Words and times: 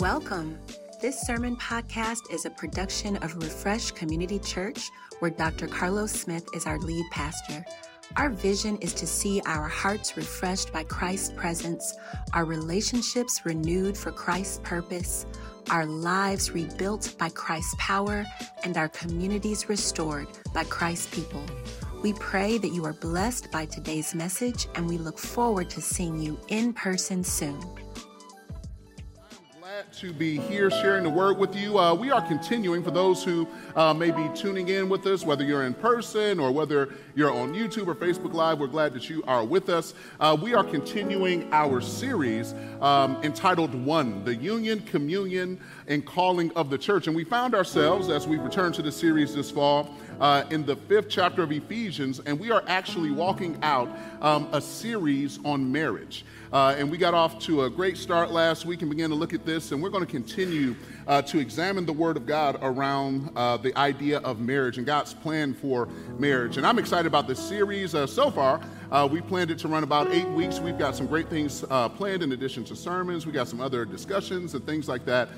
Welcome. 0.00 0.58
This 1.00 1.20
sermon 1.20 1.56
podcast 1.56 2.28
is 2.28 2.46
a 2.46 2.50
production 2.50 3.16
of 3.18 3.36
Refresh 3.36 3.92
Community 3.92 4.40
Church, 4.40 4.90
where 5.20 5.30
Dr. 5.30 5.68
Carlos 5.68 6.10
Smith 6.10 6.44
is 6.52 6.66
our 6.66 6.80
lead 6.80 7.04
pastor. 7.12 7.64
Our 8.16 8.30
vision 8.30 8.76
is 8.78 8.92
to 8.94 9.06
see 9.06 9.40
our 9.46 9.68
hearts 9.68 10.16
refreshed 10.16 10.72
by 10.72 10.82
Christ's 10.82 11.32
presence, 11.36 11.94
our 12.32 12.44
relationships 12.44 13.42
renewed 13.44 13.96
for 13.96 14.10
Christ's 14.10 14.58
purpose, 14.64 15.26
our 15.70 15.86
lives 15.86 16.50
rebuilt 16.50 17.14
by 17.16 17.28
Christ's 17.28 17.76
power, 17.78 18.26
and 18.64 18.76
our 18.76 18.88
communities 18.88 19.68
restored 19.68 20.26
by 20.52 20.64
Christ's 20.64 21.14
people. 21.14 21.44
We 22.02 22.14
pray 22.14 22.58
that 22.58 22.72
you 22.72 22.84
are 22.84 22.94
blessed 22.94 23.52
by 23.52 23.66
today's 23.66 24.12
message, 24.12 24.66
and 24.74 24.88
we 24.88 24.98
look 24.98 25.20
forward 25.20 25.70
to 25.70 25.80
seeing 25.80 26.18
you 26.18 26.36
in 26.48 26.72
person 26.72 27.22
soon 27.22 27.60
to 29.98 30.12
be 30.12 30.38
here 30.38 30.72
sharing 30.72 31.04
the 31.04 31.10
word 31.10 31.38
with 31.38 31.54
you. 31.54 31.78
Uh, 31.78 31.94
we 31.94 32.10
are 32.10 32.20
continuing 32.20 32.82
for 32.82 32.90
those 32.90 33.22
who 33.22 33.46
uh, 33.76 33.94
may 33.94 34.10
be 34.10 34.28
tuning 34.34 34.68
in 34.68 34.88
with 34.88 35.06
us, 35.06 35.24
whether 35.24 35.44
you're 35.44 35.62
in 35.62 35.72
person 35.72 36.40
or 36.40 36.50
whether 36.50 36.92
you're 37.14 37.30
on 37.30 37.54
YouTube 37.54 37.86
or 37.86 37.94
Facebook 37.94 38.32
Live. 38.32 38.58
We're 38.58 38.66
glad 38.66 38.92
that 38.94 39.08
you 39.08 39.22
are 39.28 39.44
with 39.44 39.68
us. 39.68 39.94
Uh, 40.18 40.36
we 40.40 40.52
are 40.52 40.64
continuing 40.64 41.48
our 41.52 41.80
series 41.80 42.54
um, 42.80 43.22
entitled 43.22 43.72
One 43.72 44.24
The 44.24 44.34
Union, 44.34 44.80
Communion, 44.80 45.60
and 45.86 46.04
Calling 46.04 46.50
of 46.56 46.70
the 46.70 46.78
Church. 46.78 47.06
And 47.06 47.14
we 47.14 47.22
found 47.22 47.54
ourselves, 47.54 48.08
as 48.08 48.26
we 48.26 48.36
return 48.36 48.72
to 48.72 48.82
the 48.82 48.90
series 48.90 49.32
this 49.32 49.52
fall, 49.52 49.94
uh, 50.18 50.44
in 50.50 50.64
the 50.64 50.76
fifth 50.76 51.08
chapter 51.08 51.42
of 51.42 51.52
Ephesians, 51.52 52.20
and 52.26 52.38
we 52.38 52.50
are 52.50 52.64
actually 52.66 53.12
walking 53.12 53.58
out 53.62 53.88
um, 54.20 54.48
a 54.52 54.60
series 54.60 55.38
on 55.44 55.70
marriage. 55.70 56.24
Uh, 56.54 56.72
and 56.78 56.88
we 56.88 56.96
got 56.96 57.14
off 57.14 57.36
to 57.40 57.64
a 57.64 57.70
great 57.70 57.96
start 57.96 58.30
last 58.30 58.64
week 58.64 58.80
and 58.80 58.88
began 58.88 59.10
to 59.10 59.16
look 59.16 59.34
at 59.34 59.44
this, 59.44 59.72
and 59.72 59.82
we're 59.82 59.90
going 59.90 60.06
to 60.06 60.10
continue 60.10 60.76
uh, 61.08 61.20
to 61.20 61.40
examine 61.40 61.84
the 61.84 61.92
Word 61.92 62.16
of 62.16 62.26
God 62.26 62.56
around 62.62 63.28
uh, 63.34 63.56
the 63.56 63.76
idea 63.76 64.20
of 64.20 64.38
marriage 64.38 64.78
and 64.78 64.86
God's 64.86 65.14
plan 65.14 65.52
for 65.52 65.88
marriage. 66.16 66.56
And 66.56 66.64
I'm 66.64 66.78
excited 66.78 67.06
about 67.06 67.26
this 67.26 67.40
series 67.40 67.96
uh, 67.96 68.06
so 68.06 68.30
far. 68.30 68.60
Uh, 68.92 69.08
we 69.10 69.20
planned 69.20 69.50
it 69.50 69.58
to 69.58 69.66
run 69.66 69.82
about 69.82 70.12
eight 70.12 70.28
weeks. 70.28 70.60
We've 70.60 70.78
got 70.78 70.94
some 70.94 71.08
great 71.08 71.28
things 71.28 71.64
uh, 71.68 71.88
planned 71.88 72.22
in 72.22 72.30
addition 72.30 72.62
to 72.66 72.76
sermons. 72.76 73.26
We 73.26 73.32
got 73.32 73.48
some 73.48 73.60
other 73.60 73.84
discussions 73.84 74.54
and 74.54 74.64
things 74.64 74.88
like 74.88 75.04
that 75.06 75.30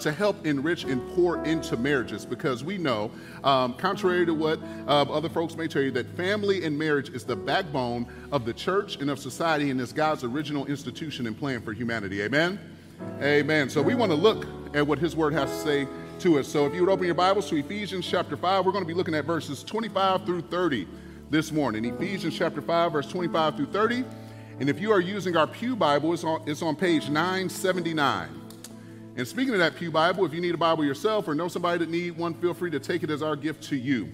to 0.00 0.10
help 0.10 0.44
enrich 0.44 0.82
and 0.82 1.06
pour 1.14 1.44
into 1.44 1.76
marriages 1.76 2.26
because 2.26 2.64
we 2.64 2.78
know, 2.78 3.12
um, 3.44 3.74
contrary 3.74 4.26
to 4.26 4.34
what 4.34 4.58
other 4.88 5.28
folks 5.28 5.54
may 5.54 5.68
tell 5.68 5.82
you, 5.82 5.92
that 5.92 6.08
family 6.16 6.64
and 6.64 6.76
marriage 6.76 7.10
is 7.10 7.22
the 7.22 7.36
backbone 7.36 8.06
of 8.32 8.44
the 8.44 8.52
church 8.52 8.96
and 8.96 9.10
of 9.10 9.20
society 9.20 9.70
and 9.70 9.80
is 9.80 9.92
God's 9.92 10.24
original 10.24 10.63
institution 10.66 11.26
and 11.26 11.38
plan 11.38 11.60
for 11.62 11.72
humanity. 11.72 12.22
Amen? 12.22 12.58
Amen. 13.20 13.68
So 13.68 13.82
we 13.82 13.94
want 13.94 14.12
to 14.12 14.16
look 14.16 14.46
at 14.74 14.86
what 14.86 14.98
his 14.98 15.16
word 15.16 15.32
has 15.32 15.50
to 15.50 15.56
say 15.58 15.88
to 16.20 16.38
us. 16.38 16.48
So 16.48 16.66
if 16.66 16.74
you 16.74 16.80
would 16.80 16.90
open 16.90 17.06
your 17.06 17.14
Bibles 17.14 17.48
to 17.50 17.56
Ephesians 17.56 18.06
chapter 18.06 18.36
5, 18.36 18.64
we're 18.64 18.72
going 18.72 18.84
to 18.84 18.88
be 18.88 18.94
looking 18.94 19.14
at 19.14 19.24
verses 19.24 19.62
25 19.62 20.24
through 20.24 20.42
30 20.42 20.86
this 21.30 21.52
morning. 21.52 21.84
Ephesians 21.84 22.36
chapter 22.36 22.60
5, 22.60 22.92
verse 22.92 23.08
25 23.08 23.56
through 23.56 23.66
30. 23.66 24.04
And 24.60 24.68
if 24.68 24.80
you 24.80 24.92
are 24.92 25.00
using 25.00 25.36
our 25.36 25.46
Pew 25.46 25.74
Bible, 25.74 26.12
it's 26.12 26.24
on, 26.24 26.42
it's 26.46 26.62
on 26.62 26.76
page 26.76 27.08
979. 27.08 28.28
And 29.16 29.28
speaking 29.28 29.52
of 29.54 29.60
that 29.60 29.76
Pew 29.76 29.90
Bible, 29.90 30.24
if 30.24 30.32
you 30.32 30.40
need 30.40 30.54
a 30.54 30.58
Bible 30.58 30.84
yourself 30.84 31.28
or 31.28 31.34
know 31.34 31.48
somebody 31.48 31.78
that 31.78 31.90
need 31.90 32.16
one, 32.16 32.34
feel 32.34 32.54
free 32.54 32.70
to 32.70 32.80
take 32.80 33.02
it 33.02 33.10
as 33.10 33.22
our 33.22 33.36
gift 33.36 33.64
to 33.64 33.76
you. 33.76 34.12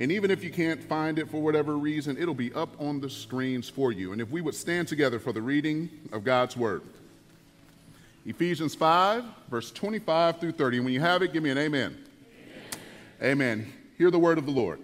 And 0.00 0.10
even 0.10 0.30
if 0.30 0.42
you 0.42 0.50
can't 0.50 0.82
find 0.82 1.18
it 1.18 1.30
for 1.30 1.42
whatever 1.42 1.76
reason, 1.76 2.16
it'll 2.16 2.34
be 2.34 2.52
up 2.54 2.74
on 2.80 3.00
the 3.00 3.10
screens 3.10 3.68
for 3.68 3.92
you. 3.92 4.12
And 4.12 4.20
if 4.20 4.30
we 4.30 4.40
would 4.40 4.54
stand 4.54 4.88
together 4.88 5.20
for 5.20 5.32
the 5.32 5.42
reading 5.42 5.90
of 6.10 6.24
God's 6.24 6.56
Word. 6.56 6.82
Ephesians 8.26 8.74
5, 8.74 9.24
verse 9.50 9.70
25 9.70 10.40
through 10.40 10.52
30. 10.52 10.78
And 10.78 10.84
when 10.86 10.94
you 10.94 11.00
have 11.00 11.22
it, 11.22 11.32
give 11.32 11.42
me 11.42 11.50
an 11.50 11.58
amen. 11.58 11.96
Amen. 13.20 13.32
amen. 13.32 13.72
Hear 13.96 14.10
the 14.10 14.18
word 14.18 14.38
of 14.38 14.46
the 14.46 14.52
Lord. 14.52 14.80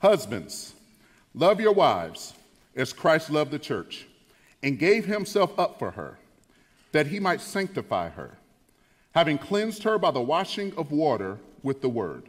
Husbands, 0.00 0.74
love 1.34 1.60
your 1.60 1.72
wives 1.72 2.34
as 2.76 2.92
Christ 2.92 3.30
loved 3.30 3.50
the 3.50 3.58
church 3.58 4.06
and 4.62 4.78
gave 4.78 5.04
himself 5.04 5.58
up 5.58 5.78
for 5.78 5.92
her, 5.92 6.18
that 6.92 7.06
he 7.06 7.20
might 7.20 7.40
sanctify 7.40 8.10
her, 8.10 8.38
having 9.14 9.38
cleansed 9.38 9.82
her 9.82 9.98
by 9.98 10.10
the 10.10 10.20
washing 10.20 10.74
of 10.76 10.92
water 10.92 11.38
with 11.62 11.80
the 11.80 11.88
word, 11.88 12.28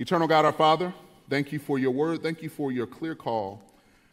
Eternal 0.00 0.28
God, 0.28 0.44
our 0.44 0.52
Father, 0.52 0.94
thank 1.28 1.50
you 1.50 1.58
for 1.58 1.76
your 1.76 1.90
word. 1.90 2.22
Thank 2.22 2.40
you 2.40 2.48
for 2.48 2.70
your 2.70 2.86
clear 2.86 3.16
call 3.16 3.60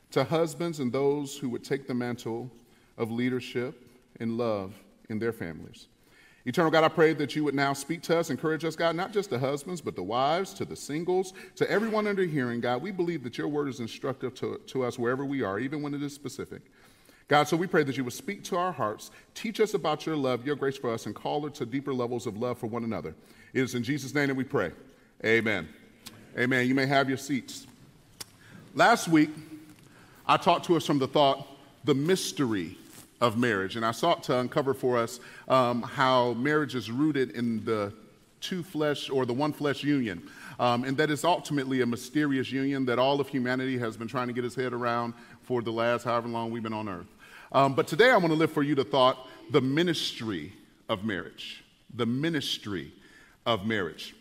to 0.10 0.24
husbands 0.24 0.80
and 0.80 0.92
those 0.92 1.38
who 1.38 1.48
would 1.50 1.64
take 1.64 1.88
the 1.88 1.94
mantle 1.94 2.50
of 2.98 3.12
leadership 3.12 3.80
and 4.20 4.36
love 4.36 4.74
in 5.10 5.20
their 5.20 5.32
families. 5.32 5.86
Eternal 6.48 6.72
God, 6.72 6.84
I 6.84 6.88
pray 6.88 7.14
that 7.14 7.36
you 7.36 7.44
would 7.44 7.54
now 7.54 7.74
speak 7.74 8.02
to 8.04 8.18
us, 8.18 8.32
encourage 8.32 8.66
us, 8.66 8.76
God, 8.76 8.96
not 8.96 9.14
just 9.14 9.30
the 9.30 9.38
husbands, 9.38 9.80
but 9.80 9.96
the 9.96 10.02
wives, 10.02 10.56
to 10.56 10.66
the 10.66 10.76
singles, 10.76 11.34
to 11.56 11.70
everyone 11.70 12.08
under 12.08 12.24
hearing. 12.24 12.62
God, 12.62 12.82
we 12.82 12.90
believe 12.90 13.24
that 13.24 13.38
your 13.38 13.48
word 13.48 13.68
is 13.68 13.80
instructive 13.80 14.34
to, 14.36 14.60
to 14.66 14.84
us 14.84 14.98
wherever 14.98 15.24
we 15.24 15.44
are, 15.44 15.60
even 15.60 15.84
when 15.84 15.94
it 15.94 16.02
is 16.02 16.14
specific. 16.14 16.64
God, 17.28 17.48
so 17.48 17.56
we 17.56 17.68
pray 17.68 17.84
that 17.84 17.96
you 17.96 18.04
would 18.04 18.14
speak 18.14 18.44
to 18.46 18.58
our 18.58 18.72
hearts, 18.72 19.12
teach 19.36 19.60
us 19.60 19.76
about 19.76 20.08
your 20.08 20.16
love, 20.16 20.48
your 20.48 20.56
grace 20.56 20.78
for 20.78 20.92
us, 20.92 21.06
and 21.06 21.14
call 21.14 21.46
us 21.46 21.58
to 21.60 21.66
deeper 21.66 21.94
levels 21.94 22.26
of 22.26 22.38
love 22.38 22.58
for 22.58 22.68
one 22.68 22.84
another. 22.84 23.14
It 23.54 23.62
is 23.62 23.76
in 23.76 23.84
Jesus' 23.84 24.16
name 24.16 24.28
that 24.28 24.36
we 24.36 24.44
pray. 24.44 24.72
Amen. 25.24 25.68
Amen. 26.38 26.68
You 26.68 26.76
may 26.76 26.86
have 26.86 27.08
your 27.08 27.18
seats. 27.18 27.68
Last 28.74 29.08
week, 29.08 29.30
I 30.28 30.38
talked 30.38 30.66
to 30.66 30.76
us 30.76 30.86
from 30.86 31.00
the 31.00 31.08
thought, 31.08 31.48
the 31.86 31.96
mystery 31.96 32.78
of 33.22 33.38
marriage. 33.38 33.76
And 33.76 33.86
I 33.86 33.92
sought 33.92 34.24
to 34.24 34.40
uncover 34.40 34.74
for 34.74 34.98
us 34.98 35.20
um, 35.48 35.82
how 35.82 36.34
marriage 36.34 36.76
is 36.76 36.92
rooted 36.92 37.32
in 37.32 37.64
the 37.64 37.94
two 38.42 38.64
flesh 38.64 39.10
or 39.10 39.26
the 39.26 39.34
one 39.34 39.54
flesh 39.54 39.84
union. 39.84 40.30
Um, 40.60 40.84
and 40.84 40.98
that 40.98 41.10
is 41.10 41.24
ultimately 41.24 41.82
a 41.82 41.86
mysterious 41.86 42.52
union 42.52 42.86
that 42.86 43.00
all 43.00 43.20
of 43.20 43.28
humanity 43.28 43.78
has 43.78 43.98
been 43.98 44.08
trying 44.08 44.28
to 44.28 44.34
get 44.34 44.46
its 44.46 44.56
head 44.56 44.74
around 44.74 45.14
for 45.44 45.62
the 45.62 45.72
last 45.72 46.04
however 46.04 46.28
long 46.28 46.52
we've 46.52 46.64
been 46.64 46.74
on 46.74 46.90
earth. 46.90 47.08
Um, 47.52 47.74
but 47.74 47.88
today 47.88 48.12
I 48.12 48.18
want 48.18 48.28
to 48.28 48.36
lift 48.36 48.54
for 48.54 48.64
you 48.64 48.76
the 48.76 48.84
thought 48.84 49.28
the 49.52 49.62
ministry 49.62 50.52
of 50.90 51.04
marriage. 51.04 51.64
The 51.96 52.06
ministry 52.06 52.92
of 53.46 53.66
marriage. 53.66 54.16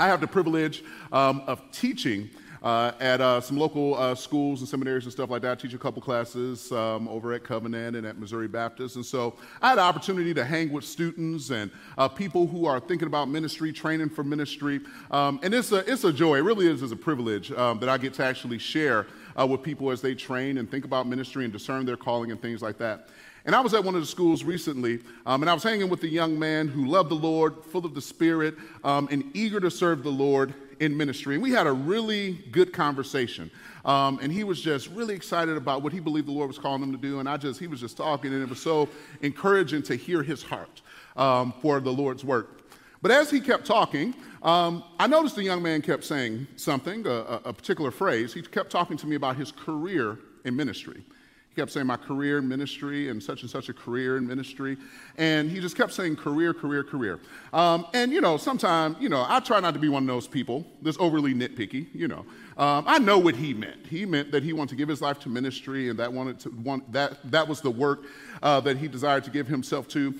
I 0.00 0.06
have 0.06 0.22
the 0.22 0.26
privilege 0.26 0.82
um, 1.12 1.42
of 1.46 1.60
teaching 1.72 2.30
uh, 2.62 2.92
at 3.00 3.20
uh, 3.20 3.38
some 3.38 3.58
local 3.58 3.98
uh, 3.98 4.14
schools 4.14 4.60
and 4.60 4.68
seminaries 4.68 5.04
and 5.04 5.12
stuff 5.12 5.28
like 5.28 5.42
that. 5.42 5.52
I 5.52 5.54
teach 5.56 5.74
a 5.74 5.78
couple 5.78 6.00
classes 6.00 6.72
um, 6.72 7.06
over 7.06 7.34
at 7.34 7.44
Covenant 7.44 7.96
and 7.96 8.06
at 8.06 8.18
Missouri 8.18 8.48
Baptist. 8.48 8.96
And 8.96 9.04
so 9.04 9.36
I 9.60 9.68
had 9.68 9.74
the 9.74 9.82
opportunity 9.82 10.32
to 10.32 10.42
hang 10.42 10.72
with 10.72 10.84
students 10.84 11.50
and 11.50 11.70
uh, 11.98 12.08
people 12.08 12.46
who 12.46 12.64
are 12.64 12.80
thinking 12.80 13.08
about 13.08 13.28
ministry, 13.28 13.74
training 13.74 14.08
for 14.08 14.24
ministry. 14.24 14.80
Um, 15.10 15.38
and 15.42 15.52
it's 15.52 15.70
a, 15.70 15.78
it's 15.90 16.04
a 16.04 16.14
joy. 16.14 16.38
It 16.38 16.44
really 16.44 16.66
is, 16.66 16.80
is 16.80 16.92
a 16.92 16.96
privilege 16.96 17.52
um, 17.52 17.78
that 17.80 17.90
I 17.90 17.98
get 17.98 18.14
to 18.14 18.24
actually 18.24 18.58
share 18.58 19.06
uh, 19.38 19.46
with 19.46 19.62
people 19.62 19.90
as 19.90 20.00
they 20.00 20.14
train 20.14 20.56
and 20.56 20.70
think 20.70 20.86
about 20.86 21.08
ministry 21.08 21.44
and 21.44 21.52
discern 21.52 21.84
their 21.84 21.98
calling 21.98 22.30
and 22.30 22.40
things 22.40 22.62
like 22.62 22.78
that. 22.78 23.08
And 23.44 23.54
I 23.54 23.60
was 23.60 23.72
at 23.74 23.82
one 23.82 23.94
of 23.94 24.00
the 24.00 24.06
schools 24.06 24.44
recently, 24.44 25.00
um, 25.24 25.42
and 25.42 25.50
I 25.50 25.54
was 25.54 25.62
hanging 25.62 25.88
with 25.88 26.02
a 26.02 26.08
young 26.08 26.38
man 26.38 26.68
who 26.68 26.86
loved 26.86 27.10
the 27.10 27.14
Lord, 27.14 27.64
full 27.64 27.86
of 27.86 27.94
the 27.94 28.02
Spirit, 28.02 28.54
um, 28.84 29.08
and 29.10 29.24
eager 29.34 29.60
to 29.60 29.70
serve 29.70 30.02
the 30.02 30.10
Lord 30.10 30.54
in 30.80 30.96
ministry. 30.96 31.34
And 31.34 31.42
we 31.42 31.50
had 31.50 31.66
a 31.66 31.72
really 31.72 32.32
good 32.50 32.72
conversation. 32.72 33.50
Um, 33.84 34.18
and 34.22 34.32
he 34.32 34.44
was 34.44 34.60
just 34.60 34.88
really 34.90 35.14
excited 35.14 35.56
about 35.56 35.82
what 35.82 35.92
he 35.92 36.00
believed 36.00 36.26
the 36.28 36.32
Lord 36.32 36.48
was 36.48 36.58
calling 36.58 36.82
him 36.82 36.92
to 36.92 36.98
do. 36.98 37.20
And 37.20 37.28
I 37.28 37.36
just, 37.36 37.60
he 37.60 37.66
was 37.66 37.80
just 37.80 37.96
talking, 37.96 38.32
and 38.32 38.42
it 38.42 38.48
was 38.48 38.60
so 38.60 38.88
encouraging 39.22 39.82
to 39.84 39.96
hear 39.96 40.22
his 40.22 40.42
heart 40.42 40.82
um, 41.16 41.54
for 41.62 41.80
the 41.80 41.92
Lord's 41.92 42.24
work. 42.24 42.60
But 43.02 43.10
as 43.10 43.30
he 43.30 43.40
kept 43.40 43.64
talking, 43.64 44.14
um, 44.42 44.84
I 44.98 45.06
noticed 45.06 45.36
the 45.36 45.42
young 45.42 45.62
man 45.62 45.80
kept 45.80 46.04
saying 46.04 46.46
something, 46.56 47.06
a, 47.06 47.40
a 47.46 47.52
particular 47.52 47.90
phrase. 47.90 48.34
He 48.34 48.42
kept 48.42 48.70
talking 48.70 48.98
to 48.98 49.06
me 49.06 49.16
about 49.16 49.36
his 49.36 49.52
career 49.52 50.18
in 50.44 50.56
ministry. 50.56 51.02
He 51.50 51.60
kept 51.60 51.72
saying 51.72 51.88
my 51.88 51.96
career 51.96 52.38
in 52.38 52.46
ministry 52.46 53.08
and 53.08 53.20
such 53.20 53.42
and 53.42 53.50
such 53.50 53.68
a 53.68 53.72
career 53.72 54.16
in 54.16 54.26
ministry. 54.26 54.76
And 55.18 55.50
he 55.50 55.58
just 55.58 55.76
kept 55.76 55.92
saying 55.92 56.14
career, 56.16 56.54
career, 56.54 56.84
career. 56.84 57.18
Um, 57.52 57.88
and, 57.92 58.12
you 58.12 58.20
know, 58.20 58.36
sometimes, 58.36 58.96
you 59.00 59.08
know, 59.08 59.26
I 59.28 59.40
try 59.40 59.58
not 59.58 59.74
to 59.74 59.80
be 59.80 59.88
one 59.88 60.04
of 60.04 60.06
those 60.06 60.28
people 60.28 60.64
that's 60.80 60.98
overly 61.00 61.34
nitpicky, 61.34 61.88
you 61.92 62.06
know. 62.06 62.24
Um, 62.56 62.84
I 62.86 62.98
know 62.98 63.18
what 63.18 63.34
he 63.34 63.52
meant. 63.52 63.84
He 63.84 64.06
meant 64.06 64.30
that 64.30 64.44
he 64.44 64.52
wanted 64.52 64.70
to 64.70 64.76
give 64.76 64.88
his 64.88 65.02
life 65.02 65.18
to 65.20 65.28
ministry 65.28 65.88
and 65.88 65.98
that, 65.98 66.12
wanted 66.12 66.38
to, 66.40 66.50
want, 66.50 66.92
that, 66.92 67.18
that 67.32 67.48
was 67.48 67.60
the 67.60 67.70
work 67.70 68.04
uh, 68.44 68.60
that 68.60 68.76
he 68.76 68.86
desired 68.86 69.24
to 69.24 69.30
give 69.30 69.48
himself 69.48 69.88
to. 69.88 70.14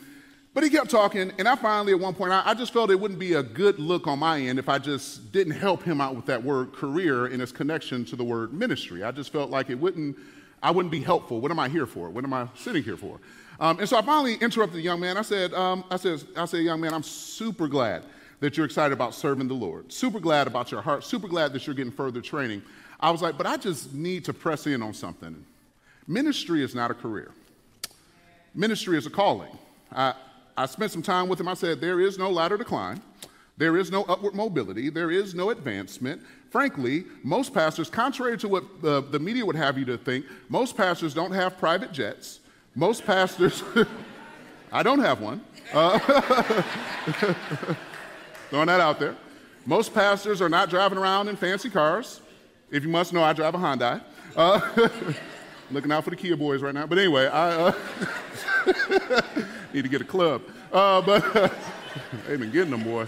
But 0.52 0.64
he 0.64 0.70
kept 0.70 0.90
talking, 0.90 1.30
and 1.38 1.46
I 1.46 1.54
finally, 1.54 1.92
at 1.92 2.00
one 2.00 2.14
point, 2.14 2.32
I, 2.32 2.42
I, 2.44 2.54
just 2.54 2.72
felt 2.72 2.90
it 2.90 2.98
wouldn't 2.98 3.20
be 3.20 3.34
a 3.34 3.42
good 3.42 3.78
look 3.78 4.08
on 4.08 4.18
my 4.18 4.40
end 4.40 4.58
if 4.58 4.68
I 4.68 4.78
just 4.78 5.30
didn't 5.30 5.52
help 5.52 5.84
him 5.84 6.00
out 6.00 6.16
with 6.16 6.26
that 6.26 6.42
word 6.42 6.72
career 6.72 7.26
and 7.26 7.40
its 7.40 7.52
connection 7.52 8.04
to 8.06 8.16
the 8.16 8.24
word 8.24 8.52
ministry. 8.52 9.04
I 9.04 9.12
just 9.12 9.30
felt 9.30 9.50
like 9.50 9.70
it 9.70 9.76
wouldn't, 9.76 10.16
I 10.62 10.70
wouldn't 10.70 10.92
be 10.92 11.00
helpful. 11.00 11.40
What 11.40 11.50
am 11.50 11.58
I 11.58 11.68
here 11.68 11.86
for? 11.86 12.10
What 12.10 12.24
am 12.24 12.32
I 12.32 12.48
sitting 12.54 12.82
here 12.82 12.96
for? 12.96 13.18
Um, 13.58 13.78
and 13.78 13.88
so 13.88 13.98
I 13.98 14.02
finally 14.02 14.34
interrupted 14.34 14.78
the 14.78 14.82
young 14.82 15.00
man. 15.00 15.16
I 15.16 15.22
said, 15.22 15.52
um, 15.54 15.84
I 15.90 15.96
said, 15.96 16.22
I 16.36 16.44
said, 16.46 16.62
young 16.62 16.80
man, 16.80 16.94
I'm 16.94 17.02
super 17.02 17.68
glad 17.68 18.04
that 18.40 18.56
you're 18.56 18.66
excited 18.66 18.92
about 18.92 19.14
serving 19.14 19.48
the 19.48 19.54
Lord. 19.54 19.92
Super 19.92 20.18
glad 20.18 20.46
about 20.46 20.70
your 20.70 20.80
heart. 20.80 21.04
Super 21.04 21.28
glad 21.28 21.52
that 21.52 21.66
you're 21.66 21.74
getting 21.74 21.92
further 21.92 22.20
training. 22.22 22.62
I 22.98 23.10
was 23.10 23.22
like, 23.22 23.36
but 23.36 23.46
I 23.46 23.56
just 23.56 23.94
need 23.94 24.24
to 24.26 24.32
press 24.32 24.66
in 24.66 24.82
on 24.82 24.94
something. 24.94 25.44
Ministry 26.06 26.62
is 26.62 26.74
not 26.74 26.90
a 26.90 26.94
career. 26.94 27.32
Ministry 28.54 28.98
is 28.98 29.06
a 29.06 29.10
calling. 29.10 29.56
I, 29.92 30.14
I 30.56 30.66
spent 30.66 30.90
some 30.90 31.02
time 31.02 31.28
with 31.28 31.38
him. 31.38 31.48
I 31.48 31.54
said, 31.54 31.80
There 31.80 32.00
is 32.00 32.18
no 32.18 32.30
ladder 32.30 32.58
to 32.58 32.64
climb. 32.64 33.02
There 33.60 33.76
is 33.76 33.90
no 33.90 34.04
upward 34.04 34.34
mobility. 34.34 34.88
There 34.88 35.10
is 35.10 35.34
no 35.34 35.50
advancement. 35.50 36.22
Frankly, 36.48 37.04
most 37.22 37.52
pastors, 37.52 37.90
contrary 37.90 38.38
to 38.38 38.48
what 38.48 38.64
uh, 38.82 39.02
the 39.02 39.18
media 39.18 39.44
would 39.44 39.54
have 39.54 39.76
you 39.76 39.84
to 39.84 39.98
think, 39.98 40.24
most 40.48 40.78
pastors 40.78 41.12
don't 41.12 41.32
have 41.32 41.58
private 41.58 41.92
jets. 41.92 42.40
Most 42.74 43.04
pastors, 43.04 43.62
I 44.72 44.82
don't 44.82 45.00
have 45.00 45.20
one. 45.20 45.42
Uh, 45.74 45.98
throwing 48.48 48.68
that 48.68 48.80
out 48.80 48.98
there. 48.98 49.14
Most 49.66 49.92
pastors 49.92 50.40
are 50.40 50.48
not 50.48 50.70
driving 50.70 50.96
around 50.96 51.28
in 51.28 51.36
fancy 51.36 51.68
cars. 51.68 52.22
If 52.70 52.82
you 52.82 52.88
must 52.88 53.12
know, 53.12 53.22
I 53.22 53.34
drive 53.34 53.54
a 53.54 53.58
Hyundai. 53.58 54.00
Uh, 54.34 54.58
looking 55.70 55.92
out 55.92 56.04
for 56.04 56.08
the 56.08 56.16
Kia 56.16 56.34
boys 56.34 56.62
right 56.62 56.72
now. 56.72 56.86
But 56.86 56.96
anyway, 56.96 57.26
I. 57.26 57.50
Uh, 57.50 57.72
Need 59.74 59.82
to 59.82 59.88
get 59.90 60.00
a 60.00 60.04
club. 60.04 60.40
Uh, 60.72 61.02
but 61.02 61.52
they've 62.26 62.40
been 62.40 62.50
getting 62.50 62.70
them, 62.70 62.84
boy. 62.84 63.06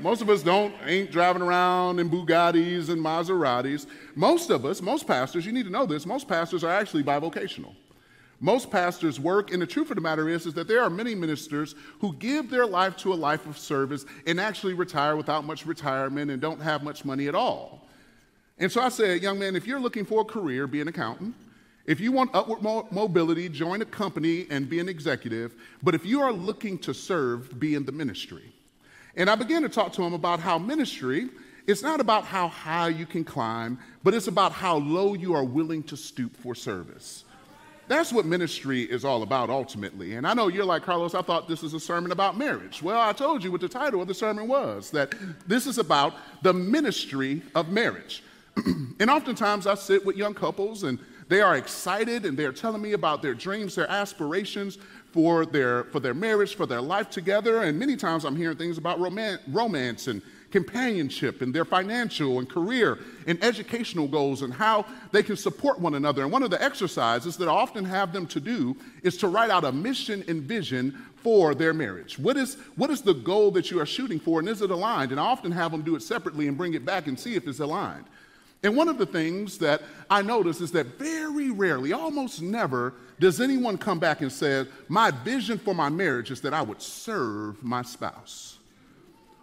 Most 0.00 0.22
of 0.22 0.30
us 0.30 0.42
don't 0.42 0.74
ain't 0.84 1.10
driving 1.10 1.42
around 1.42 1.98
in 1.98 2.10
Bugattis 2.10 2.88
and 2.88 3.02
Maseratis. 3.02 3.86
Most 4.14 4.50
of 4.50 4.64
us, 4.64 4.80
most 4.80 5.06
pastors, 5.06 5.46
you 5.46 5.52
need 5.52 5.64
to 5.64 5.70
know 5.70 5.86
this. 5.86 6.06
Most 6.06 6.28
pastors 6.28 6.64
are 6.64 6.70
actually 6.70 7.02
bivocational. 7.02 7.74
Most 8.42 8.70
pastors 8.70 9.20
work, 9.20 9.52
and 9.52 9.60
the 9.60 9.66
truth 9.66 9.90
of 9.90 9.96
the 9.96 10.00
matter 10.00 10.28
is, 10.28 10.46
is 10.46 10.54
that 10.54 10.66
there 10.66 10.82
are 10.82 10.88
many 10.88 11.14
ministers 11.14 11.74
who 11.98 12.14
give 12.14 12.48
their 12.48 12.64
life 12.64 12.96
to 12.98 13.12
a 13.12 13.14
life 13.14 13.46
of 13.46 13.58
service 13.58 14.06
and 14.26 14.40
actually 14.40 14.72
retire 14.72 15.14
without 15.14 15.44
much 15.44 15.66
retirement 15.66 16.30
and 16.30 16.40
don't 16.40 16.60
have 16.60 16.82
much 16.82 17.04
money 17.04 17.28
at 17.28 17.34
all. 17.34 17.86
And 18.58 18.72
so 18.72 18.80
I 18.80 18.88
said, 18.88 19.22
young 19.22 19.38
man, 19.38 19.56
if 19.56 19.66
you're 19.66 19.80
looking 19.80 20.06
for 20.06 20.22
a 20.22 20.24
career, 20.24 20.66
be 20.66 20.80
an 20.80 20.88
accountant. 20.88 21.34
If 21.84 22.00
you 22.00 22.12
want 22.12 22.30
upward 22.34 22.62
mo- 22.62 22.88
mobility, 22.90 23.48
join 23.50 23.82
a 23.82 23.86
company 23.86 24.46
and 24.48 24.70
be 24.70 24.80
an 24.80 24.88
executive. 24.88 25.54
But 25.82 25.94
if 25.94 26.06
you 26.06 26.22
are 26.22 26.32
looking 26.32 26.78
to 26.78 26.94
serve, 26.94 27.58
be 27.60 27.74
in 27.74 27.84
the 27.84 27.92
ministry. 27.92 28.54
And 29.16 29.28
I 29.28 29.34
began 29.34 29.62
to 29.62 29.68
talk 29.68 29.92
to 29.94 30.02
him 30.02 30.12
about 30.12 30.40
how 30.40 30.58
ministry 30.58 31.28
is 31.66 31.82
not 31.82 32.00
about 32.00 32.24
how 32.24 32.48
high 32.48 32.88
you 32.88 33.06
can 33.06 33.24
climb, 33.24 33.78
but 34.02 34.14
it's 34.14 34.26
about 34.26 34.52
how 34.52 34.76
low 34.78 35.14
you 35.14 35.34
are 35.34 35.44
willing 35.44 35.82
to 35.84 35.96
stoop 35.96 36.36
for 36.36 36.54
service. 36.54 37.24
That's 37.90 38.12
what 38.12 38.24
ministry 38.24 38.82
is 38.82 39.04
all 39.04 39.24
about 39.24 39.50
ultimately. 39.50 40.14
And 40.14 40.24
I 40.24 40.32
know 40.32 40.46
you're 40.46 40.64
like, 40.64 40.84
Carlos, 40.84 41.12
I 41.12 41.22
thought 41.22 41.48
this 41.48 41.60
was 41.60 41.74
a 41.74 41.80
sermon 41.80 42.12
about 42.12 42.38
marriage. 42.38 42.82
Well, 42.82 43.00
I 43.00 43.12
told 43.12 43.42
you 43.42 43.50
what 43.50 43.60
the 43.60 43.68
title 43.68 44.00
of 44.00 44.06
the 44.06 44.14
sermon 44.14 44.46
was 44.46 44.90
that 44.92 45.12
this 45.48 45.66
is 45.66 45.78
about 45.78 46.14
the 46.42 46.52
ministry 46.52 47.42
of 47.56 47.70
marriage. 47.70 48.22
and 48.56 49.10
oftentimes 49.10 49.66
I 49.66 49.74
sit 49.74 50.06
with 50.06 50.16
young 50.16 50.34
couples 50.34 50.84
and 50.84 51.00
they 51.26 51.40
are 51.40 51.56
excited 51.56 52.26
and 52.26 52.36
they're 52.36 52.52
telling 52.52 52.80
me 52.82 52.92
about 52.92 53.22
their 53.22 53.34
dreams, 53.34 53.74
their 53.74 53.90
aspirations 53.90 54.78
for 55.12 55.44
their, 55.44 55.84
for 55.84 56.00
their 56.00 56.14
marriage, 56.14 56.54
for 56.54 56.66
their 56.66 56.80
life 56.80 57.10
together. 57.10 57.62
And 57.62 57.78
many 57.78 57.96
times 57.96 58.24
I'm 58.24 58.36
hearing 58.36 58.56
things 58.56 58.78
about 58.78 59.00
romance 59.00 60.06
and 60.06 60.22
companionship 60.50 61.42
and 61.42 61.54
their 61.54 61.64
financial 61.64 62.38
and 62.38 62.48
career 62.48 62.98
and 63.26 63.42
educational 63.42 64.08
goals 64.08 64.42
and 64.42 64.52
how 64.52 64.84
they 65.12 65.22
can 65.22 65.36
support 65.36 65.80
one 65.80 65.94
another. 65.94 66.22
And 66.22 66.32
one 66.32 66.42
of 66.42 66.50
the 66.50 66.62
exercises 66.62 67.36
that 67.36 67.48
I 67.48 67.52
often 67.52 67.84
have 67.84 68.12
them 68.12 68.26
to 68.28 68.40
do 68.40 68.76
is 69.02 69.16
to 69.18 69.28
write 69.28 69.50
out 69.50 69.64
a 69.64 69.72
mission 69.72 70.24
and 70.28 70.42
vision 70.42 70.98
for 71.22 71.54
their 71.54 71.72
marriage. 71.72 72.18
What 72.18 72.36
is, 72.36 72.56
what 72.76 72.90
is 72.90 73.02
the 73.02 73.14
goal 73.14 73.50
that 73.52 73.70
you 73.70 73.80
are 73.80 73.86
shooting 73.86 74.18
for 74.18 74.40
and 74.40 74.48
is 74.48 74.62
it 74.62 74.70
aligned? 74.70 75.12
And 75.12 75.20
I 75.20 75.24
often 75.24 75.52
have 75.52 75.70
them 75.70 75.82
do 75.82 75.94
it 75.94 76.02
separately 76.02 76.48
and 76.48 76.56
bring 76.56 76.74
it 76.74 76.84
back 76.84 77.06
and 77.06 77.18
see 77.18 77.34
if 77.34 77.46
it's 77.46 77.60
aligned. 77.60 78.06
And 78.62 78.76
one 78.76 78.88
of 78.88 78.98
the 78.98 79.06
things 79.06 79.58
that 79.58 79.82
I 80.10 80.20
notice 80.22 80.60
is 80.60 80.72
that 80.72 80.98
very 80.98 81.50
rarely, 81.50 81.92
almost 81.92 82.42
never, 82.42 82.94
does 83.20 83.40
anyone 83.40 83.78
come 83.78 83.98
back 83.98 84.22
and 84.22 84.32
say, 84.32 84.66
My 84.88 85.10
vision 85.10 85.58
for 85.58 85.74
my 85.74 85.90
marriage 85.90 86.30
is 86.30 86.40
that 86.40 86.54
I 86.54 86.62
would 86.62 86.82
serve 86.82 87.62
my 87.62 87.82
spouse. 87.82 88.56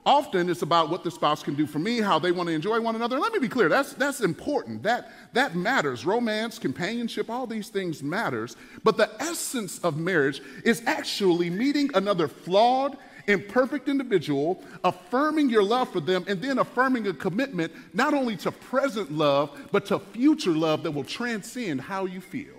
Often 0.04 0.50
it's 0.50 0.62
about 0.62 0.90
what 0.90 1.04
the 1.04 1.12
spouse 1.12 1.44
can 1.44 1.54
do 1.54 1.68
for 1.68 1.80
me, 1.80 2.00
how 2.00 2.18
they 2.18 2.32
want 2.32 2.48
to 2.48 2.56
enjoy 2.56 2.80
one 2.80 2.96
another. 2.96 3.18
And 3.18 3.24
let 3.24 3.34
me 3.34 3.40
be 3.40 3.50
clear, 3.50 3.68
that's, 3.68 3.94
that's 3.94 4.22
important. 4.22 4.84
That, 4.84 5.12
that 5.34 5.56
matters. 5.56 6.06
Romance, 6.06 6.58
companionship, 6.58 7.30
all 7.30 7.46
these 7.46 7.68
things 7.68 8.02
matters. 8.02 8.56
But 8.86 8.96
the 8.96 9.12
essence 9.20 9.80
of 9.80 9.98
marriage 9.98 10.42
is 10.64 10.82
actually 10.86 11.50
meeting 11.50 11.90
another 11.94 12.28
flawed 12.28 12.98
imperfect 13.28 13.90
individual, 13.90 14.64
affirming 14.86 15.50
your 15.50 15.62
love 15.62 15.92
for 15.92 16.00
them, 16.00 16.24
and 16.28 16.42
then 16.42 16.60
affirming 16.60 17.06
a 17.08 17.14
commitment 17.14 17.72
not 17.94 18.14
only 18.14 18.38
to 18.38 18.52
present 18.52 19.12
love, 19.12 19.68
but 19.74 19.86
to 19.86 20.00
future 20.00 20.52
love 20.52 20.84
that 20.84 20.92
will 20.92 21.04
transcend 21.04 21.82
how 21.82 22.06
you 22.06 22.22
feel. 22.22 22.57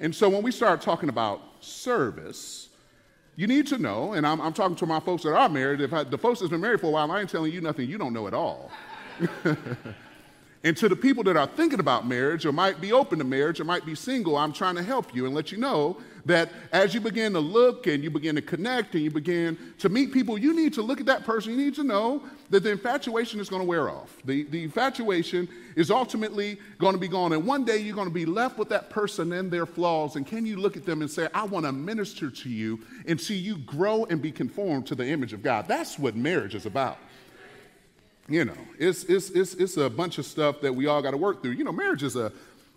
And 0.00 0.14
so 0.14 0.28
when 0.28 0.42
we 0.42 0.50
start 0.50 0.80
talking 0.80 1.08
about 1.08 1.40
service, 1.60 2.68
you 3.36 3.46
need 3.46 3.66
to 3.68 3.78
know, 3.78 4.14
and 4.14 4.26
I'm, 4.26 4.40
I'm 4.40 4.52
talking 4.52 4.76
to 4.76 4.86
my 4.86 4.98
folks 5.00 5.22
that 5.22 5.34
are 5.34 5.48
married. 5.48 5.80
If 5.80 5.92
I, 5.92 6.04
the 6.04 6.18
folks 6.18 6.40
that's 6.40 6.50
been 6.50 6.60
married 6.60 6.80
for 6.80 6.88
a 6.88 6.90
while, 6.90 7.10
I 7.10 7.20
ain't 7.20 7.30
telling 7.30 7.52
you 7.52 7.60
nothing 7.60 7.88
you 7.88 7.98
don't 7.98 8.12
know 8.12 8.26
at 8.26 8.34
all. 8.34 8.70
And 10.62 10.76
to 10.76 10.88
the 10.88 10.96
people 10.96 11.24
that 11.24 11.36
are 11.36 11.46
thinking 11.46 11.80
about 11.80 12.06
marriage 12.06 12.44
or 12.44 12.52
might 12.52 12.80
be 12.80 12.92
open 12.92 13.18
to 13.18 13.24
marriage 13.24 13.60
or 13.60 13.64
might 13.64 13.86
be 13.86 13.94
single, 13.94 14.36
I'm 14.36 14.52
trying 14.52 14.74
to 14.76 14.82
help 14.82 15.14
you 15.14 15.24
and 15.24 15.34
let 15.34 15.50
you 15.50 15.58
know 15.58 15.96
that 16.26 16.50
as 16.72 16.94
you 16.94 17.00
begin 17.00 17.32
to 17.32 17.40
look 17.40 17.86
and 17.86 18.02
you 18.04 18.10
begin 18.10 18.34
to 18.36 18.42
connect 18.42 18.94
and 18.94 19.02
you 19.02 19.10
begin 19.10 19.56
to 19.78 19.88
meet 19.88 20.12
people, 20.12 20.38
you 20.38 20.54
need 20.54 20.74
to 20.74 20.82
look 20.82 21.00
at 21.00 21.06
that 21.06 21.24
person. 21.24 21.52
You 21.52 21.58
need 21.58 21.74
to 21.76 21.84
know 21.84 22.22
that 22.50 22.62
the 22.62 22.70
infatuation 22.70 23.40
is 23.40 23.48
going 23.48 23.62
to 23.62 23.68
wear 23.68 23.88
off. 23.88 24.16
The, 24.24 24.44
the 24.44 24.62
infatuation 24.62 25.48
is 25.76 25.90
ultimately 25.90 26.58
going 26.78 26.94
to 26.94 27.00
be 27.00 27.08
gone. 27.08 27.32
And 27.32 27.46
one 27.46 27.64
day 27.64 27.78
you're 27.78 27.94
going 27.94 28.08
to 28.08 28.14
be 28.14 28.26
left 28.26 28.58
with 28.58 28.68
that 28.70 28.90
person 28.90 29.32
and 29.32 29.50
their 29.50 29.66
flaws. 29.66 30.16
And 30.16 30.26
can 30.26 30.44
you 30.44 30.56
look 30.56 30.76
at 30.76 30.84
them 30.84 31.00
and 31.00 31.10
say, 31.10 31.28
I 31.32 31.44
want 31.44 31.66
to 31.66 31.72
minister 31.72 32.30
to 32.30 32.48
you 32.48 32.80
and 33.06 33.20
see 33.20 33.36
you 33.36 33.58
grow 33.58 34.04
and 34.04 34.20
be 34.20 34.32
conformed 34.32 34.86
to 34.88 34.94
the 34.94 35.06
image 35.06 35.32
of 35.32 35.42
God? 35.42 35.66
That's 35.68 35.98
what 35.98 36.16
marriage 36.16 36.54
is 36.54 36.66
about 36.66 36.98
you 38.30 38.44
know, 38.44 38.56
it's, 38.78 39.02
it's, 39.04 39.28
it's, 39.30 39.54
it's 39.54 39.76
a 39.76 39.90
bunch 39.90 40.18
of 40.18 40.24
stuff 40.24 40.60
that 40.60 40.72
we 40.72 40.86
all 40.86 41.02
got 41.02 41.10
to 41.10 41.16
work 41.16 41.42
through. 41.42 41.50
You 41.50 41.64
know, 41.64 41.72
marriage 41.72 42.04
is 42.04 42.14
a, 42.14 42.32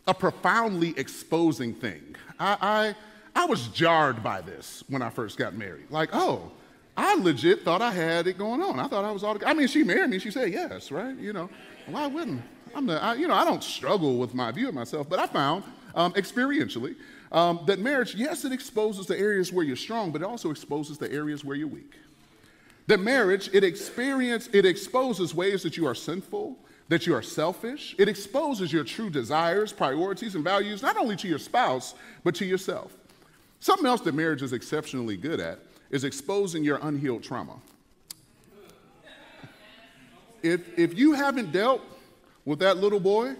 a 0.07 0.13
profoundly 0.13 0.95
exposing 0.97 1.75
thing. 1.75 2.15
I, 2.39 2.57
I, 2.59 2.95
I 3.35 3.45
was 3.45 3.67
jarred 3.69 4.23
by 4.23 4.41
this 4.41 4.83
when 4.87 5.01
I 5.01 5.09
first 5.09 5.37
got 5.37 5.55
married. 5.55 5.89
Like, 5.89 6.09
oh, 6.13 6.51
I 6.95 7.15
legit 7.15 7.63
thought 7.63 7.81
I 7.81 7.91
had 7.91 8.27
it 8.27 8.37
going 8.37 8.61
on. 8.61 8.79
I 8.79 8.87
thought 8.87 9.03
I 9.03 9.11
was 9.11 9.23
all. 9.23 9.37
I 9.45 9.53
mean, 9.53 9.67
she 9.67 9.83
married 9.83 10.09
me. 10.09 10.19
She 10.19 10.31
said 10.31 10.51
yes, 10.51 10.91
right? 10.91 11.17
You 11.17 11.33
know, 11.33 11.49
why 11.87 12.07
wouldn't 12.07 12.43
I'm 12.75 12.85
the, 12.85 13.01
I, 13.01 13.13
you 13.15 13.27
know, 13.27 13.35
I 13.35 13.45
don't 13.45 13.63
struggle 13.63 14.17
with 14.17 14.33
my 14.33 14.51
view 14.51 14.67
of 14.67 14.73
myself, 14.73 15.07
but 15.07 15.19
I 15.19 15.27
found 15.27 15.63
um, 15.95 16.13
experientially 16.13 16.95
um, 17.31 17.61
that 17.65 17.79
marriage, 17.79 18.15
yes, 18.15 18.45
it 18.45 18.51
exposes 18.51 19.05
the 19.05 19.17
areas 19.17 19.51
where 19.51 19.65
you're 19.65 19.75
strong, 19.75 20.11
but 20.11 20.21
it 20.21 20.25
also 20.25 20.51
exposes 20.51 20.97
the 20.97 21.11
areas 21.11 21.43
where 21.43 21.55
you're 21.55 21.67
weak. 21.67 21.93
That 22.87 22.99
marriage, 22.99 23.49
it 23.53 23.63
experience, 23.63 24.49
it 24.51 24.65
exposes 24.65 25.33
ways 25.33 25.63
that 25.63 25.77
you 25.77 25.87
are 25.87 25.95
sinful, 25.95 26.57
that 26.89 27.07
you 27.07 27.15
are 27.15 27.21
selfish. 27.21 27.95
It 27.97 28.09
exposes 28.09 28.73
your 28.73 28.83
true 28.83 29.09
desires, 29.09 29.71
priorities, 29.71 30.35
and 30.35 30.43
values, 30.43 30.81
not 30.81 30.97
only 30.97 31.15
to 31.17 31.27
your 31.27 31.39
spouse, 31.39 31.95
but 32.23 32.35
to 32.35 32.45
yourself. 32.45 32.93
Something 33.63 33.85
else 33.85 34.01
that 34.01 34.13
marriage 34.13 34.41
is 34.41 34.51
exceptionally 34.51 35.15
good 35.15 35.39
at 35.39 35.57
is 35.89 36.03
exposing 36.03 36.65
your 36.65 36.79
unhealed 36.81 37.23
trauma. 37.23 37.61
If, 40.41 40.77
if 40.77 40.97
you 40.97 41.13
haven't 41.13 41.53
dealt 41.53 41.81
with 42.43 42.59
that 42.59 42.75
little 42.75 42.99
boy, 42.99 43.35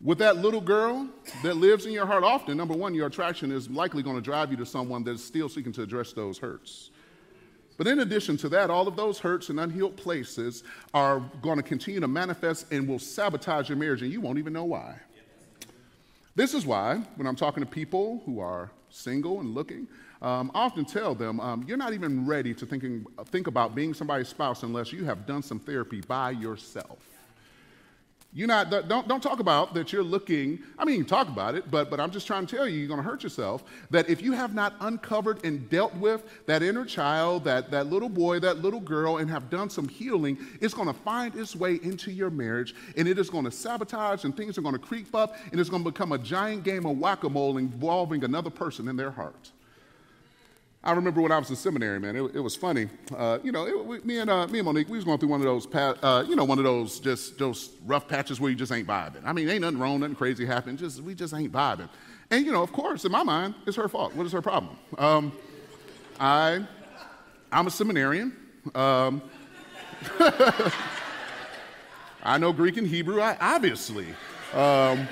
with 0.00 0.16
that 0.16 0.38
little 0.38 0.62
girl 0.62 1.06
that 1.42 1.58
lives 1.58 1.84
in 1.84 1.92
your 1.92 2.06
heart 2.06 2.24
often, 2.24 2.56
number 2.56 2.72
one, 2.72 2.94
your 2.94 3.06
attraction 3.06 3.52
is 3.52 3.68
likely 3.68 4.02
going 4.02 4.16
to 4.16 4.22
drive 4.22 4.50
you 4.50 4.56
to 4.56 4.64
someone 4.64 5.04
that's 5.04 5.22
still 5.22 5.50
seeking 5.50 5.72
to 5.72 5.82
address 5.82 6.14
those 6.14 6.38
hurts. 6.38 6.88
But 7.76 7.86
in 7.86 7.98
addition 7.98 8.38
to 8.38 8.48
that, 8.48 8.70
all 8.70 8.88
of 8.88 8.96
those 8.96 9.18
hurts 9.18 9.50
and 9.50 9.60
unhealed 9.60 9.98
places 9.98 10.64
are 10.94 11.20
going 11.42 11.58
to 11.58 11.62
continue 11.62 12.00
to 12.00 12.08
manifest 12.08 12.72
and 12.72 12.88
will 12.88 12.98
sabotage 12.98 13.68
your 13.68 13.76
marriage, 13.76 14.00
and 14.00 14.10
you 14.10 14.22
won't 14.22 14.38
even 14.38 14.54
know 14.54 14.64
why. 14.64 14.96
This 16.34 16.54
is 16.54 16.64
why, 16.64 17.02
when 17.16 17.26
I'm 17.26 17.36
talking 17.36 17.62
to 17.62 17.68
people 17.68 18.22
who 18.24 18.40
are 18.40 18.70
single 18.94 19.40
and 19.40 19.54
looking, 19.54 19.88
um, 20.22 20.50
often 20.54 20.84
tell 20.84 21.14
them, 21.14 21.40
um, 21.40 21.64
you're 21.66 21.76
not 21.76 21.92
even 21.92 22.26
ready 22.26 22.54
to 22.54 22.64
thinking, 22.64 23.04
think 23.26 23.46
about 23.46 23.74
being 23.74 23.92
somebody's 23.92 24.28
spouse 24.28 24.62
unless 24.62 24.92
you 24.92 25.04
have 25.04 25.26
done 25.26 25.42
some 25.42 25.58
therapy 25.58 26.00
by 26.00 26.30
yourself. 26.30 26.98
You 28.36 28.48
not 28.48 28.68
don't 28.88 29.06
don't 29.06 29.22
talk 29.22 29.38
about 29.38 29.74
that 29.74 29.92
you're 29.92 30.02
looking. 30.02 30.58
I 30.76 30.84
mean, 30.84 30.98
you 30.98 31.04
talk 31.04 31.28
about 31.28 31.54
it, 31.54 31.70
but 31.70 31.88
but 31.88 32.00
I'm 32.00 32.10
just 32.10 32.26
trying 32.26 32.46
to 32.46 32.56
tell 32.56 32.68
you, 32.68 32.80
you're 32.80 32.88
going 32.88 32.98
to 32.98 33.08
hurt 33.08 33.22
yourself. 33.22 33.62
That 33.90 34.10
if 34.10 34.20
you 34.20 34.32
have 34.32 34.52
not 34.54 34.74
uncovered 34.80 35.44
and 35.44 35.70
dealt 35.70 35.94
with 35.94 36.24
that 36.46 36.60
inner 36.60 36.84
child, 36.84 37.44
that 37.44 37.70
that 37.70 37.86
little 37.86 38.08
boy, 38.08 38.40
that 38.40 38.58
little 38.58 38.80
girl, 38.80 39.18
and 39.18 39.30
have 39.30 39.50
done 39.50 39.70
some 39.70 39.86
healing, 39.86 40.36
it's 40.60 40.74
going 40.74 40.88
to 40.88 40.94
find 40.94 41.36
its 41.36 41.54
way 41.54 41.78
into 41.84 42.10
your 42.10 42.28
marriage, 42.28 42.74
and 42.96 43.06
it 43.06 43.20
is 43.20 43.30
going 43.30 43.44
to 43.44 43.52
sabotage, 43.52 44.24
and 44.24 44.36
things 44.36 44.58
are 44.58 44.62
going 44.62 44.74
to 44.74 44.80
creep 44.80 45.14
up, 45.14 45.36
and 45.52 45.60
it's 45.60 45.70
going 45.70 45.84
to 45.84 45.90
become 45.92 46.10
a 46.10 46.18
giant 46.18 46.64
game 46.64 46.86
of 46.86 46.98
whack-a-mole 46.98 47.58
involving 47.58 48.24
another 48.24 48.50
person 48.50 48.88
in 48.88 48.96
their 48.96 49.12
heart. 49.12 49.52
I 50.86 50.92
remember 50.92 51.22
when 51.22 51.32
I 51.32 51.38
was 51.38 51.48
in 51.48 51.56
seminary, 51.56 51.98
man. 51.98 52.14
It, 52.14 52.34
it 52.34 52.40
was 52.40 52.54
funny. 52.54 52.90
Uh, 53.16 53.38
you 53.42 53.52
know, 53.52 53.66
it, 53.66 54.04
me 54.04 54.18
and 54.18 54.28
uh, 54.28 54.46
me 54.48 54.58
and 54.58 54.66
Monique, 54.66 54.90
we 54.90 54.98
was 54.98 55.04
going 55.04 55.18
through 55.18 55.30
one 55.30 55.40
of 55.40 55.46
those, 55.46 55.66
pa- 55.66 55.96
uh, 56.02 56.24
you 56.28 56.36
know, 56.36 56.44
one 56.44 56.58
of 56.58 56.64
those 56.64 57.00
just 57.00 57.38
those 57.38 57.70
rough 57.86 58.06
patches 58.06 58.38
where 58.38 58.50
you 58.50 58.56
just 58.56 58.70
ain't 58.70 58.86
vibing. 58.86 59.22
I 59.24 59.32
mean, 59.32 59.48
ain't 59.48 59.62
nothing 59.62 59.78
wrong, 59.78 60.00
nothing 60.00 60.14
crazy 60.14 60.44
happened. 60.44 60.78
Just 60.78 61.00
we 61.00 61.14
just 61.14 61.32
ain't 61.32 61.50
vibing. 61.50 61.88
And 62.30 62.44
you 62.44 62.52
know, 62.52 62.62
of 62.62 62.70
course, 62.70 63.06
in 63.06 63.12
my 63.12 63.22
mind, 63.22 63.54
it's 63.66 63.78
her 63.78 63.88
fault. 63.88 64.14
What 64.14 64.26
is 64.26 64.32
her 64.32 64.42
problem? 64.42 64.76
Um, 64.98 65.32
I, 66.20 66.66
I'm 67.50 67.66
a 67.66 67.70
seminarian. 67.70 68.36
Um, 68.74 69.22
I 72.22 72.36
know 72.38 72.52
Greek 72.52 72.76
and 72.76 72.86
Hebrew. 72.86 73.22
I 73.22 73.38
obviously 73.40 74.08
um, 74.52 75.08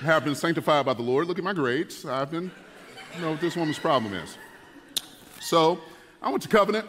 have 0.00 0.24
been 0.24 0.34
sanctified 0.34 0.86
by 0.86 0.94
the 0.94 1.02
Lord. 1.02 1.28
Look 1.28 1.38
at 1.38 1.44
my 1.44 1.52
grades. 1.52 2.04
I've 2.04 2.32
been 2.32 2.50
you 3.14 3.20
know 3.20 3.30
what 3.32 3.40
this 3.40 3.56
woman's 3.56 3.78
problem 3.78 4.14
is. 4.14 4.38
So 5.42 5.80
I 6.22 6.30
went 6.30 6.42
to 6.44 6.48
Covenant. 6.48 6.86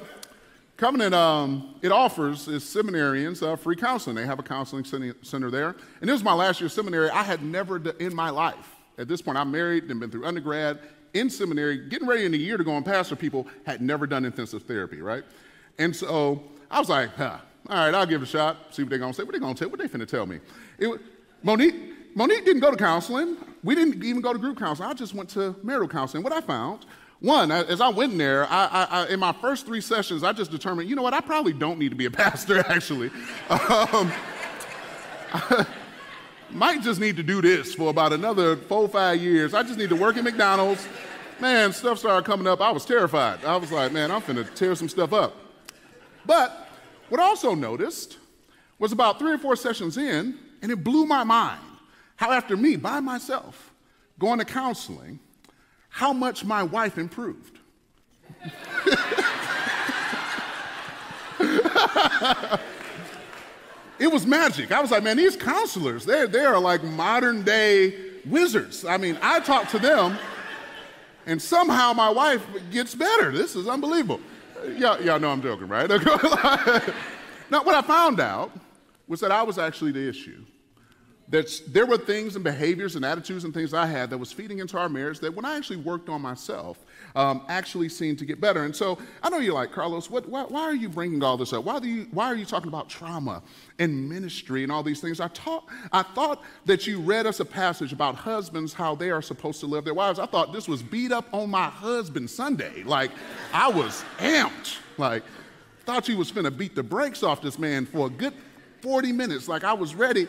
Covenant, 0.78 1.14
um, 1.14 1.76
it 1.82 1.92
offers 1.92 2.48
its 2.48 2.66
seminarians 2.66 3.42
uh, 3.42 3.56
free 3.56 3.76
counseling. 3.76 4.16
They 4.16 4.26
have 4.26 4.40
a 4.40 4.44
counseling 4.44 4.86
center 4.86 5.50
there. 5.50 5.76
And 6.02 6.10
this 6.10 6.14
was 6.14 6.24
my 6.24 6.34
last 6.34 6.60
year 6.60 6.68
of 6.68 6.72
seminary. 6.72 7.10
I 7.10 7.24
had 7.24 7.44
never 7.44 7.78
in 8.00 8.16
my 8.16 8.30
life, 8.30 8.76
at 8.98 9.08
this 9.08 9.22
point, 9.22 9.38
I'm 9.38 9.52
married 9.52 9.86
and 9.86 10.00
been 10.00 10.12
through 10.12 10.26
undergrad, 10.26 10.80
in 11.14 11.30
seminary, 11.30 11.78
getting 11.90 12.08
ready 12.08 12.26
in 12.26 12.34
a 12.34 12.38
year 12.38 12.58
to 12.58 12.64
go 12.64 12.74
on 12.74 12.84
pastor 12.84 13.16
people, 13.16 13.48
had 13.66 13.82
never 13.82 14.06
done 14.08 14.26
intensive 14.26 14.64
therapy, 14.64 15.02
right? 15.02 15.24
And 15.80 15.96
so 15.96 16.44
I 16.70 16.80
was 16.80 16.90
like, 16.90 17.16
huh, 17.16 17.38
all 17.70 17.76
right, 17.76 17.94
I'll 17.94 18.06
give 18.06 18.22
it 18.22 18.26
a 18.26 18.28
shot, 18.28 18.58
see 18.72 18.84
what 18.84 18.90
they're 18.90 19.00
gonna 19.00 19.14
say. 19.14 19.24
What 19.24 19.34
they 19.34 19.40
gonna 19.40 19.54
tell? 19.54 19.70
What 19.70 19.80
they 19.80 19.88
finna 19.88 20.08
tell 20.08 20.26
me? 20.26 20.40
It, 20.78 21.00
Monique, 21.44 22.16
Monique 22.16 22.46
didn't 22.46 22.62
go 22.62 22.72
to 22.72 22.78
counseling. 22.78 23.38
We 23.64 23.76
didn't 23.76 24.04
even 24.04 24.22
go 24.22 24.34
to 24.34 24.40
group 24.40 24.60
counseling. 24.60 24.90
I 24.90 24.94
just 24.94 25.14
went 25.14 25.30
to 25.32 25.56
marital 25.64 25.88
counseling. 25.88 26.24
What 26.24 26.34
I 26.34 26.42
found 26.42 26.86
one, 27.24 27.52
as 27.52 27.80
I 27.80 27.88
went 27.88 28.12
in 28.12 28.18
there, 28.18 28.46
I, 28.52 28.66
I, 28.66 28.84
I, 28.84 29.08
in 29.08 29.18
my 29.18 29.32
first 29.32 29.66
three 29.66 29.80
sessions, 29.80 30.26
I 30.26 30.34
just 30.34 30.52
determined, 30.52 30.90
you 30.90 30.96
know 30.98 31.02
what, 31.02 31.14
I 31.14 31.22
probably 31.22 31.54
don't 31.54 31.80
need 31.80 31.90
to 31.90 31.96
be 31.96 32.04
a 32.04 32.12
pastor, 32.24 32.60
actually. 32.68 33.12
Um, 33.50 34.12
might 36.52 36.82
just 36.82 37.00
need 37.00 37.16
to 37.16 37.24
do 37.24 37.42
this 37.42 37.76
for 37.76 37.90
about 37.90 38.12
another 38.12 38.58
four, 38.58 38.90
five 38.90 39.22
years. 39.22 39.54
I 39.54 39.64
just 39.64 39.80
need 39.80 39.88
to 39.88 39.96
work 39.96 40.18
at 40.18 40.26
McDonald's. 40.26 40.86
Man, 41.40 41.72
stuff 41.72 41.98
started 41.98 42.26
coming 42.26 42.46
up. 42.46 42.60
I 42.60 42.72
was 42.72 42.84
terrified. 42.84 43.46
I 43.46 43.56
was 43.56 43.72
like, 43.72 43.94
man, 43.94 44.12
I'm 44.12 44.22
finna 44.22 44.54
tear 44.54 44.76
some 44.76 44.90
stuff 44.90 45.14
up. 45.14 45.34
But 46.26 46.68
what 47.08 47.22
I 47.22 47.24
also 47.24 47.56
noticed 47.56 48.18
was 48.80 48.92
about 48.92 49.18
three 49.18 49.32
or 49.32 49.38
four 49.38 49.56
sessions 49.56 49.98
in, 49.98 50.38
and 50.62 50.72
it 50.74 50.84
blew 50.84 51.06
my 51.06 51.24
mind 51.24 51.62
how, 52.18 52.32
after 52.32 52.58
me, 52.58 52.76
by 52.76 53.00
myself, 53.00 53.74
going 54.20 54.40
to 54.40 54.46
counseling, 54.46 55.20
how 55.94 56.12
much 56.12 56.44
my 56.44 56.64
wife 56.64 56.98
improved. 56.98 57.60
it 64.00 64.12
was 64.12 64.26
magic. 64.26 64.72
I 64.72 64.82
was 64.82 64.90
like, 64.90 65.04
man, 65.04 65.18
these 65.18 65.38
counselors, 65.38 66.04
they're, 66.04 66.26
they 66.26 66.44
are 66.44 66.60
like 66.60 66.84
modern 66.84 67.44
day 67.44 67.94
wizards. 68.26 68.84
I 68.84 68.98
mean, 68.98 69.20
I 69.22 69.40
talk 69.40 69.70
to 69.70 69.78
them, 69.78 70.18
and 71.28 71.40
somehow 71.40 71.94
my 71.94 72.10
wife 72.10 72.44
gets 72.72 72.96
better. 72.96 73.32
This 73.32 73.56
is 73.56 73.68
unbelievable. 73.68 74.20
Y'all, 74.76 75.00
y'all 75.00 75.20
know 75.20 75.30
I'm 75.30 75.44
joking, 75.44 75.68
right? 75.68 75.88
now, 77.52 77.64
what 77.64 77.76
I 77.76 77.84
found 77.84 78.20
out 78.20 78.52
was 79.08 79.20
that 79.20 79.32
I 79.32 79.44
was 79.44 79.60
actually 79.60 79.92
the 79.92 80.10
issue. 80.10 80.44
That's, 81.34 81.62
there 81.62 81.88
were 81.88 81.98
things 81.98 82.36
and 82.36 82.44
behaviors 82.44 82.96
and 82.96 83.04
attitudes 83.04 83.44
and 83.44 83.52
things 83.52 83.74
I 83.74 83.88
had 83.88 84.12
that 84.12 84.20
was 84.20 84.32
feeding 84.32 84.60
into 84.60 84.78
our 84.78 84.88
marriage 84.88 85.20
that 85.22 85.34
when 85.34 85.46
I 85.46 85.58
actually 85.58 85.78
worked 85.78 86.08
on 86.08 86.22
myself, 86.22 86.78
um, 87.16 87.44
actually 87.50 87.90
seemed 87.90 88.20
to 88.20 88.26
get 88.26 88.40
better. 88.40 88.66
And 88.66 88.76
so 88.76 89.00
I 89.24 89.32
know 89.32 89.40
you're 89.40 89.56
like, 89.56 89.72
Carlos, 89.72 90.12
what, 90.12 90.30
why, 90.30 90.44
why, 90.44 90.62
are 90.62 90.76
you 90.76 90.90
bringing 90.90 91.24
all 91.24 91.36
this 91.36 91.52
up? 91.52 91.64
Why, 91.64 91.80
do 91.80 91.88
you, 91.88 92.08
why 92.12 92.28
are 92.28 92.36
you 92.36 92.46
talking 92.46 92.68
about 92.68 92.88
trauma 92.88 93.42
and 93.80 94.08
ministry 94.08 94.62
and 94.62 94.72
all 94.72 94.84
these 94.84 95.02
things? 95.02 95.20
I, 95.20 95.28
taught, 95.30 95.66
I 95.92 96.04
thought 96.04 96.44
that 96.66 96.86
you 96.86 97.00
read 97.00 97.26
us 97.26 97.40
a 97.40 97.46
passage 97.46 97.94
about 97.94 98.14
husbands, 98.14 98.72
how 98.72 98.94
they 98.94 99.10
are 99.10 99.24
supposed 99.24 99.60
to 99.62 99.66
live 99.66 99.86
their 99.86 99.96
wives. 99.96 100.20
I 100.20 100.28
thought 100.28 100.54
this 100.54 100.68
was 100.68 100.84
beat 100.84 101.12
up 101.12 101.34
on 101.34 101.50
my 101.50 101.66
husband 101.66 102.30
Sunday. 102.30 102.84
Like, 102.84 103.10
I 103.52 103.70
was 103.70 104.06
amped. 104.20 104.78
Like, 105.00 105.24
thought 105.84 106.08
you 106.08 106.16
was 106.16 106.32
finna 106.32 106.56
beat 106.56 106.76
the 106.76 106.84
brakes 106.84 107.24
off 107.24 107.42
this 107.42 107.58
man 107.58 107.88
for 107.88 108.06
a 108.06 108.10
good 108.12 108.36
40 108.84 109.14
minutes. 109.14 109.48
Like, 109.48 109.64
I 109.64 109.74
was 109.74 109.96
ready. 109.96 110.28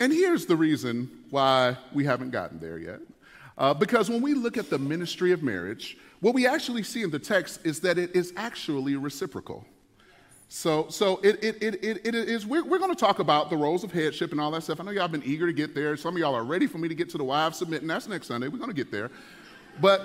And 0.00 0.12
here's 0.12 0.46
the 0.46 0.56
reason 0.56 1.10
why 1.30 1.76
we 1.92 2.04
haven't 2.04 2.30
gotten 2.30 2.58
there 2.58 2.78
yet. 2.78 3.00
Uh, 3.58 3.72
because 3.72 4.10
when 4.10 4.20
we 4.20 4.34
look 4.34 4.56
at 4.56 4.68
the 4.68 4.78
ministry 4.78 5.32
of 5.32 5.42
marriage, 5.42 5.96
what 6.20 6.34
we 6.34 6.46
actually 6.46 6.82
see 6.82 7.02
in 7.02 7.10
the 7.10 7.18
text 7.18 7.60
is 7.64 7.80
that 7.80 7.98
it 7.98 8.14
is 8.14 8.32
actually 8.36 8.96
reciprocal. 8.96 9.64
So, 10.48 10.86
so 10.88 11.18
it, 11.18 11.42
it, 11.42 11.62
it, 11.62 11.84
it, 11.84 12.06
it 12.06 12.14
is, 12.14 12.46
we're, 12.46 12.64
we're 12.64 12.78
going 12.78 12.94
to 12.94 12.98
talk 12.98 13.18
about 13.18 13.50
the 13.50 13.56
roles 13.56 13.82
of 13.82 13.90
headship 13.90 14.30
and 14.32 14.40
all 14.40 14.50
that 14.52 14.62
stuff. 14.62 14.80
I 14.80 14.84
know 14.84 14.92
y'all 14.92 15.02
have 15.02 15.12
been 15.12 15.24
eager 15.24 15.46
to 15.46 15.52
get 15.52 15.74
there. 15.74 15.96
Some 15.96 16.14
of 16.14 16.20
y'all 16.20 16.34
are 16.34 16.44
ready 16.44 16.66
for 16.66 16.78
me 16.78 16.88
to 16.88 16.94
get 16.94 17.10
to 17.10 17.18
the 17.18 17.24
wives 17.24 17.58
submitting. 17.58 17.88
That's 17.88 18.06
next 18.06 18.28
Sunday. 18.28 18.48
We're 18.48 18.58
going 18.58 18.70
to 18.70 18.76
get 18.76 18.92
there. 18.92 19.10
But 19.80 20.02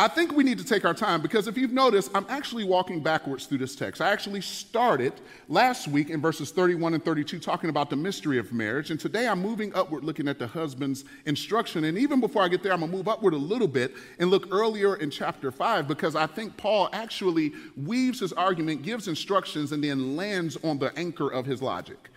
I 0.00 0.08
think 0.08 0.32
we 0.32 0.44
need 0.44 0.56
to 0.56 0.64
take 0.64 0.86
our 0.86 0.94
time 0.94 1.20
because 1.20 1.46
if 1.46 1.58
you've 1.58 1.74
noticed, 1.74 2.10
I'm 2.14 2.24
actually 2.30 2.64
walking 2.64 3.02
backwards 3.02 3.44
through 3.44 3.58
this 3.58 3.76
text. 3.76 4.00
I 4.00 4.10
actually 4.10 4.40
started 4.40 5.12
last 5.46 5.88
week 5.88 6.08
in 6.08 6.22
verses 6.22 6.52
31 6.52 6.94
and 6.94 7.04
32 7.04 7.38
talking 7.38 7.68
about 7.68 7.90
the 7.90 7.96
mystery 7.96 8.38
of 8.38 8.50
marriage. 8.50 8.90
And 8.90 8.98
today 8.98 9.28
I'm 9.28 9.42
moving 9.42 9.74
upward 9.74 10.02
looking 10.02 10.26
at 10.26 10.38
the 10.38 10.46
husband's 10.46 11.04
instruction. 11.26 11.84
And 11.84 11.98
even 11.98 12.18
before 12.18 12.42
I 12.42 12.48
get 12.48 12.62
there, 12.62 12.72
I'm 12.72 12.80
going 12.80 12.90
to 12.90 12.96
move 12.96 13.08
upward 13.08 13.34
a 13.34 13.36
little 13.36 13.68
bit 13.68 13.92
and 14.18 14.30
look 14.30 14.48
earlier 14.50 14.96
in 14.96 15.10
chapter 15.10 15.52
5 15.52 15.86
because 15.86 16.16
I 16.16 16.26
think 16.26 16.56
Paul 16.56 16.88
actually 16.94 17.52
weaves 17.76 18.20
his 18.20 18.32
argument, 18.32 18.80
gives 18.80 19.06
instructions, 19.06 19.72
and 19.72 19.84
then 19.84 20.16
lands 20.16 20.56
on 20.64 20.78
the 20.78 20.98
anchor 20.98 21.28
of 21.28 21.44
his 21.44 21.60
logic. 21.60 22.08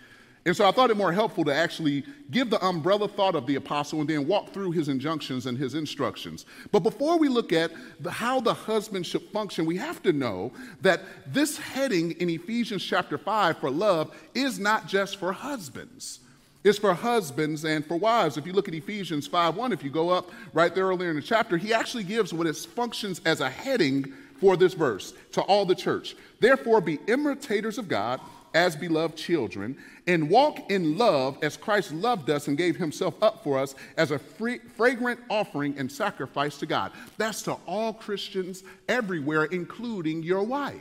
And 0.46 0.54
so 0.54 0.68
I 0.68 0.72
thought 0.72 0.90
it 0.90 0.96
more 0.96 1.12
helpful 1.12 1.42
to 1.44 1.54
actually 1.54 2.04
give 2.30 2.50
the 2.50 2.62
umbrella 2.62 3.08
thought 3.08 3.34
of 3.34 3.46
the 3.46 3.54
apostle 3.54 4.00
and 4.00 4.08
then 4.08 4.26
walk 4.26 4.52
through 4.52 4.72
his 4.72 4.88
injunctions 4.88 5.46
and 5.46 5.56
his 5.56 5.74
instructions. 5.74 6.44
But 6.70 6.80
before 6.80 7.18
we 7.18 7.28
look 7.28 7.52
at 7.52 7.72
the, 8.00 8.10
how 8.10 8.40
the 8.40 8.52
husband 8.52 9.06
should 9.06 9.22
function, 9.22 9.64
we 9.64 9.78
have 9.78 10.02
to 10.02 10.12
know 10.12 10.52
that 10.82 11.00
this 11.26 11.56
heading 11.56 12.12
in 12.12 12.28
Ephesians 12.28 12.84
chapter 12.84 13.16
5 13.16 13.58
for 13.58 13.70
love 13.70 14.14
is 14.34 14.58
not 14.58 14.86
just 14.86 15.16
for 15.16 15.32
husbands. 15.32 16.20
It's 16.62 16.78
for 16.78 16.92
husbands 16.94 17.64
and 17.64 17.84
for 17.84 17.96
wives. 17.96 18.36
If 18.36 18.46
you 18.46 18.52
look 18.52 18.68
at 18.68 18.74
Ephesians 18.74 19.28
5:1, 19.28 19.72
if 19.72 19.82
you 19.82 19.90
go 19.90 20.10
up 20.10 20.30
right 20.54 20.74
there 20.74 20.86
earlier 20.86 21.10
in 21.10 21.16
the 21.16 21.22
chapter, 21.22 21.58
he 21.58 21.74
actually 21.74 22.04
gives 22.04 22.32
what 22.32 22.54
functions 22.56 23.20
as 23.26 23.40
a 23.40 23.50
heading 23.50 24.12
for 24.40 24.56
this 24.56 24.72
verse 24.72 25.12
to 25.32 25.42
all 25.42 25.66
the 25.66 25.74
church. 25.74 26.16
Therefore, 26.40 26.80
be 26.80 26.98
imitators 27.06 27.76
of 27.76 27.86
God 27.86 28.18
as 28.54 28.76
beloved 28.76 29.16
children, 29.16 29.76
and 30.06 30.30
walk 30.30 30.70
in 30.70 30.96
love 30.96 31.36
as 31.42 31.56
Christ 31.56 31.92
loved 31.92 32.30
us 32.30 32.48
and 32.48 32.56
gave 32.56 32.76
himself 32.76 33.20
up 33.22 33.42
for 33.42 33.58
us 33.58 33.74
as 33.96 34.10
a 34.10 34.18
free, 34.18 34.58
fragrant 34.76 35.20
offering 35.28 35.76
and 35.76 35.90
sacrifice 35.90 36.56
to 36.58 36.66
God. 36.66 36.92
That's 37.18 37.42
to 37.42 37.54
all 37.66 37.92
Christians 37.92 38.62
everywhere, 38.88 39.44
including 39.44 40.22
your 40.22 40.44
wife. 40.44 40.76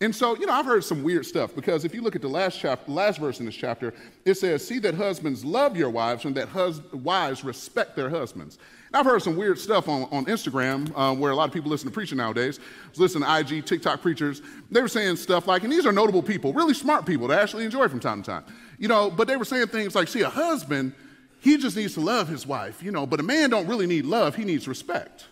And 0.00 0.14
so, 0.14 0.36
you 0.36 0.46
know, 0.46 0.52
I've 0.52 0.66
heard 0.66 0.84
some 0.84 1.02
weird 1.02 1.24
stuff 1.24 1.54
because 1.54 1.84
if 1.84 1.94
you 1.94 2.02
look 2.02 2.16
at 2.16 2.22
the 2.22 2.28
last 2.28 2.58
chapter, 2.58 2.90
last 2.90 3.20
verse 3.20 3.40
in 3.40 3.46
this 3.46 3.54
chapter, 3.54 3.94
it 4.24 4.34
says, 4.34 4.66
"See 4.66 4.78
that 4.80 4.94
husbands 4.94 5.44
love 5.44 5.76
your 5.76 5.88
wives 5.88 6.24
and 6.24 6.34
that 6.36 6.48
hus- 6.48 6.82
wives 6.92 7.44
respect 7.44 7.96
their 7.96 8.10
husbands." 8.10 8.58
I've 8.94 9.04
heard 9.04 9.22
some 9.22 9.36
weird 9.36 9.58
stuff 9.58 9.88
on, 9.88 10.04
on 10.12 10.26
Instagram 10.26 10.92
uh, 10.94 11.14
where 11.14 11.32
a 11.32 11.34
lot 11.34 11.48
of 11.48 11.52
people 11.52 11.70
listen 11.70 11.88
to 11.88 11.92
preaching 11.92 12.18
nowadays. 12.18 12.60
Listening 12.96 13.24
to 13.24 13.38
IG, 13.38 13.66
TikTok 13.66 14.00
preachers. 14.00 14.40
They 14.70 14.80
were 14.80 14.88
saying 14.88 15.16
stuff 15.16 15.48
like, 15.48 15.64
and 15.64 15.72
these 15.72 15.84
are 15.84 15.92
notable 15.92 16.22
people, 16.22 16.52
really 16.52 16.74
smart 16.74 17.04
people 17.04 17.26
that 17.28 17.38
I 17.38 17.42
actually 17.42 17.64
enjoy 17.64 17.88
from 17.88 18.00
time 18.00 18.22
to 18.22 18.30
time. 18.30 18.44
You 18.78 18.88
know, 18.88 19.10
but 19.10 19.26
they 19.26 19.36
were 19.36 19.44
saying 19.44 19.66
things 19.68 19.94
like, 19.94 20.08
see, 20.08 20.20
a 20.20 20.30
husband, 20.30 20.94
he 21.40 21.56
just 21.56 21.76
needs 21.76 21.94
to 21.94 22.00
love 22.00 22.28
his 22.28 22.46
wife, 22.46 22.82
you 22.82 22.92
know, 22.92 23.04
but 23.04 23.18
a 23.18 23.22
man 23.22 23.50
don't 23.50 23.66
really 23.66 23.86
need 23.86 24.04
love, 24.04 24.36
he 24.36 24.44
needs 24.44 24.68
respect. 24.68 25.26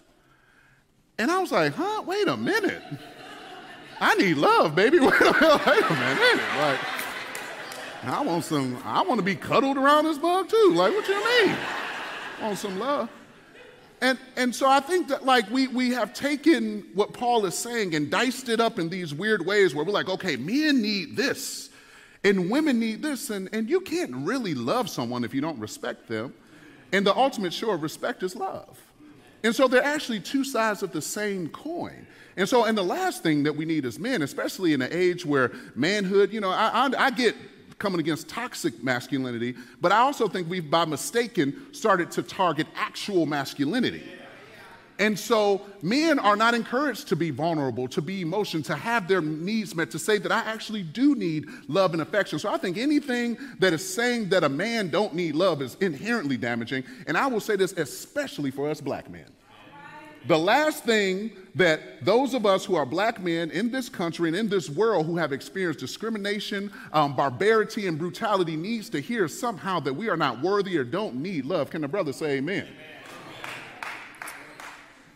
And 1.19 1.31
I 1.31 1.39
was 1.39 1.53
like, 1.53 1.75
huh, 1.75 2.03
wait 2.05 2.27
a 2.27 2.37
minute. 2.37 2.83
I 4.01 4.15
need 4.17 4.37
love, 4.37 4.75
baby. 4.75 4.99
Wait 5.01 5.13
a 5.13 5.95
minute. 5.95 6.43
Like, 6.59 6.81
I 8.03 8.21
want 8.27 8.43
some, 8.43 8.77
I 8.85 9.03
want 9.03 9.21
to 9.21 9.25
be 9.25 9.37
cuddled 9.37 9.77
around 9.77 10.07
this 10.07 10.19
bug 10.19 10.49
too. 10.49 10.73
Like, 10.75 10.93
what 10.93 11.07
you 11.07 11.15
mean? 11.15 11.57
I 12.41 12.47
want 12.47 12.59
some 12.59 12.81
love. 12.81 13.09
And, 14.03 14.19
and 14.37 14.55
so 14.55 14.69
I 14.69 14.81
think 14.81 15.09
that 15.09 15.25
like 15.25 15.49
we, 15.49 15.69
we 15.69 15.91
have 15.91 16.13
taken 16.13 16.85
what 16.93 17.13
Paul 17.13 17.47
is 17.47 17.55
saying 17.55 17.95
and 17.95 18.11
diced 18.11 18.49
it 18.49 18.61
up 18.61 18.81
in 18.81 18.89
these 18.89 19.15
weird 19.15 19.47
ways 19.47 19.77
where 19.77 19.85
we're 19.85 19.93
like, 19.93 20.09
okay, 20.09 20.35
men 20.35 20.83
need 20.83 21.17
this 21.17 21.71
and 22.25 22.51
women 22.51 22.81
need 22.81 23.01
this. 23.01 23.31
And, 23.31 23.49
and 23.53 23.71
you 23.71 23.81
can't 23.81 24.13
really 24.27 24.55
love 24.55 24.91
someone 24.91 25.23
if 25.23 25.33
you 25.33 25.41
don't 25.41 25.59
respect 25.61 26.09
them. 26.09 26.35
And 26.93 27.07
the 27.07 27.17
ultimate 27.17 27.53
show 27.53 27.71
of 27.71 27.83
respect 27.85 28.25
is 28.25 28.35
love. 28.35 28.77
And 29.45 29.55
so 29.55 29.69
they're 29.69 29.85
actually 29.85 30.19
two 30.19 30.45
sides 30.45 30.83
of 30.83 30.91
the 30.91 31.03
same 31.03 31.49
coin. 31.49 32.05
And 32.37 32.49
so, 32.49 32.65
and 32.65 32.77
the 32.77 32.83
last 32.83 33.23
thing 33.23 33.45
that 33.45 33.55
we 33.55 33.65
need 33.65 33.85
as 33.85 34.01
men, 34.01 34.23
especially 34.23 34.73
in 34.73 34.83
an 34.83 34.93
age 34.93 35.25
where 35.25 35.53
manhood, 35.77 36.33
you 36.33 36.41
know, 36.41 36.51
I, 36.51 36.87
I, 36.87 37.07
I 37.07 37.11
get 37.11 37.37
coming 37.79 38.01
against 38.01 38.29
toxic 38.29 38.83
masculinity, 38.83 39.55
but 39.81 39.93
I 39.93 39.99
also 39.99 40.29
think 40.29 40.49
we've, 40.49 40.71
by 40.71 40.85
mistaken, 40.85 41.73
started 41.73 42.11
to 42.13 42.23
target 42.23 42.67
actual 42.75 43.27
masculinity. 43.27 44.03
And 44.99 45.19
so 45.19 45.63
men 45.81 46.19
are 46.19 46.37
not 46.37 46.55
encouraged 46.55 47.09
to 47.09 47.17
be 47.17 47.31
vulnerable, 47.31 47.89
to 47.89 48.01
be 48.01 48.21
emotional, 48.21 48.63
to 48.65 48.77
have 48.77 49.09
their 49.09 49.21
needs 49.21 49.75
met, 49.75 49.91
to 49.93 49.99
say 49.99 50.19
that 50.19 50.31
I 50.31 50.41
actually 50.41 50.83
do 50.83 51.15
need 51.15 51.47
love 51.67 51.93
and 51.93 52.03
affection. 52.03 52.39
So 52.39 52.53
I 52.53 52.57
think 52.59 52.77
anything 52.77 53.37
that 53.59 53.73
is 53.73 53.95
saying 53.95 54.29
that 54.29 54.45
a 54.45 54.49
man 54.49 54.91
don't 54.91 55.15
need 55.15 55.35
love 55.35 55.61
is 55.63 55.77
inherently 55.81 56.37
damaging. 56.37 56.85
And 57.07 57.17
I 57.17 57.27
will 57.27 57.41
say 57.41 57.57
this 57.57 57.73
especially 57.73 58.51
for 58.51 58.71
us 58.71 58.81
black 58.81 59.11
men. 59.11 59.27
The 60.27 60.39
last 60.39 60.85
thing 60.85 61.33
that 61.57 62.05
those 62.05 62.33
of 62.33 62.47
us 62.47 62.65
who 62.65 62.77
are 62.77 62.87
black 62.87 63.21
men 63.21 63.51
in 63.51 63.71
this 63.71 63.89
country 63.89 64.29
and 64.29 64.37
in 64.37 64.49
this 64.49 64.71
world 64.71 65.05
who 65.07 65.17
have 65.17 65.33
experienced 65.33 65.81
discrimination, 65.81 66.71
um, 66.93 67.17
barbarity, 67.17 67.89
and 67.89 67.99
brutality 67.99 68.57
needs 68.57 68.89
to 68.91 69.01
hear 69.01 69.27
somehow 69.27 69.81
that 69.81 69.93
we 69.93 70.09
are 70.09 70.17
not 70.17 70.41
worthy 70.41 70.77
or 70.79 70.85
don't 70.85 71.17
need 71.17 71.45
love. 71.45 71.71
Can 71.71 71.83
the 71.83 71.89
brother 71.89 72.13
say 72.13 72.37
amen? 72.37 72.69
amen. 72.69 74.33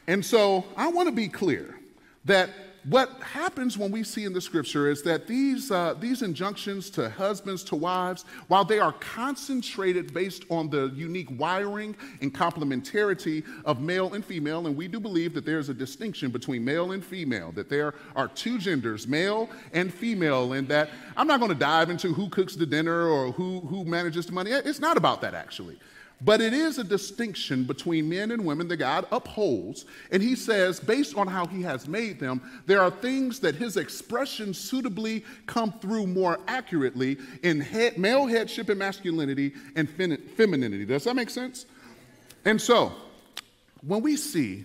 And 0.08 0.24
so 0.24 0.64
I 0.76 0.88
want 0.88 1.08
to 1.08 1.14
be 1.14 1.28
clear 1.28 1.78
that 2.24 2.50
what 2.88 3.20
happens 3.20 3.76
when 3.76 3.90
we 3.90 4.04
see 4.04 4.24
in 4.24 4.32
the 4.32 4.40
scripture 4.40 4.88
is 4.88 5.02
that 5.02 5.26
these, 5.26 5.70
uh, 5.70 5.94
these 5.98 6.22
injunctions 6.22 6.88
to 6.90 7.10
husbands, 7.10 7.64
to 7.64 7.76
wives, 7.76 8.24
while 8.46 8.64
they 8.64 8.78
are 8.78 8.92
concentrated 8.92 10.14
based 10.14 10.44
on 10.50 10.70
the 10.70 10.92
unique 10.94 11.28
wiring 11.38 11.96
and 12.20 12.32
complementarity 12.32 13.44
of 13.64 13.80
male 13.80 14.14
and 14.14 14.24
female, 14.24 14.66
and 14.68 14.76
we 14.76 14.86
do 14.86 15.00
believe 15.00 15.34
that 15.34 15.44
there's 15.44 15.68
a 15.68 15.74
distinction 15.74 16.30
between 16.30 16.64
male 16.64 16.92
and 16.92 17.04
female, 17.04 17.50
that 17.52 17.68
there 17.68 17.94
are 18.14 18.28
two 18.28 18.58
genders, 18.58 19.08
male 19.08 19.48
and 19.72 19.92
female, 19.92 20.52
and 20.52 20.68
that 20.68 20.90
I'm 21.16 21.26
not 21.26 21.40
going 21.40 21.52
to 21.52 21.58
dive 21.58 21.90
into 21.90 22.12
who 22.12 22.28
cooks 22.28 22.54
the 22.54 22.66
dinner 22.66 23.08
or 23.08 23.32
who, 23.32 23.60
who 23.60 23.84
manages 23.84 24.26
the 24.26 24.32
money. 24.32 24.52
It's 24.52 24.80
not 24.80 24.96
about 24.96 25.20
that, 25.22 25.34
actually. 25.34 25.76
But 26.22 26.40
it 26.40 26.54
is 26.54 26.78
a 26.78 26.84
distinction 26.84 27.64
between 27.64 28.08
men 28.08 28.30
and 28.30 28.44
women 28.44 28.68
that 28.68 28.78
God 28.78 29.06
upholds. 29.12 29.84
And 30.10 30.22
he 30.22 30.34
says, 30.34 30.80
based 30.80 31.16
on 31.16 31.26
how 31.26 31.46
he 31.46 31.60
has 31.62 31.86
made 31.86 32.18
them, 32.18 32.40
there 32.64 32.80
are 32.80 32.90
things 32.90 33.38
that 33.40 33.54
his 33.54 33.76
expressions 33.76 34.58
suitably 34.58 35.24
come 35.44 35.72
through 35.80 36.06
more 36.06 36.40
accurately 36.48 37.18
in 37.42 37.60
head, 37.60 37.98
male 37.98 38.26
headship 38.26 38.70
and 38.70 38.78
masculinity 38.78 39.52
and 39.74 39.90
femininity. 39.90 40.86
Does 40.86 41.04
that 41.04 41.14
make 41.14 41.28
sense? 41.28 41.66
And 42.46 42.60
so, 42.60 42.92
when 43.86 44.00
we 44.00 44.16
see 44.16 44.64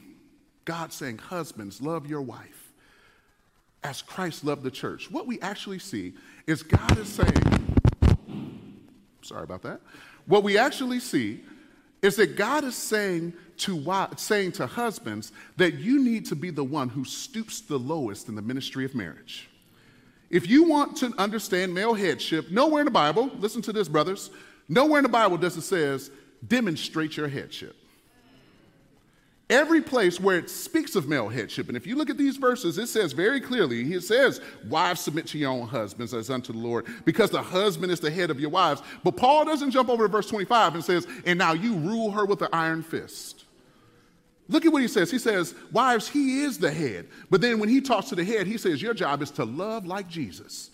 God 0.63 0.93
saying, 0.93 1.17
Husbands, 1.17 1.81
love 1.81 2.08
your 2.08 2.22
wife 2.22 2.62
as 3.84 4.01
Christ 4.01 4.43
loved 4.43 4.63
the 4.63 4.72
church, 4.72 5.10
what 5.10 5.25
we 5.25 5.39
actually 5.41 5.79
see 5.79 6.13
is 6.46 6.63
God 6.63 6.98
is 6.98 7.10
saying, 7.10 7.77
sorry 9.22 9.43
about 9.43 9.63
that. 9.63 9.81
What 10.25 10.43
we 10.43 10.57
actually 10.57 10.99
see 10.99 11.41
is 12.01 12.15
that 12.15 12.35
God 12.35 12.63
is 12.63 12.75
saying 12.75 13.33
to, 13.57 14.07
saying 14.17 14.53
to 14.53 14.65
husbands 14.65 15.31
that 15.57 15.75
you 15.75 16.03
need 16.03 16.25
to 16.27 16.35
be 16.35 16.49
the 16.49 16.63
one 16.63 16.89
who 16.89 17.05
stoops 17.05 17.61
the 17.61 17.77
lowest 17.77 18.27
in 18.27 18.35
the 18.35 18.41
ministry 18.41 18.85
of 18.85 18.95
marriage. 18.95 19.49
If 20.29 20.49
you 20.49 20.63
want 20.63 20.95
to 20.97 21.13
understand 21.17 21.73
male 21.73 21.93
headship, 21.93 22.49
nowhere 22.49 22.81
in 22.81 22.85
the 22.85 22.91
Bible, 22.91 23.29
listen 23.37 23.61
to 23.63 23.73
this, 23.73 23.87
brothers, 23.87 24.31
nowhere 24.69 24.99
in 24.99 25.03
the 25.03 25.09
Bible 25.09 25.37
does 25.37 25.57
it 25.57 25.61
says 25.61 26.09
demonstrate 26.47 27.17
your 27.17 27.27
headship. 27.27 27.75
Every 29.51 29.81
place 29.81 30.17
where 30.17 30.37
it 30.37 30.50
speaks 30.50 30.96
of 30.96 31.09
male 31.09 31.27
headship, 31.27 31.68
and 31.68 31.75
if 31.75 31.85
you 31.85 31.98
look 31.98 32.09
at 32.09 32.18
these 32.18 32.37
verses, 32.37 32.77
it 32.77 32.87
says 32.87 33.11
very 33.11 33.42
clearly, 33.42 33.81
it 33.92 34.01
says, 34.01 34.40
Wives, 34.70 35.01
submit 35.01 35.27
to 35.27 35.37
your 35.37 35.51
own 35.51 35.68
husbands 35.68 36.14
as 36.14 36.29
unto 36.29 36.53
the 36.53 36.59
Lord, 36.59 36.87
because 37.03 37.31
the 37.31 37.42
husband 37.42 37.92
is 37.92 38.00
the 38.00 38.09
head 38.09 38.29
of 38.29 38.40
your 38.40 38.50
wives. 38.50 38.81
But 39.03 39.18
Paul 39.18 39.44
doesn't 39.44 39.72
jump 39.72 39.90
over 39.90 40.07
to 40.07 40.11
verse 40.11 40.27
25 40.27 40.75
and 40.75 40.83
says, 40.85 41.05
And 41.25 41.37
now 41.37 41.51
you 41.51 41.75
rule 41.75 42.11
her 42.11 42.24
with 42.24 42.42
an 42.42 42.48
iron 42.53 42.81
fist. 42.81 43.44
Look 44.48 44.66
at 44.66 44.72
what 44.72 44.81
he 44.81 44.87
says. 44.87 45.11
He 45.11 45.20
says, 45.20 45.53
Wives, 45.74 46.07
he 46.07 46.44
is 46.44 46.57
the 46.57 46.72
head. 46.72 47.09
But 47.29 47.42
then 47.42 47.59
when 47.59 47.68
he 47.68 47.81
talks 47.81 48.07
to 48.09 48.16
the 48.16 48.24
head, 48.24 48.48
he 48.48 48.57
says, 48.57 48.81
Your 48.81 48.94
job 48.94 49.22
is 49.22 49.31
to 49.31 49.44
love 49.44 49.85
like 49.85 50.07
Jesus. 50.07 50.71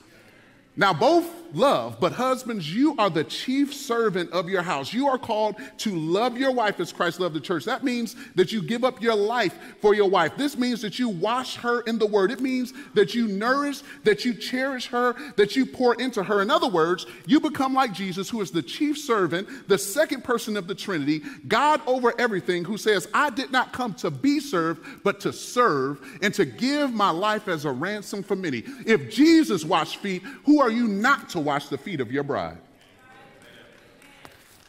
Now, 0.80 0.94
both 0.94 1.28
love, 1.54 2.00
but 2.00 2.12
husbands, 2.12 2.74
you 2.74 2.96
are 2.98 3.10
the 3.10 3.24
chief 3.24 3.74
servant 3.74 4.32
of 4.32 4.50
your 4.50 4.62
house. 4.62 4.94
You 4.94 5.08
are 5.08 5.18
called 5.18 5.56
to 5.80 5.96
love 5.96 6.38
your 6.38 6.52
wife 6.52 6.80
as 6.80 6.92
Christ 6.92 7.20
loved 7.20 7.36
the 7.36 7.40
church. 7.40 7.66
That 7.66 7.84
means 7.84 8.16
that 8.36 8.52
you 8.52 8.62
give 8.62 8.84
up 8.84 9.02
your 9.02 9.16
life 9.16 9.58
for 9.82 9.96
your 9.96 10.10
wife. 10.10 10.38
This 10.38 10.58
means 10.58 10.82
that 10.82 11.00
you 11.00 11.10
wash 11.10 11.56
her 11.56 11.82
in 11.82 11.98
the 11.98 12.06
word. 12.06 12.32
It 12.32 12.42
means 12.42 12.74
that 12.94 13.16
you 13.16 13.28
nourish, 13.28 13.82
that 14.04 14.26
you 14.26 14.34
cherish 14.34 14.88
her, 14.88 15.16
that 15.36 15.56
you 15.56 15.66
pour 15.66 15.96
into 15.96 16.22
her. 16.22 16.42
In 16.42 16.52
other 16.52 16.68
words, 16.68 17.06
you 17.26 17.40
become 17.40 17.74
like 17.74 17.94
Jesus, 17.94 18.30
who 18.30 18.42
is 18.42 18.52
the 18.52 18.62
chief 18.62 18.98
servant, 18.98 19.48
the 19.68 19.78
second 19.78 20.24
person 20.24 20.58
of 20.58 20.68
the 20.68 20.76
Trinity, 20.76 21.22
God 21.48 21.82
over 21.88 22.14
everything, 22.20 22.66
who 22.66 22.78
says, 22.78 23.08
I 23.14 23.30
did 23.30 23.52
not 23.52 23.74
come 23.74 23.94
to 23.96 24.12
be 24.12 24.40
served, 24.40 25.04
but 25.04 25.20
to 25.22 25.34
serve 25.34 26.02
and 26.22 26.34
to 26.36 26.46
give 26.46 26.94
my 26.94 27.10
life 27.10 27.48
as 27.48 27.66
a 27.66 27.72
ransom 27.72 28.22
for 28.22 28.36
many. 28.36 28.64
If 28.86 29.10
Jesus 29.10 29.64
washed 29.66 29.98
feet, 29.98 30.22
who 30.46 30.60
are 30.60 30.67
are 30.68 30.72
you 30.72 30.88
not 30.88 31.30
to 31.30 31.40
wash 31.40 31.68
the 31.68 31.78
feet 31.78 32.02
of 32.02 32.12
your 32.12 32.24
bride? 32.24 32.58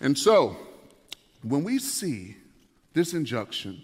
And 0.00 0.16
so, 0.16 0.56
when 1.42 1.64
we 1.64 1.80
see 1.80 2.36
this 2.94 3.14
injunction, 3.14 3.82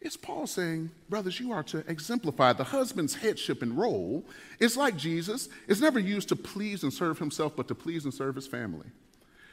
it's 0.00 0.16
Paul 0.16 0.46
saying, 0.46 0.90
brothers, 1.10 1.38
you 1.38 1.52
are 1.52 1.62
to 1.64 1.78
exemplify 1.86 2.54
the 2.54 2.64
husband's 2.64 3.14
headship 3.14 3.60
and 3.60 3.76
role. 3.76 4.24
It's 4.58 4.76
like 4.76 4.96
Jesus. 4.96 5.50
It's 5.66 5.80
never 5.80 5.98
used 5.98 6.30
to 6.30 6.36
please 6.36 6.82
and 6.82 6.92
serve 6.92 7.18
himself, 7.18 7.54
but 7.54 7.68
to 7.68 7.74
please 7.74 8.04
and 8.04 8.14
serve 8.14 8.36
his 8.36 8.46
family. 8.46 8.86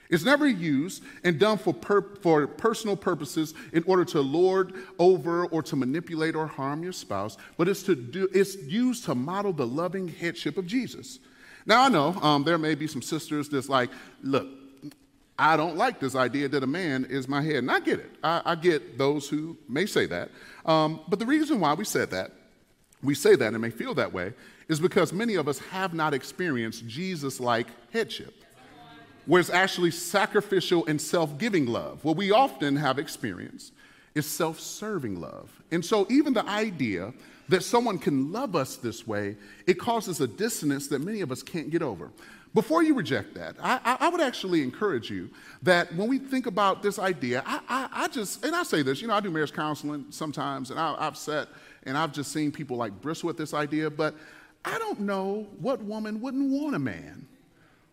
It's 0.10 0.24
never 0.24 0.48
used 0.48 1.04
and 1.26 1.40
done 1.40 1.58
for, 1.58 1.74
per- 1.74 2.16
for 2.22 2.48
personal 2.48 2.96
purposes 2.96 3.54
in 3.74 3.84
order 3.86 4.06
to 4.06 4.22
lord 4.22 4.74
over 4.98 5.46
or 5.48 5.62
to 5.64 5.76
manipulate 5.76 6.36
or 6.36 6.48
harm 6.48 6.84
your 6.84 6.94
spouse, 6.94 7.38
but 7.58 7.68
it's, 7.68 7.84
to 7.84 7.96
do, 7.96 8.30
it's 8.34 8.56
used 8.56 9.04
to 9.06 9.16
model 9.16 9.52
the 9.52 9.68
loving 9.68 10.08
headship 10.08 10.58
of 10.58 10.68
Jesus. 10.68 11.20
Now, 11.66 11.84
I 11.86 11.90
know 11.90 12.14
um, 12.22 12.44
there 12.44 12.58
may 12.58 12.76
be 12.76 12.88
some 12.88 13.02
sisters 13.02 13.50
that's 13.50 13.70
like, 13.70 13.90
look, 14.22 14.48
I 15.38 15.58
don't 15.58 15.76
like 15.76 16.00
this 16.00 16.16
idea 16.16 16.48
that 16.50 16.64
a 16.64 16.68
man 16.68 17.06
is 17.10 17.28
my 17.28 17.42
head. 17.42 17.56
And 17.56 17.72
I 17.72 17.80
get 17.80 18.00
it. 18.00 18.12
I, 18.24 18.42
I 18.46 18.56
get 18.56 18.98
those 18.98 19.28
who 19.28 19.58
may 19.68 19.86
say 19.86 20.06
that. 20.06 20.30
Um, 20.66 21.02
but 21.08 21.20
the 21.20 21.26
reason 21.26 21.60
why 21.60 21.74
we 21.74 21.84
said 21.84 22.12
that, 22.12 22.32
we 23.04 23.16
say 23.16 23.36
that 23.36 23.54
and 23.54 23.62
may 23.62 23.70
feel 23.70 23.94
that 23.96 24.14
way, 24.14 24.34
is 24.70 24.80
because 24.80 25.12
many 25.12 25.36
of 25.36 25.48
us 25.48 25.60
have 25.60 25.94
not 25.94 26.14
experienced 26.14 26.88
Jesus 26.88 27.40
like 27.40 27.68
headship, 27.92 28.34
where 29.26 29.40
it's 29.40 29.50
actually 29.50 29.92
sacrificial 29.92 30.86
and 30.86 31.00
self 31.00 31.38
giving 31.38 31.66
love. 31.66 32.04
What 32.04 32.16
we 32.16 32.32
often 32.32 32.76
have 32.78 32.98
experienced 32.98 33.74
is 34.16 34.26
self 34.26 34.60
serving 34.60 35.20
love. 35.20 35.52
And 35.72 35.84
so, 35.84 36.08
even 36.10 36.34
the 36.34 36.48
idea 36.48 37.14
that 37.50 37.64
someone 37.64 37.98
can 37.98 38.32
love 38.32 38.56
us 38.56 38.76
this 38.76 39.06
way, 39.06 39.38
it 39.68 39.76
causes 39.76 40.22
a 40.22 40.28
dissonance 40.28 40.88
that 40.88 41.00
many 41.00 41.22
of 41.22 41.32
us 41.32 41.44
can't 41.44 41.70
get 41.70 41.82
over. 41.82 42.12
Before 42.54 42.82
you 42.82 42.94
reject 42.94 43.36
that, 43.36 43.58
I, 43.62 43.98
I 44.00 44.08
would 44.08 44.22
actually 44.22 44.64
encourage 44.64 45.10
you 45.10 45.30
that 45.64 45.94
when 45.94 46.08
we 46.08 46.20
think 46.20 46.48
about 46.48 46.82
this 46.82 46.98
idea, 46.98 47.44
I, 47.46 47.60
I, 47.68 47.90
I, 47.92 48.08
just, 48.08 48.46
and 48.46 48.56
I 48.56 48.64
say 48.64 48.82
this, 48.82 49.02
you 49.02 49.10
know, 49.10 49.14
I 49.14 49.20
do 49.20 49.30
marriage 49.30 49.52
counseling 49.52 50.06
sometimes, 50.10 50.72
and 50.72 50.80
I, 50.80 50.96
I've 50.98 51.18
sat 51.18 51.50
and 51.84 51.98
I've 51.98 52.14
just 52.14 52.32
seen 52.32 52.54
people 52.54 52.78
like 52.78 53.02
bristle 53.02 53.30
at 53.30 53.36
this 53.36 53.54
idea, 53.54 53.90
but 53.90 54.16
I 54.64 54.80
don't 54.80 55.02
know 55.02 55.48
what 55.60 55.82
woman 55.82 56.22
wouldn't 56.22 56.50
want 56.50 56.76
a 56.76 56.80
man 56.80 57.28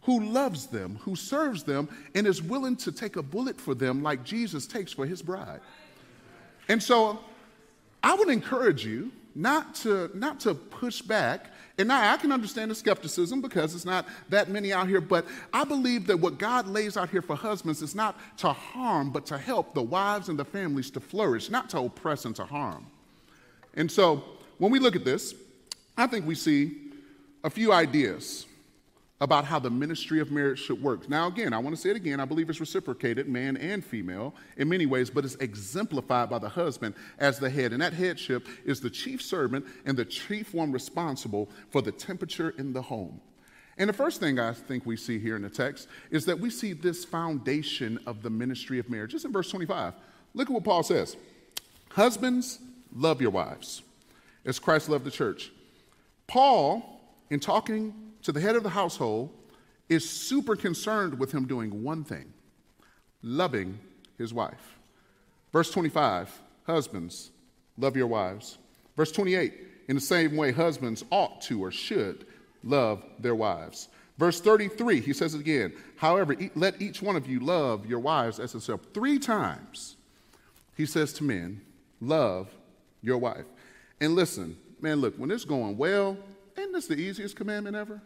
who 0.02 0.24
loves 0.24 0.66
them, 0.66 0.96
who 1.02 1.16
serves 1.16 1.64
them, 1.64 1.88
and 2.14 2.26
is 2.26 2.40
willing 2.40 2.76
to 2.76 2.92
take 2.92 3.16
a 3.16 3.22
bullet 3.22 3.60
for 3.60 3.74
them 3.74 4.02
like 4.02 4.22
Jesus 4.22 4.66
takes 4.66 4.92
for 4.92 5.06
his 5.06 5.22
bride. 5.22 5.60
And 6.68 6.80
so 6.80 7.18
I 8.02 8.14
would 8.14 8.28
encourage 8.28 8.84
you 8.84 9.10
not 9.34 9.74
to, 9.76 10.10
not 10.14 10.40
to 10.40 10.54
push 10.54 11.02
back. 11.02 11.50
And 11.78 11.88
now 11.88 12.12
I 12.12 12.16
can 12.16 12.32
understand 12.32 12.70
the 12.70 12.74
skepticism 12.74 13.40
because 13.40 13.74
it's 13.74 13.84
not 13.84 14.06
that 14.28 14.50
many 14.50 14.72
out 14.72 14.88
here, 14.88 15.00
but 15.00 15.26
I 15.52 15.64
believe 15.64 16.06
that 16.06 16.18
what 16.18 16.38
God 16.38 16.66
lays 16.66 16.96
out 16.96 17.10
here 17.10 17.22
for 17.22 17.34
husbands 17.34 17.82
is 17.82 17.94
not 17.94 18.18
to 18.38 18.52
harm, 18.52 19.10
but 19.10 19.26
to 19.26 19.38
help 19.38 19.74
the 19.74 19.82
wives 19.82 20.28
and 20.28 20.38
the 20.38 20.44
families 20.44 20.90
to 20.90 21.00
flourish, 21.00 21.50
not 21.50 21.70
to 21.70 21.78
oppress 21.78 22.24
and 22.24 22.36
to 22.36 22.44
harm. 22.44 22.86
And 23.74 23.90
so 23.90 24.22
when 24.58 24.70
we 24.70 24.78
look 24.78 24.96
at 24.96 25.04
this, 25.04 25.34
I 25.96 26.06
think 26.06 26.26
we 26.26 26.34
see 26.34 26.76
a 27.42 27.50
few 27.50 27.72
ideas 27.72 28.46
about 29.22 29.44
how 29.44 29.60
the 29.60 29.70
ministry 29.70 30.18
of 30.18 30.32
marriage 30.32 30.58
should 30.58 30.82
work. 30.82 31.08
Now, 31.08 31.28
again, 31.28 31.52
I 31.52 31.58
want 31.58 31.76
to 31.76 31.80
say 31.80 31.90
it 31.90 31.96
again. 31.96 32.18
I 32.18 32.24
believe 32.24 32.50
it's 32.50 32.58
reciprocated, 32.58 33.28
man 33.28 33.56
and 33.56 33.84
female, 33.84 34.34
in 34.56 34.68
many 34.68 34.84
ways, 34.84 35.10
but 35.10 35.24
it's 35.24 35.36
exemplified 35.36 36.28
by 36.28 36.40
the 36.40 36.48
husband 36.48 36.96
as 37.20 37.38
the 37.38 37.48
head. 37.48 37.72
And 37.72 37.80
that 37.80 37.92
headship 37.92 38.48
is 38.64 38.80
the 38.80 38.90
chief 38.90 39.22
servant 39.22 39.64
and 39.86 39.96
the 39.96 40.04
chief 40.04 40.52
one 40.52 40.72
responsible 40.72 41.48
for 41.70 41.80
the 41.82 41.92
temperature 41.92 42.50
in 42.58 42.72
the 42.72 42.82
home. 42.82 43.20
And 43.78 43.88
the 43.88 43.94
first 43.94 44.18
thing 44.18 44.40
I 44.40 44.52
think 44.54 44.86
we 44.86 44.96
see 44.96 45.20
here 45.20 45.36
in 45.36 45.42
the 45.42 45.50
text 45.50 45.86
is 46.10 46.24
that 46.24 46.40
we 46.40 46.50
see 46.50 46.72
this 46.72 47.04
foundation 47.04 48.00
of 48.06 48.22
the 48.24 48.30
ministry 48.30 48.80
of 48.80 48.90
marriage. 48.90 49.12
Just 49.12 49.24
in 49.24 49.30
verse 49.30 49.48
25. 49.48 49.94
Look 50.34 50.48
at 50.48 50.52
what 50.52 50.64
Paul 50.64 50.82
says 50.82 51.16
Husbands, 51.90 52.58
love 52.92 53.22
your 53.22 53.30
wives 53.30 53.82
as 54.44 54.58
Christ 54.58 54.88
loved 54.88 55.04
the 55.04 55.12
church. 55.12 55.52
Paul, 56.26 57.00
in 57.30 57.38
talking 57.38 57.94
to 58.22 58.32
the 58.32 58.40
head 58.40 58.56
of 58.56 58.62
the 58.62 58.70
household, 58.70 59.30
is 59.88 60.08
super 60.08 60.56
concerned 60.56 61.18
with 61.18 61.32
him 61.32 61.46
doing 61.46 61.82
one 61.82 62.04
thing 62.04 62.32
loving 63.22 63.78
his 64.18 64.34
wife. 64.34 64.78
Verse 65.52 65.70
25, 65.70 66.30
husbands, 66.66 67.30
love 67.78 67.96
your 67.96 68.06
wives. 68.06 68.58
Verse 68.96 69.12
28, 69.12 69.52
in 69.88 69.94
the 69.94 70.00
same 70.00 70.36
way, 70.36 70.52
husbands 70.52 71.04
ought 71.10 71.40
to 71.42 71.62
or 71.62 71.70
should 71.70 72.26
love 72.64 73.04
their 73.18 73.34
wives. 73.34 73.88
Verse 74.18 74.40
33, 74.40 75.00
he 75.00 75.12
says 75.12 75.34
it 75.34 75.40
again. 75.40 75.72
However, 75.96 76.36
let 76.54 76.80
each 76.80 77.02
one 77.02 77.16
of 77.16 77.28
you 77.28 77.40
love 77.40 77.86
your 77.86 77.98
wives 77.98 78.38
as 78.38 78.52
himself. 78.52 78.80
Three 78.92 79.18
times, 79.18 79.96
he 80.76 80.86
says 80.86 81.12
to 81.14 81.24
men, 81.24 81.60
love 82.00 82.50
your 83.02 83.18
wife. 83.18 83.46
And 84.00 84.14
listen, 84.14 84.56
man, 84.80 85.00
look, 85.00 85.16
when 85.16 85.30
it's 85.30 85.44
going 85.44 85.76
well, 85.76 86.16
ain't 86.58 86.72
this 86.72 86.86
the 86.86 86.96
easiest 86.96 87.36
commandment 87.36 87.76
ever? 87.76 88.00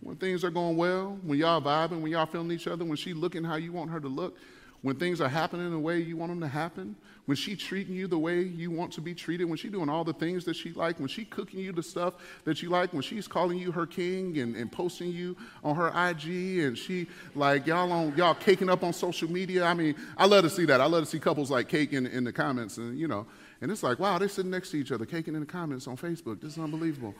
When 0.00 0.16
things 0.16 0.44
are 0.44 0.50
going 0.50 0.76
well, 0.76 1.18
when 1.22 1.38
y'all 1.38 1.60
vibing, 1.60 2.00
when 2.00 2.12
y'all 2.12 2.26
feeling 2.26 2.50
each 2.52 2.66
other, 2.66 2.84
when 2.84 2.96
she 2.96 3.12
looking 3.12 3.44
how 3.44 3.56
you 3.56 3.72
want 3.72 3.90
her 3.90 4.00
to 4.00 4.08
look, 4.08 4.36
when 4.82 4.96
things 4.96 5.20
are 5.20 5.28
happening 5.28 5.70
the 5.70 5.78
way 5.78 6.00
you 6.00 6.16
want 6.16 6.32
them 6.32 6.40
to 6.40 6.48
happen, 6.48 6.96
when 7.26 7.36
she 7.36 7.54
treating 7.54 7.94
you 7.94 8.06
the 8.06 8.18
way 8.18 8.40
you 8.40 8.70
want 8.70 8.92
to 8.92 9.00
be 9.00 9.14
treated, 9.14 9.44
when 9.44 9.58
she 9.58 9.68
doing 9.68 9.90
all 9.90 10.04
the 10.04 10.12
things 10.12 10.44
that 10.46 10.56
she 10.56 10.72
like, 10.72 10.98
when 10.98 11.08
she 11.08 11.24
cooking 11.24 11.60
you 11.60 11.70
the 11.70 11.82
stuff 11.82 12.14
that 12.44 12.62
you 12.62 12.70
like, 12.70 12.92
when 12.92 13.02
she's 13.02 13.28
calling 13.28 13.58
you 13.58 13.70
her 13.70 13.86
king 13.86 14.38
and, 14.38 14.56
and 14.56 14.72
posting 14.72 15.12
you 15.12 15.36
on 15.62 15.76
her 15.76 15.88
IG 15.88 16.64
and 16.64 16.78
she 16.78 17.06
like 17.34 17.66
y'all 17.66 17.92
on 17.92 18.16
y'all 18.16 18.34
caking 18.34 18.70
up 18.70 18.82
on 18.82 18.92
social 18.92 19.30
media. 19.30 19.64
I 19.64 19.74
mean, 19.74 19.94
I 20.16 20.26
love 20.26 20.44
to 20.44 20.50
see 20.50 20.64
that. 20.64 20.80
I 20.80 20.86
love 20.86 21.04
to 21.04 21.10
see 21.10 21.20
couples 21.20 21.50
like 21.50 21.68
caking 21.68 22.06
in 22.06 22.24
the 22.24 22.32
comments 22.32 22.78
and 22.78 22.98
you 22.98 23.06
know, 23.06 23.26
and 23.60 23.70
it's 23.70 23.82
like, 23.82 23.98
wow, 23.98 24.16
they're 24.16 24.28
sitting 24.28 24.50
next 24.50 24.70
to 24.70 24.78
each 24.78 24.90
other, 24.90 25.04
caking 25.04 25.34
in 25.34 25.40
the 25.40 25.46
comments 25.46 25.86
on 25.86 25.98
Facebook. 25.98 26.40
This 26.40 26.52
is 26.52 26.58
unbelievable. 26.58 27.14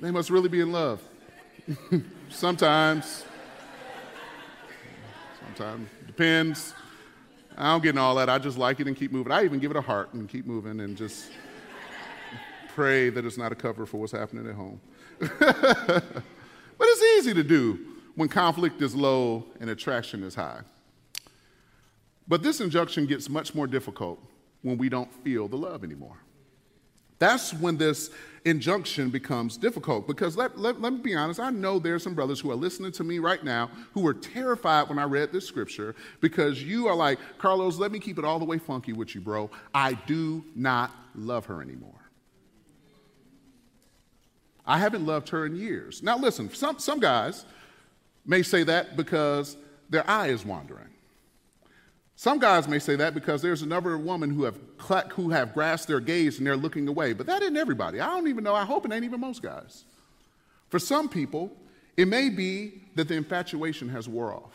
They 0.00 0.10
must 0.10 0.30
really 0.30 0.48
be 0.48 0.60
in 0.60 0.72
love. 0.72 1.02
Sometimes. 2.30 3.24
Sometimes. 5.44 5.88
Depends. 6.06 6.74
I 7.56 7.72
don't 7.72 7.82
get 7.82 7.90
in 7.90 7.98
all 7.98 8.14
that. 8.14 8.30
I 8.30 8.38
just 8.38 8.56
like 8.56 8.80
it 8.80 8.86
and 8.86 8.96
keep 8.96 9.12
moving. 9.12 9.30
I 9.30 9.44
even 9.44 9.58
give 9.58 9.70
it 9.70 9.76
a 9.76 9.82
heart 9.82 10.14
and 10.14 10.26
keep 10.26 10.46
moving 10.46 10.80
and 10.80 10.96
just 10.96 11.30
pray 12.68 13.10
that 13.10 13.26
it's 13.26 13.36
not 13.36 13.52
a 13.52 13.54
cover 13.54 13.84
for 13.84 13.98
what's 13.98 14.12
happening 14.12 14.46
at 14.46 14.54
home. 14.54 14.80
but 15.18 16.24
it's 16.80 17.18
easy 17.18 17.34
to 17.34 17.42
do 17.42 17.78
when 18.14 18.28
conflict 18.28 18.80
is 18.80 18.94
low 18.94 19.44
and 19.60 19.68
attraction 19.68 20.22
is 20.22 20.34
high. 20.34 20.60
But 22.26 22.42
this 22.42 22.60
injunction 22.60 23.04
gets 23.04 23.28
much 23.28 23.54
more 23.54 23.66
difficult 23.66 24.18
when 24.62 24.78
we 24.78 24.88
don't 24.88 25.12
feel 25.22 25.46
the 25.46 25.56
love 25.56 25.84
anymore. 25.84 26.16
That's 27.20 27.52
when 27.52 27.76
this 27.76 28.10
injunction 28.46 29.10
becomes 29.10 29.58
difficult 29.58 30.06
because 30.06 30.36
let, 30.36 30.58
let, 30.58 30.80
let 30.80 30.94
me 30.94 30.98
be 31.00 31.14
honest, 31.14 31.38
I 31.38 31.50
know 31.50 31.78
there 31.78 31.94
are 31.94 31.98
some 31.98 32.14
brothers 32.14 32.40
who 32.40 32.50
are 32.50 32.56
listening 32.56 32.90
to 32.92 33.04
me 33.04 33.18
right 33.18 33.44
now 33.44 33.70
who 33.92 34.00
were 34.00 34.14
terrified 34.14 34.88
when 34.88 34.98
I 34.98 35.04
read 35.04 35.30
this 35.30 35.46
scripture 35.46 35.94
because 36.20 36.62
you 36.62 36.88
are 36.88 36.94
like, 36.96 37.18
Carlos, 37.36 37.76
let 37.76 37.92
me 37.92 37.98
keep 37.98 38.18
it 38.18 38.24
all 38.24 38.38
the 38.38 38.46
way 38.46 38.58
funky 38.58 38.94
with 38.94 39.14
you, 39.14 39.20
bro. 39.20 39.50
I 39.74 39.92
do 39.92 40.42
not 40.56 40.92
love 41.14 41.44
her 41.46 41.60
anymore. 41.60 41.92
I 44.66 44.78
haven't 44.78 45.04
loved 45.04 45.28
her 45.30 45.44
in 45.44 45.56
years. 45.56 46.02
Now, 46.02 46.16
listen, 46.16 46.50
some, 46.54 46.78
some 46.78 47.00
guys 47.00 47.44
may 48.24 48.42
say 48.42 48.62
that 48.62 48.96
because 48.96 49.56
their 49.90 50.08
eye 50.08 50.28
is 50.28 50.46
wandering. 50.46 50.88
Some 52.20 52.38
guys 52.38 52.68
may 52.68 52.78
say 52.78 52.96
that 52.96 53.14
because 53.14 53.40
there's 53.40 53.62
another 53.62 53.96
woman 53.96 54.28
who 54.28 54.44
have, 54.44 54.58
who 55.12 55.30
have 55.30 55.54
grasped 55.54 55.88
their 55.88 56.00
gaze 56.00 56.36
and 56.36 56.46
they're 56.46 56.54
looking 56.54 56.86
away, 56.86 57.14
but 57.14 57.24
that 57.24 57.40
isn't 57.40 57.56
everybody. 57.56 57.98
I 57.98 58.08
don't 58.08 58.28
even 58.28 58.44
know. 58.44 58.54
I 58.54 58.66
hope 58.66 58.84
it 58.84 58.92
ain't 58.92 59.06
even 59.06 59.20
most 59.20 59.40
guys. 59.40 59.86
For 60.68 60.78
some 60.78 61.08
people, 61.08 61.50
it 61.96 62.08
may 62.08 62.28
be 62.28 62.82
that 62.94 63.08
the 63.08 63.14
infatuation 63.14 63.88
has 63.88 64.06
wore 64.06 64.34
off. 64.34 64.52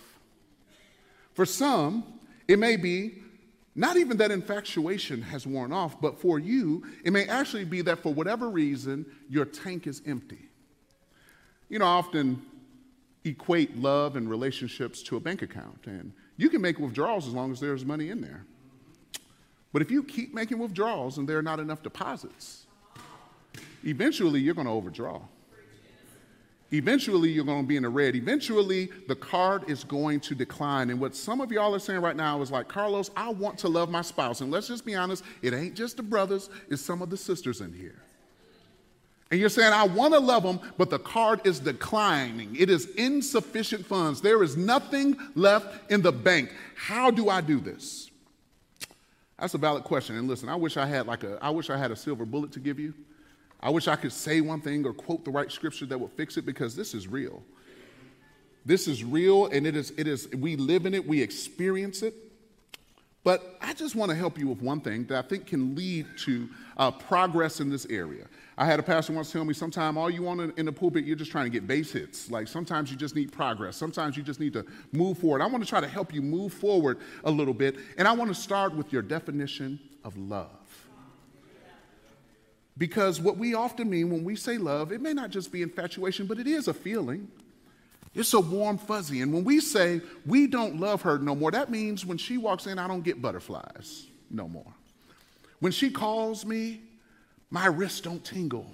For 1.33 1.43
some, 1.43 2.03
it 2.47 2.59
may 2.59 2.75
be 2.75 3.23
not 3.73 3.97
even 3.97 4.17
that 4.17 4.29
infatuation 4.29 5.23
has 5.23 5.47
worn 5.47 5.73
off, 5.73 5.99
but 5.99 6.21
for 6.21 6.37
you, 6.37 6.85
it 7.03 7.11
may 7.11 7.25
actually 7.25 7.65
be 7.65 7.81
that 7.81 7.97
for 7.97 8.13
whatever 8.13 8.47
reason, 8.47 9.07
your 9.27 9.45
tank 9.45 9.87
is 9.87 10.03
empty. 10.05 10.49
You 11.69 11.79
know, 11.79 11.85
I 11.85 11.93
often 11.95 12.45
equate 13.23 13.75
love 13.75 14.17
and 14.17 14.29
relationships 14.29 15.01
to 15.01 15.17
a 15.17 15.19
bank 15.19 15.41
account. 15.41 15.87
And 15.87 16.13
you 16.37 16.49
can 16.49 16.61
make 16.61 16.79
withdrawals 16.79 17.27
as 17.27 17.33
long 17.33 17.51
as 17.51 17.59
there's 17.59 17.85
money 17.85 18.09
in 18.09 18.21
there. 18.21 18.45
But 19.71 19.81
if 19.81 19.91
you 19.91 20.03
keep 20.03 20.33
making 20.33 20.59
withdrawals 20.59 21.17
and 21.17 21.27
there 21.27 21.37
are 21.37 21.43
not 21.43 21.59
enough 21.59 21.83
deposits, 21.83 22.65
eventually 23.83 24.39
you're 24.39 24.55
going 24.55 24.67
to 24.67 24.73
overdraw. 24.73 25.21
Eventually, 26.73 27.29
you're 27.29 27.45
going 27.45 27.61
to 27.61 27.67
be 27.67 27.77
in 27.77 27.83
the 27.83 27.89
red. 27.89 28.15
Eventually, 28.15 28.89
the 29.07 29.15
card 29.15 29.69
is 29.69 29.83
going 29.83 30.19
to 30.21 30.33
decline. 30.33 30.89
And 30.89 30.99
what 30.99 31.15
some 31.15 31.39
of 31.39 31.51
y'all 31.51 31.75
are 31.75 31.79
saying 31.79 32.01
right 32.01 32.15
now 32.15 32.41
is 32.41 32.51
like, 32.51 32.67
Carlos, 32.67 33.11
I 33.15 33.29
want 33.29 33.59
to 33.59 33.69
love 33.69 33.89
my 33.89 34.01
spouse. 34.01 34.41
And 34.41 34.51
let's 34.51 34.67
just 34.67 34.83
be 34.83 34.95
honest, 34.95 35.23
it 35.41 35.53
ain't 35.53 35.75
just 35.75 35.97
the 35.97 36.03
brothers, 36.03 36.49
it's 36.69 36.81
some 36.81 37.01
of 37.01 37.09
the 37.09 37.17
sisters 37.17 37.61
in 37.61 37.71
here. 37.71 38.01
And 39.31 39.39
you're 39.39 39.49
saying, 39.49 39.73
I 39.73 39.83
want 39.83 40.13
to 40.13 40.19
love 40.19 40.43
them, 40.43 40.59
but 40.77 40.89
the 40.89 40.99
card 40.99 41.41
is 41.45 41.59
declining. 41.59 42.55
It 42.55 42.69
is 42.69 42.85
insufficient 42.95 43.85
funds. 43.85 44.21
There 44.21 44.43
is 44.43 44.55
nothing 44.55 45.17
left 45.33 45.91
in 45.91 46.01
the 46.01 46.11
bank. 46.11 46.53
How 46.75 47.09
do 47.09 47.29
I 47.29 47.41
do 47.41 47.59
this? 47.59 48.11
That's 49.39 49.53
a 49.53 49.57
valid 49.57 49.83
question. 49.83 50.15
And 50.17 50.27
listen, 50.27 50.47
I 50.47 50.55
wish 50.55 50.77
I 50.77 50.85
had 50.85 51.07
like 51.07 51.23
a 51.23 51.37
I 51.41 51.49
wish 51.49 51.69
I 51.69 51.77
had 51.77 51.91
a 51.91 51.95
silver 51.95 52.25
bullet 52.25 52.51
to 52.53 52.59
give 52.59 52.79
you. 52.79 52.93
I 53.61 53.69
wish 53.69 53.87
I 53.87 53.95
could 53.95 54.13
say 54.13 54.41
one 54.41 54.61
thing 54.61 54.85
or 54.85 54.93
quote 54.93 55.25
the 55.25 55.31
right 55.31 55.51
scripture 55.51 55.85
that 55.87 55.97
would 55.97 56.11
fix 56.11 56.37
it 56.37 56.45
because 56.45 56.75
this 56.75 56.93
is 56.93 57.07
real. 57.07 57.43
This 58.65 58.87
is 58.87 59.03
real 59.03 59.47
and 59.47 59.67
it 59.67 59.75
is 59.75 59.91
it 59.97 60.07
is 60.07 60.29
we 60.29 60.55
live 60.55 60.85
in 60.85 60.93
it, 60.93 61.05
we 61.05 61.21
experience 61.21 62.03
it. 62.03 62.13
But 63.23 63.57
I 63.59 63.73
just 63.73 63.95
want 63.95 64.11
to 64.11 64.15
help 64.15 64.37
you 64.37 64.47
with 64.47 64.61
one 64.61 64.81
thing 64.81 65.05
that 65.07 65.25
I 65.25 65.27
think 65.27 65.47
can 65.47 65.75
lead 65.75 66.05
to 66.19 66.47
uh, 66.77 66.91
progress 66.91 67.59
in 67.59 67.71
this 67.71 67.87
area. 67.87 68.27
I 68.57 68.65
had 68.65 68.79
a 68.79 68.83
pastor 68.83 69.11
once 69.11 69.31
tell 69.31 69.43
me, 69.43 69.53
sometimes 69.53 69.97
all 69.97 70.09
you 70.09 70.23
want 70.23 70.57
in 70.57 70.65
the 70.65 70.71
pulpit, 70.71 71.03
you're 71.03 71.17
just 71.17 71.31
trying 71.31 71.45
to 71.45 71.49
get 71.49 71.67
base 71.67 71.91
hits. 71.91 72.31
Like 72.31 72.47
sometimes 72.47 72.89
you 72.89 72.95
just 72.95 73.13
need 73.13 73.31
progress. 73.31 73.75
Sometimes 73.75 74.15
you 74.15 74.23
just 74.23 74.39
need 74.39 74.53
to 74.53 74.65
move 74.93 75.17
forward. 75.17 75.41
I 75.41 75.45
want 75.47 75.61
to 75.61 75.69
try 75.69 75.81
to 75.81 75.87
help 75.87 76.13
you 76.13 76.21
move 76.21 76.53
forward 76.53 76.99
a 77.25 77.31
little 77.31 77.53
bit. 77.53 77.75
And 77.97 78.07
I 78.07 78.13
want 78.13 78.33
to 78.33 78.35
start 78.35 78.73
with 78.73 78.93
your 78.93 79.01
definition 79.01 79.79
of 80.05 80.17
love. 80.17 80.49
Because 82.77 83.19
what 83.19 83.37
we 83.37 83.53
often 83.55 83.89
mean 83.89 84.09
when 84.09 84.23
we 84.23 84.35
say 84.35 84.57
love, 84.57 84.91
it 84.91 85.01
may 85.01 85.13
not 85.13 85.31
just 85.31 85.51
be 85.51 85.61
infatuation, 85.61 86.25
but 86.25 86.39
it 86.39 86.47
is 86.47 86.67
a 86.67 86.73
feeling. 86.73 87.29
It's 88.13 88.33
a 88.33 88.39
warm 88.39 88.77
fuzzy. 88.77 89.21
And 89.21 89.33
when 89.33 89.43
we 89.43 89.59
say 89.59 90.01
we 90.25 90.47
don't 90.47 90.79
love 90.79 91.01
her 91.01 91.17
no 91.17 91.35
more, 91.35 91.51
that 91.51 91.69
means 91.69 92.05
when 92.05 92.17
she 92.17 92.37
walks 92.37 92.67
in, 92.67 92.79
I 92.79 92.87
don't 92.87 93.03
get 93.03 93.21
butterflies 93.21 94.07
no 94.29 94.47
more. 94.47 94.73
When 95.59 95.73
she 95.73 95.89
calls 95.89 96.45
me, 96.45 96.81
my 97.55 97.67
wrists 97.67 98.01
don't 98.01 98.21
tingle 98.21 98.65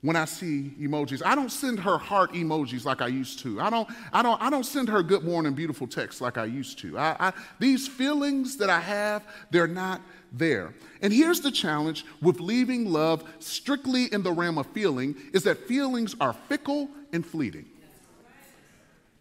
when 0.00 0.16
I 0.16 0.24
see 0.24 0.74
emojis. 0.80 1.22
I 1.24 1.36
don't 1.36 1.52
send 1.52 1.78
her 1.78 1.98
heart 1.98 2.32
emojis 2.32 2.84
like 2.84 3.00
I 3.00 3.06
used 3.06 3.38
to. 3.44 3.60
I 3.60 3.70
don't, 3.70 3.88
I 4.12 4.22
don't, 4.22 4.42
I 4.42 4.50
don't 4.50 4.66
send 4.66 4.88
her 4.88 5.04
good 5.04 5.22
morning, 5.22 5.52
beautiful 5.54 5.86
text 5.86 6.20
like 6.20 6.36
I 6.36 6.44
used 6.44 6.80
to. 6.80 6.98
I, 6.98 7.16
I, 7.20 7.32
these 7.60 7.86
feelings 7.86 8.56
that 8.56 8.70
I 8.70 8.80
have, 8.80 9.22
they're 9.52 9.68
not 9.68 10.00
there. 10.32 10.74
And 11.00 11.12
here's 11.12 11.40
the 11.40 11.52
challenge 11.52 12.04
with 12.20 12.40
leaving 12.40 12.86
love 12.86 13.22
strictly 13.38 14.12
in 14.12 14.24
the 14.24 14.32
realm 14.32 14.58
of 14.58 14.66
feeling 14.66 15.14
is 15.32 15.44
that 15.44 15.68
feelings 15.68 16.16
are 16.20 16.32
fickle 16.32 16.88
and 17.12 17.24
fleeting. 17.24 17.66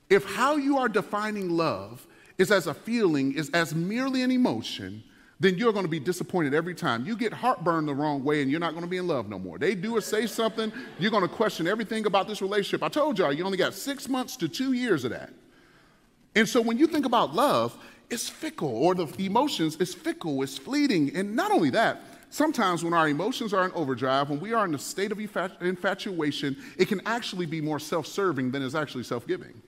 If 0.09 0.25
how 0.25 0.55
you 0.55 0.79
are 0.79 0.89
defining 0.89 1.51
love 1.51 2.07
is 2.39 2.49
as 2.49 2.65
a 2.65 2.73
feeling, 2.73 3.33
is 3.33 3.51
as 3.51 3.75
merely 3.75 4.23
an 4.23 4.31
emotion, 4.31 5.03
then 5.39 5.57
you're 5.57 5.71
going 5.71 5.85
to 5.85 5.89
be 5.89 5.99
disappointed 5.99 6.53
every 6.53 6.73
time. 6.73 7.05
You 7.05 7.15
get 7.15 7.31
heartburn 7.31 7.85
the 7.85 7.93
wrong 7.93 8.23
way 8.23 8.41
and 8.41 8.49
you're 8.49 8.59
not 8.59 8.71
going 8.71 8.83
to 8.83 8.89
be 8.89 8.97
in 8.97 9.07
love 9.07 9.29
no 9.29 9.37
more. 9.37 9.59
They 9.59 9.75
do 9.75 9.95
or 9.95 10.01
say 10.01 10.25
something, 10.25 10.71
you're 10.99 11.11
going 11.11 11.27
to 11.27 11.29
question 11.29 11.67
everything 11.67 12.05
about 12.05 12.27
this 12.27 12.41
relationship. 12.41 12.81
I 12.81 12.89
told 12.89 13.19
y'all, 13.19 13.31
you 13.31 13.43
only 13.43 13.57
got 13.57 13.73
six 13.73 14.09
months 14.09 14.35
to 14.37 14.47
two 14.47 14.73
years 14.73 15.03
of 15.03 15.11
that. 15.11 15.31
And 16.35 16.47
so 16.47 16.61
when 16.61 16.77
you 16.77 16.87
think 16.87 17.05
about 17.05 17.35
love, 17.35 17.77
it's 18.09 18.29
fickle, 18.29 18.69
or 18.69 18.95
the 18.95 19.25
emotions, 19.25 19.77
it's 19.79 19.93
fickle, 19.93 20.41
it's 20.41 20.57
fleeting. 20.57 21.15
And 21.15 21.35
not 21.35 21.51
only 21.51 21.69
that, 21.71 22.01
sometimes 22.29 22.83
when 22.83 22.93
our 22.93 23.09
emotions 23.09 23.53
are 23.53 23.65
in 23.65 23.71
overdrive, 23.73 24.29
when 24.29 24.39
we 24.39 24.53
are 24.53 24.65
in 24.65 24.73
a 24.73 24.79
state 24.79 25.11
of 25.11 25.19
infatuation, 25.19 26.55
it 26.77 26.87
can 26.87 27.01
actually 27.05 27.45
be 27.45 27.59
more 27.59 27.79
self 27.79 28.07
serving 28.07 28.51
than 28.51 28.61
is 28.61 28.75
actually 28.75 29.03
self 29.03 29.27
giving. 29.27 29.61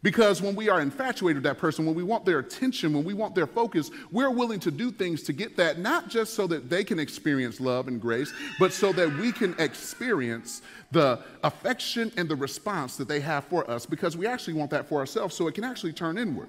Because 0.00 0.40
when 0.40 0.54
we 0.54 0.68
are 0.68 0.80
infatuated 0.80 1.42
with 1.42 1.44
that 1.44 1.58
person, 1.58 1.84
when 1.84 1.96
we 1.96 2.04
want 2.04 2.24
their 2.24 2.38
attention, 2.38 2.92
when 2.92 3.02
we 3.02 3.14
want 3.14 3.34
their 3.34 3.48
focus, 3.48 3.90
we're 4.12 4.30
willing 4.30 4.60
to 4.60 4.70
do 4.70 4.92
things 4.92 5.24
to 5.24 5.32
get 5.32 5.56
that, 5.56 5.80
not 5.80 6.08
just 6.08 6.34
so 6.34 6.46
that 6.46 6.70
they 6.70 6.84
can 6.84 7.00
experience 7.00 7.58
love 7.58 7.88
and 7.88 8.00
grace, 8.00 8.32
but 8.60 8.72
so 8.72 8.92
that 8.92 9.12
we 9.16 9.32
can 9.32 9.56
experience 9.58 10.62
the 10.92 11.18
affection 11.42 12.12
and 12.16 12.28
the 12.28 12.36
response 12.36 12.96
that 12.96 13.08
they 13.08 13.18
have 13.18 13.44
for 13.46 13.68
us, 13.68 13.86
because 13.86 14.16
we 14.16 14.24
actually 14.24 14.54
want 14.54 14.70
that 14.70 14.88
for 14.88 15.00
ourselves, 15.00 15.34
so 15.34 15.48
it 15.48 15.54
can 15.54 15.64
actually 15.64 15.92
turn 15.92 16.16
inward. 16.16 16.48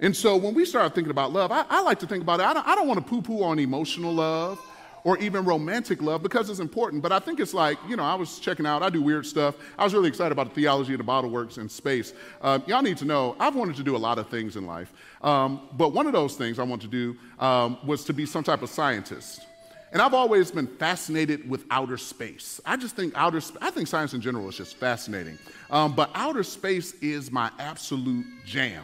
And 0.00 0.16
so 0.16 0.36
when 0.36 0.54
we 0.54 0.64
start 0.64 0.94
thinking 0.94 1.10
about 1.10 1.32
love, 1.32 1.52
I, 1.52 1.64
I 1.68 1.82
like 1.82 1.98
to 2.00 2.06
think 2.06 2.22
about 2.22 2.40
it. 2.40 2.46
I 2.46 2.54
don't, 2.54 2.66
I 2.66 2.74
don't 2.74 2.88
want 2.88 3.04
to 3.04 3.08
poo 3.08 3.20
poo 3.20 3.42
on 3.42 3.58
emotional 3.58 4.14
love 4.14 4.58
or 5.06 5.16
even 5.18 5.44
romantic 5.44 6.02
love 6.02 6.20
because 6.20 6.50
it's 6.50 6.58
important. 6.58 7.00
But 7.00 7.12
I 7.12 7.20
think 7.20 7.38
it's 7.38 7.54
like, 7.54 7.78
you 7.88 7.94
know, 7.94 8.02
I 8.02 8.16
was 8.16 8.40
checking 8.40 8.66
out, 8.66 8.82
I 8.82 8.90
do 8.90 9.00
weird 9.00 9.24
stuff. 9.24 9.54
I 9.78 9.84
was 9.84 9.94
really 9.94 10.08
excited 10.08 10.32
about 10.32 10.48
the 10.48 10.54
theology 10.56 10.94
of 10.94 10.98
the 10.98 11.04
bottle 11.04 11.30
works 11.30 11.58
in 11.58 11.68
space. 11.68 12.12
Uh, 12.42 12.58
y'all 12.66 12.82
need 12.82 12.96
to 12.96 13.04
know, 13.04 13.36
I've 13.38 13.54
wanted 13.54 13.76
to 13.76 13.84
do 13.84 13.94
a 13.94 13.98
lot 13.98 14.18
of 14.18 14.28
things 14.28 14.56
in 14.56 14.66
life. 14.66 14.92
Um, 15.22 15.68
but 15.74 15.90
one 15.90 16.08
of 16.08 16.12
those 16.12 16.34
things 16.34 16.58
I 16.58 16.64
wanted 16.64 16.90
to 16.90 17.14
do 17.14 17.16
um, 17.38 17.78
was 17.86 18.04
to 18.06 18.12
be 18.12 18.26
some 18.26 18.42
type 18.42 18.62
of 18.62 18.68
scientist. 18.68 19.46
And 19.92 20.02
I've 20.02 20.12
always 20.12 20.50
been 20.50 20.66
fascinated 20.66 21.48
with 21.48 21.66
outer 21.70 21.98
space. 21.98 22.60
I 22.66 22.76
just 22.76 22.96
think 22.96 23.12
outer, 23.14 23.40
I 23.62 23.70
think 23.70 23.86
science 23.86 24.12
in 24.12 24.20
general 24.20 24.48
is 24.48 24.56
just 24.56 24.74
fascinating. 24.74 25.38
Um, 25.70 25.94
but 25.94 26.10
outer 26.16 26.42
space 26.42 26.94
is 26.94 27.30
my 27.30 27.52
absolute 27.60 28.26
jam. 28.44 28.82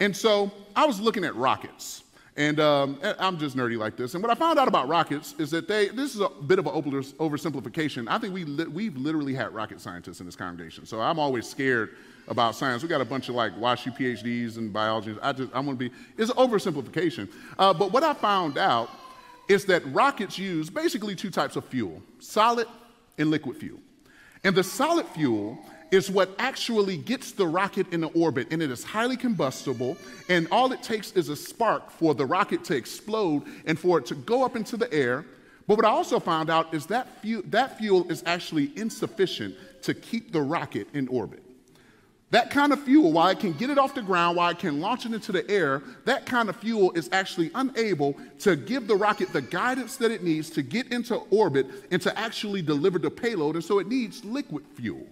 And 0.00 0.16
so 0.16 0.50
I 0.74 0.86
was 0.86 0.98
looking 0.98 1.24
at 1.24 1.36
rockets. 1.36 2.04
And 2.36 2.60
um, 2.60 2.98
I'm 3.18 3.36
just 3.36 3.56
nerdy 3.56 3.76
like 3.76 3.96
this. 3.96 4.14
And 4.14 4.22
what 4.22 4.30
I 4.30 4.34
found 4.34 4.58
out 4.58 4.66
about 4.66 4.88
rockets 4.88 5.34
is 5.38 5.50
that 5.50 5.68
they, 5.68 5.88
this 5.88 6.14
is 6.14 6.20
a 6.22 6.30
bit 6.30 6.58
of 6.58 6.66
an 6.66 6.72
oversimplification. 6.72 8.06
I 8.08 8.18
think 8.18 8.32
we 8.32 8.44
li- 8.44 8.64
we've 8.64 8.96
literally 8.96 9.34
had 9.34 9.54
rocket 9.54 9.82
scientists 9.82 10.20
in 10.20 10.26
this 10.26 10.36
congregation. 10.36 10.86
So 10.86 11.00
I'm 11.00 11.18
always 11.18 11.46
scared 11.46 11.90
about 12.28 12.54
science. 12.54 12.82
We 12.82 12.88
got 12.88 13.02
a 13.02 13.04
bunch 13.06 13.28
of 13.28 13.34
like 13.34 13.54
WashU 13.58 13.96
PhDs 13.96 14.56
and 14.56 14.72
biology. 14.72 15.14
I 15.20 15.32
just, 15.32 15.50
I'm 15.54 15.66
gonna 15.66 15.76
be, 15.76 15.90
it's 16.16 16.30
an 16.30 16.36
oversimplification. 16.36 17.30
Uh, 17.58 17.74
but 17.74 17.92
what 17.92 18.02
I 18.02 18.14
found 18.14 18.56
out 18.56 18.88
is 19.48 19.66
that 19.66 19.82
rockets 19.92 20.38
use 20.38 20.70
basically 20.70 21.14
two 21.14 21.30
types 21.30 21.56
of 21.56 21.66
fuel, 21.66 22.00
solid 22.18 22.66
and 23.18 23.30
liquid 23.30 23.58
fuel. 23.58 23.78
And 24.42 24.56
the 24.56 24.64
solid 24.64 25.06
fuel 25.08 25.58
is 25.92 26.10
what 26.10 26.34
actually 26.38 26.96
gets 26.96 27.32
the 27.32 27.46
rocket 27.46 27.92
in 27.92 28.00
the 28.00 28.08
orbit, 28.08 28.48
and 28.50 28.62
it 28.62 28.70
is 28.70 28.82
highly 28.82 29.16
combustible. 29.16 29.96
And 30.30 30.48
all 30.50 30.72
it 30.72 30.82
takes 30.82 31.12
is 31.12 31.28
a 31.28 31.36
spark 31.36 31.90
for 31.90 32.14
the 32.14 32.24
rocket 32.24 32.64
to 32.64 32.74
explode 32.74 33.44
and 33.66 33.78
for 33.78 33.98
it 33.98 34.06
to 34.06 34.14
go 34.14 34.42
up 34.42 34.56
into 34.56 34.78
the 34.78 34.92
air. 34.92 35.26
But 35.68 35.76
what 35.76 35.84
I 35.84 35.90
also 35.90 36.18
found 36.18 36.50
out 36.50 36.74
is 36.74 36.86
that 36.86 37.20
fuel, 37.20 37.42
that 37.46 37.78
fuel 37.78 38.10
is 38.10 38.22
actually 38.26 38.72
insufficient 38.74 39.54
to 39.82 39.92
keep 39.92 40.32
the 40.32 40.40
rocket 40.40 40.88
in 40.94 41.08
orbit. 41.08 41.42
That 42.30 42.50
kind 42.50 42.72
of 42.72 42.82
fuel, 42.82 43.12
while 43.12 43.28
it 43.28 43.40
can 43.40 43.52
get 43.52 43.68
it 43.68 43.76
off 43.76 43.94
the 43.94 44.00
ground, 44.00 44.38
while 44.38 44.48
it 44.48 44.58
can 44.58 44.80
launch 44.80 45.04
it 45.04 45.12
into 45.12 45.32
the 45.32 45.48
air, 45.50 45.82
that 46.06 46.24
kind 46.24 46.48
of 46.48 46.56
fuel 46.56 46.90
is 46.92 47.10
actually 47.12 47.50
unable 47.54 48.16
to 48.38 48.56
give 48.56 48.86
the 48.86 48.96
rocket 48.96 49.34
the 49.34 49.42
guidance 49.42 49.96
that 49.98 50.10
it 50.10 50.22
needs 50.22 50.48
to 50.48 50.62
get 50.62 50.90
into 50.90 51.16
orbit 51.30 51.66
and 51.90 52.00
to 52.00 52.18
actually 52.18 52.62
deliver 52.62 52.98
the 52.98 53.10
payload. 53.10 53.56
And 53.56 53.64
so 53.64 53.78
it 53.78 53.86
needs 53.86 54.24
liquid 54.24 54.64
fuel 54.74 55.06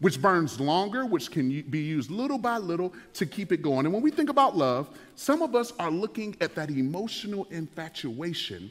which 0.00 0.20
burns 0.20 0.60
longer, 0.60 1.06
which 1.06 1.30
can 1.30 1.48
be 1.62 1.78
used 1.78 2.10
little 2.10 2.38
by 2.38 2.58
little 2.58 2.92
to 3.14 3.24
keep 3.24 3.50
it 3.52 3.62
going. 3.62 3.86
And 3.86 3.94
when 3.94 4.02
we 4.02 4.10
think 4.10 4.28
about 4.28 4.56
love, 4.56 4.90
some 5.14 5.40
of 5.42 5.54
us 5.54 5.72
are 5.78 5.90
looking 5.90 6.36
at 6.40 6.54
that 6.54 6.70
emotional 6.70 7.46
infatuation, 7.50 8.70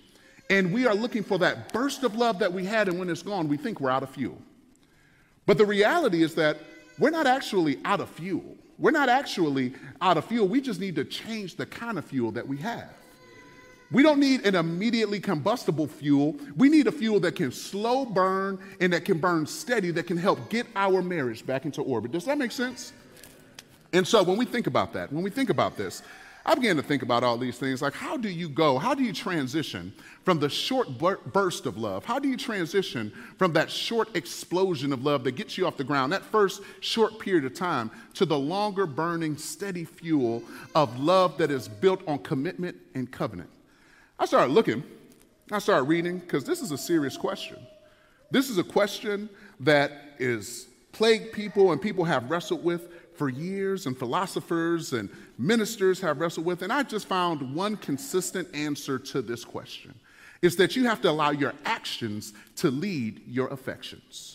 and 0.50 0.72
we 0.72 0.86
are 0.86 0.94
looking 0.94 1.24
for 1.24 1.40
that 1.40 1.74
burst 1.74 2.04
of 2.04 2.16
love 2.16 2.38
that 2.40 2.54
we 2.54 2.66
had, 2.66 2.88
and 2.88 3.00
when 3.00 3.10
it's 3.10 3.24
gone, 3.24 3.48
we 3.48 3.58
think 3.58 3.80
we're 3.82 3.90
out 3.90 4.04
of 4.04 4.10
fuel. 4.12 4.38
But 5.48 5.58
the 5.58 5.66
reality 5.66 6.22
is 6.22 6.36
that 6.36 6.58
we're 7.00 7.10
not 7.10 7.28
actually 7.28 7.80
out 7.84 8.00
of 8.02 8.10
fuel. 8.10 8.56
We're 8.78 8.92
not 8.92 9.10
actually 9.10 9.74
out 10.02 10.18
of 10.18 10.26
fuel. 10.26 10.48
We 10.48 10.62
just 10.62 10.80
need 10.80 10.96
to 10.96 11.06
change 11.06 11.56
the 11.56 11.66
kind 11.66 11.98
of 11.98 12.06
fuel 12.06 12.32
that 12.34 12.48
we 12.48 12.58
have. 12.58 12.90
We 13.96 14.04
don't 14.04 14.20
need 14.20 14.46
an 14.46 14.56
immediately 14.56 15.22
combustible 15.22 15.88
fuel. 15.88 16.36
We 16.58 16.68
need 16.68 16.88
a 16.88 16.92
fuel 16.92 17.22
that 17.22 17.38
can 17.38 17.50
slow 17.50 18.04
burn 18.04 18.60
and 18.82 18.92
that 18.92 19.06
can 19.06 19.20
burn 19.20 19.48
steady, 19.48 19.90
that 19.92 20.06
can 20.06 20.18
help 20.18 20.50
get 20.50 20.68
our 20.76 21.02
marriage 21.02 21.46
back 21.46 21.64
into 21.64 21.82
orbit. 21.82 22.12
Does 22.12 22.26
that 22.26 22.38
make 22.38 22.52
sense? 22.52 22.92
And 23.94 24.06
so 24.06 24.22
when 24.22 24.36
we 24.36 24.44
think 24.44 24.68
about 24.68 24.92
that, 24.92 25.14
when 25.14 25.24
we 25.24 25.30
think 25.30 25.50
about 25.50 25.78
this, 25.78 26.04
I 26.46 26.56
began 26.56 26.76
to 26.76 26.82
think 26.82 27.04
about 27.04 27.24
all 27.24 27.38
these 27.38 27.58
things 27.58 27.82
like 27.82 27.94
how 27.94 28.18
do 28.18 28.28
you 28.28 28.50
go? 28.50 28.78
How 28.78 28.96
do 28.96 29.02
you 29.02 29.14
transition 29.14 29.94
from 30.26 30.40
the 30.40 30.50
short 30.50 30.90
burst 31.32 31.66
of 31.66 31.78
love? 31.78 32.04
How 32.04 32.20
do 32.20 32.28
you 32.28 32.36
transition 32.36 33.14
from 33.38 33.54
that 33.54 33.72
short 33.72 34.14
explosion 34.18 34.92
of 34.92 35.06
love 35.06 35.24
that 35.24 35.38
gets 35.38 35.58
you 35.58 35.66
off 35.66 35.78
the 35.78 35.86
ground, 35.86 36.12
that 36.12 36.26
first 36.26 36.62
short 36.82 37.18
period 37.18 37.46
of 37.46 37.54
time, 37.54 37.90
to 38.16 38.26
the 38.26 38.38
longer 38.38 38.88
burning, 38.88 39.38
steady 39.38 39.86
fuel 39.86 40.44
of 40.76 41.00
love 41.00 41.38
that 41.38 41.50
is 41.50 41.70
built 41.70 42.06
on 42.10 42.20
commitment 42.20 42.76
and 42.94 43.10
covenant? 43.10 43.50
I 44.18 44.26
started 44.26 44.54
looking, 44.54 44.84
I 45.52 45.60
started 45.60 45.84
reading, 45.84 46.20
because 46.20 46.44
this 46.44 46.62
is 46.62 46.72
a 46.72 46.78
serious 46.78 47.18
question. 47.18 47.58
This 48.32 48.50
is 48.50 48.58
a 48.58 48.64
question 48.64 49.30
that 49.60 49.92
is 50.20 50.68
plagued 50.92 51.34
people 51.34 51.72
and 51.72 51.82
people 51.82 52.06
have 52.06 52.30
wrestled 52.30 52.64
with 52.64 52.90
for 53.16 53.30
years, 53.30 53.86
and 53.86 53.98
philosophers 53.98 54.92
and 54.94 55.10
ministers 55.38 56.02
have 56.02 56.20
wrestled 56.20 56.46
with. 56.46 56.62
And 56.62 56.72
I 56.72 56.84
just 56.84 57.08
found 57.08 57.56
one 57.56 57.78
consistent 57.78 58.54
answer 58.54 59.00
to 59.00 59.22
this 59.22 59.46
question 59.46 59.96
is 60.42 60.58
that 60.58 60.76
you 60.76 60.86
have 60.86 61.02
to 61.02 61.10
allow 61.10 61.32
your 61.32 61.54
actions 61.64 62.34
to 62.58 62.70
lead 62.70 63.22
your 63.26 63.48
affections. 63.48 64.35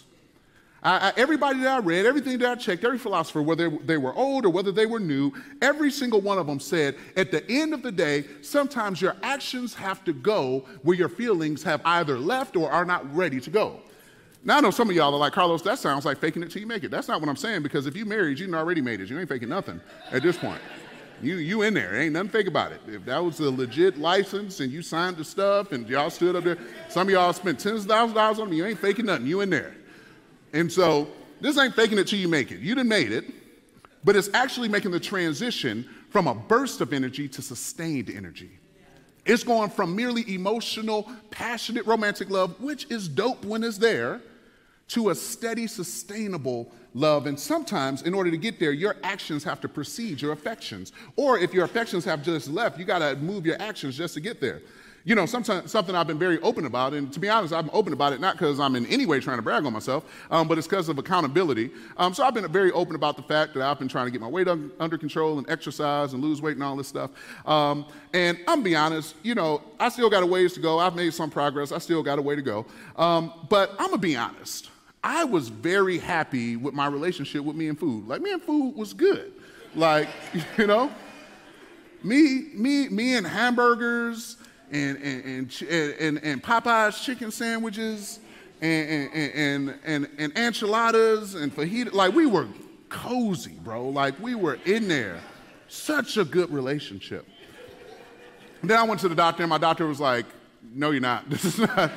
I, 0.82 1.08
I, 1.08 1.12
everybody 1.16 1.60
that 1.60 1.68
I 1.68 1.78
read, 1.78 2.06
everything 2.06 2.38
that 2.38 2.50
I 2.50 2.54
checked, 2.54 2.84
every 2.84 2.98
philosopher, 2.98 3.42
whether 3.42 3.68
they 3.68 3.98
were 3.98 4.14
old 4.14 4.46
or 4.46 4.50
whether 4.50 4.72
they 4.72 4.86
were 4.86 5.00
new, 5.00 5.32
every 5.60 5.90
single 5.90 6.20
one 6.20 6.38
of 6.38 6.46
them 6.46 6.58
said, 6.58 6.96
at 7.16 7.30
the 7.30 7.48
end 7.50 7.74
of 7.74 7.82
the 7.82 7.92
day, 7.92 8.24
sometimes 8.40 9.02
your 9.02 9.16
actions 9.22 9.74
have 9.74 10.04
to 10.04 10.12
go 10.12 10.64
where 10.82 10.96
your 10.96 11.10
feelings 11.10 11.62
have 11.62 11.82
either 11.84 12.18
left 12.18 12.56
or 12.56 12.70
are 12.70 12.84
not 12.84 13.14
ready 13.14 13.40
to 13.40 13.50
go. 13.50 13.80
Now 14.42 14.56
I 14.56 14.60
know 14.60 14.70
some 14.70 14.88
of 14.88 14.96
y'all 14.96 15.14
are 15.14 15.18
like, 15.18 15.34
Carlos, 15.34 15.60
that 15.62 15.78
sounds 15.78 16.06
like 16.06 16.18
faking 16.18 16.42
it 16.42 16.50
till 16.50 16.62
you 16.62 16.66
make 16.66 16.82
it. 16.82 16.90
That's 16.90 17.08
not 17.08 17.20
what 17.20 17.28
I'm 17.28 17.36
saying 17.36 17.62
because 17.62 17.86
if 17.86 17.94
you 17.94 18.06
married, 18.06 18.38
you 18.38 18.52
already 18.54 18.80
made 18.80 19.02
it. 19.02 19.10
You 19.10 19.18
ain't 19.18 19.28
faking 19.28 19.50
nothing 19.50 19.80
at 20.12 20.22
this 20.22 20.38
point. 20.38 20.62
You, 21.22 21.36
you 21.36 21.60
in 21.60 21.74
there. 21.74 21.94
Ain't 22.00 22.14
nothing 22.14 22.30
fake 22.30 22.46
about 22.46 22.72
it. 22.72 22.80
If 22.86 23.04
that 23.04 23.22
was 23.22 23.38
a 23.40 23.50
legit 23.50 23.98
license 23.98 24.60
and 24.60 24.72
you 24.72 24.80
signed 24.80 25.18
the 25.18 25.24
stuff 25.24 25.72
and 25.72 25.86
y'all 25.86 26.08
stood 26.08 26.36
up 26.36 26.44
there, 26.44 26.56
some 26.88 27.08
of 27.08 27.12
y'all 27.12 27.34
spent 27.34 27.60
tens 27.60 27.82
of 27.82 27.88
thousands 27.88 28.12
of 28.12 28.16
dollars 28.16 28.38
on 28.38 28.48
me, 28.48 28.56
you 28.56 28.64
ain't 28.64 28.78
faking 28.78 29.04
nothing. 29.04 29.26
You 29.26 29.42
in 29.42 29.50
there. 29.50 29.74
And 30.52 30.70
so 30.70 31.08
this 31.40 31.58
ain't 31.58 31.74
faking 31.74 31.98
it 31.98 32.06
till 32.06 32.18
you 32.18 32.28
make 32.28 32.50
it. 32.50 32.60
You 32.60 32.74
didn't 32.74 32.88
made 32.88 33.12
it, 33.12 33.24
but 34.04 34.16
it's 34.16 34.30
actually 34.34 34.68
making 34.68 34.90
the 34.90 35.00
transition 35.00 35.88
from 36.10 36.26
a 36.26 36.34
burst 36.34 36.80
of 36.80 36.92
energy 36.92 37.28
to 37.28 37.42
sustained 37.42 38.10
energy. 38.10 38.50
It's 39.24 39.44
going 39.44 39.70
from 39.70 39.94
merely 39.94 40.34
emotional, 40.34 41.10
passionate, 41.30 41.86
romantic 41.86 42.30
love, 42.30 42.60
which 42.60 42.90
is 42.90 43.06
dope 43.06 43.44
when 43.44 43.62
it's 43.62 43.78
there, 43.78 44.20
to 44.88 45.10
a 45.10 45.14
steady, 45.14 45.66
sustainable 45.66 46.72
love. 46.94 47.26
And 47.26 47.38
sometimes, 47.38 48.02
in 48.02 48.12
order 48.12 48.30
to 48.30 48.36
get 48.36 48.58
there, 48.58 48.72
your 48.72 48.96
actions 49.04 49.44
have 49.44 49.60
to 49.60 49.68
precede 49.68 50.20
your 50.20 50.32
affections. 50.32 50.92
Or 51.14 51.38
if 51.38 51.54
your 51.54 51.64
affections 51.64 52.04
have 52.06 52.24
just 52.24 52.48
left, 52.48 52.78
you 52.78 52.84
got 52.84 52.98
to 52.98 53.14
move 53.16 53.46
your 53.46 53.60
actions 53.60 53.96
just 53.96 54.14
to 54.14 54.20
get 54.20 54.40
there 54.40 54.62
you 55.04 55.14
know, 55.14 55.24
sometimes, 55.24 55.70
something 55.70 55.94
I've 55.94 56.06
been 56.06 56.18
very 56.18 56.38
open 56.40 56.66
about, 56.66 56.92
and 56.92 57.12
to 57.12 57.20
be 57.20 57.28
honest, 57.28 57.54
I'm 57.54 57.70
open 57.72 57.92
about 57.92 58.12
it 58.12 58.20
not 58.20 58.34
because 58.34 58.60
I'm 58.60 58.76
in 58.76 58.86
any 58.86 59.06
way 59.06 59.18
trying 59.20 59.38
to 59.38 59.42
brag 59.42 59.64
on 59.64 59.72
myself, 59.72 60.04
um, 60.30 60.46
but 60.46 60.58
it's 60.58 60.66
because 60.66 60.88
of 60.88 60.98
accountability. 60.98 61.70
Um, 61.96 62.12
so 62.12 62.24
I've 62.24 62.34
been 62.34 62.50
very 62.52 62.70
open 62.72 62.94
about 62.94 63.16
the 63.16 63.22
fact 63.22 63.54
that 63.54 63.62
I've 63.62 63.78
been 63.78 63.88
trying 63.88 64.06
to 64.06 64.10
get 64.10 64.20
my 64.20 64.28
weight 64.28 64.48
un- 64.48 64.70
under 64.78 64.98
control 64.98 65.38
and 65.38 65.48
exercise 65.48 66.12
and 66.12 66.22
lose 66.22 66.42
weight 66.42 66.56
and 66.56 66.62
all 66.62 66.76
this 66.76 66.88
stuff. 66.88 67.10
Um, 67.46 67.86
and 68.12 68.38
I'm 68.46 68.62
be 68.62 68.76
honest, 68.76 69.14
you 69.22 69.34
know, 69.34 69.62
I 69.78 69.88
still 69.88 70.10
got 70.10 70.22
a 70.22 70.26
ways 70.26 70.52
to 70.54 70.60
go. 70.60 70.78
I've 70.78 70.94
made 70.94 71.14
some 71.14 71.30
progress. 71.30 71.72
I 71.72 71.78
still 71.78 72.02
got 72.02 72.18
a 72.18 72.22
way 72.22 72.36
to 72.36 72.42
go. 72.42 72.66
Um, 72.96 73.32
but 73.48 73.70
I'm 73.78 73.88
gonna 73.88 73.98
be 73.98 74.16
honest. 74.16 74.68
I 75.02 75.24
was 75.24 75.48
very 75.48 75.96
happy 75.96 76.56
with 76.56 76.74
my 76.74 76.86
relationship 76.86 77.42
with 77.42 77.56
me 77.56 77.68
and 77.68 77.78
food. 77.78 78.06
Like 78.06 78.20
me 78.20 78.32
and 78.32 78.42
food 78.42 78.76
was 78.76 78.92
good. 78.92 79.32
Like, 79.74 80.08
you 80.58 80.66
know, 80.66 80.90
me, 82.02 82.50
me, 82.54 82.88
me 82.90 83.16
and 83.16 83.26
hamburgers 83.26 84.36
and, 84.70 84.96
and, 84.98 85.62
and, 85.68 86.18
and, 86.22 86.42
Popeyes 86.42 87.02
chicken 87.02 87.30
sandwiches 87.30 88.20
and, 88.60 89.10
and, 89.12 89.74
and, 89.84 90.08
and 90.16 90.38
enchiladas 90.38 91.34
and 91.34 91.54
fajita. 91.54 91.92
Like, 91.92 92.14
we 92.14 92.26
were 92.26 92.46
cozy, 92.88 93.58
bro. 93.62 93.88
Like, 93.88 94.18
we 94.20 94.34
were 94.34 94.58
in 94.64 94.88
there. 94.88 95.20
Such 95.68 96.16
a 96.16 96.24
good 96.24 96.50
relationship. 96.50 97.26
Then 98.62 98.78
I 98.78 98.82
went 98.82 99.00
to 99.00 99.08
the 99.08 99.14
doctor, 99.14 99.42
and 99.42 99.50
my 99.50 99.58
doctor 99.58 99.86
was 99.86 100.00
like, 100.00 100.26
No, 100.74 100.90
you're 100.90 101.00
not. 101.00 101.24
This 101.30 101.44
is 101.44 101.58
not. 101.58 101.90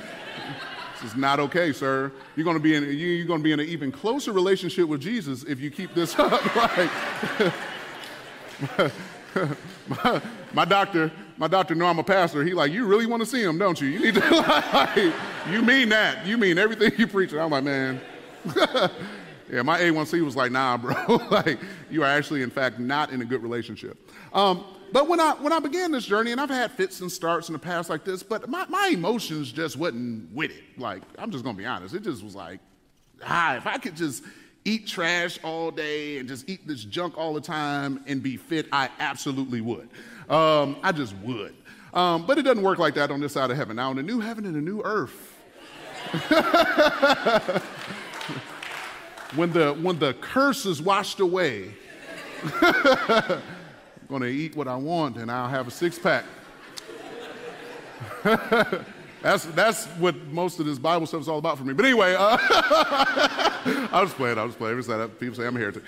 This 1.02 1.12
is 1.12 1.18
not 1.18 1.40
okay, 1.42 1.74
sir. 1.74 2.14
You're 2.38 2.54
to 2.54 2.60
be 2.60 2.76
in 2.76 2.84
you're 2.86 3.28
to 3.28 3.44
be 3.44 3.52
in 3.52 3.60
an 3.60 3.68
even 3.68 3.92
closer 3.92 4.32
relationship 4.32 4.88
with 4.88 5.02
Jesus 5.02 5.44
if 5.44 5.60
you 5.60 5.70
keep 5.70 5.94
this 5.94 6.18
up. 6.20 6.42
My, 9.88 10.22
my 10.54 10.64
doctor 10.64 11.12
my 11.38 11.48
doctor 11.48 11.76
know 11.76 11.86
I'm 11.86 12.00
a 12.00 12.04
pastor. 12.04 12.44
He 12.44 12.54
like, 12.54 12.72
you 12.72 12.86
really 12.86 13.06
want 13.06 13.22
to 13.22 13.26
see 13.26 13.42
him, 13.42 13.58
don't 13.58 13.80
you? 13.80 13.88
You 13.88 14.00
need 14.00 14.16
to 14.16 14.30
like, 14.74 15.14
you 15.50 15.62
mean 15.62 15.90
that. 15.90 16.26
You 16.26 16.38
mean 16.38 16.58
everything 16.58 16.92
you 16.98 17.08
preach. 17.08 17.32
And 17.32 17.42
I'm 17.42 17.52
like, 17.52 17.64
man. 17.64 18.00
yeah, 19.50 19.62
my 19.62 19.80
A1C 19.80 20.24
was 20.24 20.36
like, 20.36 20.52
nah, 20.52 20.78
bro. 20.78 20.94
like, 21.32 21.60
you 21.90 22.04
are 22.04 22.08
actually, 22.08 22.42
in 22.42 22.50
fact, 22.50 22.80
not 22.80 23.12
in 23.12 23.22
a 23.22 23.26
good 23.26 23.42
relationship. 23.42 23.98
Um, 24.34 24.64
but 24.92 25.08
when 25.08 25.20
I 25.20 25.32
when 25.34 25.52
I 25.52 25.60
began 25.60 25.92
this 25.92 26.06
journey, 26.06 26.32
and 26.34 26.40
I've 26.40 26.52
had 26.52 26.72
fits 26.72 27.02
and 27.02 27.12
starts 27.12 27.50
in 27.50 27.54
the 27.54 27.60
past 27.60 27.90
like 27.90 28.04
this, 28.04 28.22
but 28.22 28.48
my, 28.48 28.66
my 28.68 28.92
emotions 28.94 29.52
just 29.52 29.76
wasn't 29.76 30.32
with 30.32 30.52
it. 30.52 30.64
Like, 30.78 31.02
I'm 31.18 31.32
just 31.32 31.44
gonna 31.44 31.58
be 31.58 31.66
honest. 31.66 31.96
It 31.96 32.04
just 32.04 32.24
was 32.24 32.36
like, 32.36 32.60
ah, 33.26 33.56
if 33.56 33.66
I 33.66 33.80
could 33.80 33.96
just 33.96 34.24
eat 34.66 34.88
trash 34.88 35.40
all 35.44 35.72
day 35.72 36.20
and 36.20 36.28
just 36.28 36.48
eat 36.48 36.68
this 36.68 36.84
junk 36.84 37.18
all 37.18 37.34
the 37.34 37.42
time 37.42 38.04
and 38.08 38.22
be 38.22 38.38
fit, 38.38 38.68
I 38.72 38.90
absolutely 39.00 39.62
would. 39.62 39.90
Um, 40.30 40.78
I 40.84 40.92
just 40.92 41.16
would. 41.18 41.56
Um, 41.94 42.26
but 42.26 42.38
it 42.38 42.42
doesn't 42.44 42.64
work 42.64 42.80
like 42.80 42.96
that 42.96 43.12
on 43.12 43.20
this 43.20 43.34
side 43.34 43.52
of 43.52 43.58
heaven. 43.58 43.76
Now, 43.76 43.92
in 43.92 44.00
a 44.00 44.04
new 44.04 44.20
heaven 44.20 44.46
and 44.46 44.56
a 44.56 44.62
new 44.62 44.82
earth, 44.84 45.38
when, 49.36 49.52
the, 49.52 49.74
when 49.82 50.00
the 50.00 50.14
curse 50.16 50.66
is 50.66 50.82
washed 50.82 51.20
away, 51.20 51.72
I'm 52.62 53.42
going 54.08 54.22
to 54.22 54.28
eat 54.28 54.56
what 54.56 54.68
I 54.68 54.76
want 54.76 55.18
and 55.18 55.32
I'll 55.32 55.50
have 55.50 55.68
a 55.68 55.72
six 55.72 56.00
pack. 56.00 56.26
that's, 59.22 59.46
that's 59.46 59.86
what 59.98 60.16
most 60.28 60.60
of 60.60 60.66
this 60.66 60.80
Bible 60.80 61.06
stuff 61.06 61.22
is 61.22 61.30
all 61.30 61.40
about 61.40 61.58
for 61.58 61.64
me. 61.64 61.74
But 61.74 61.86
anyway, 61.86 62.16
uh, 62.18 62.38
I'll 63.92 64.06
just 64.06 64.16
play 64.16 64.32
it. 64.32 64.38
I'll 64.38 64.48
just 64.48 64.58
play 64.58 64.72
it. 64.72 65.20
People 65.20 65.36
say 65.36 65.46
I'm 65.46 65.56
a 65.56 65.60
heretic. 65.60 65.84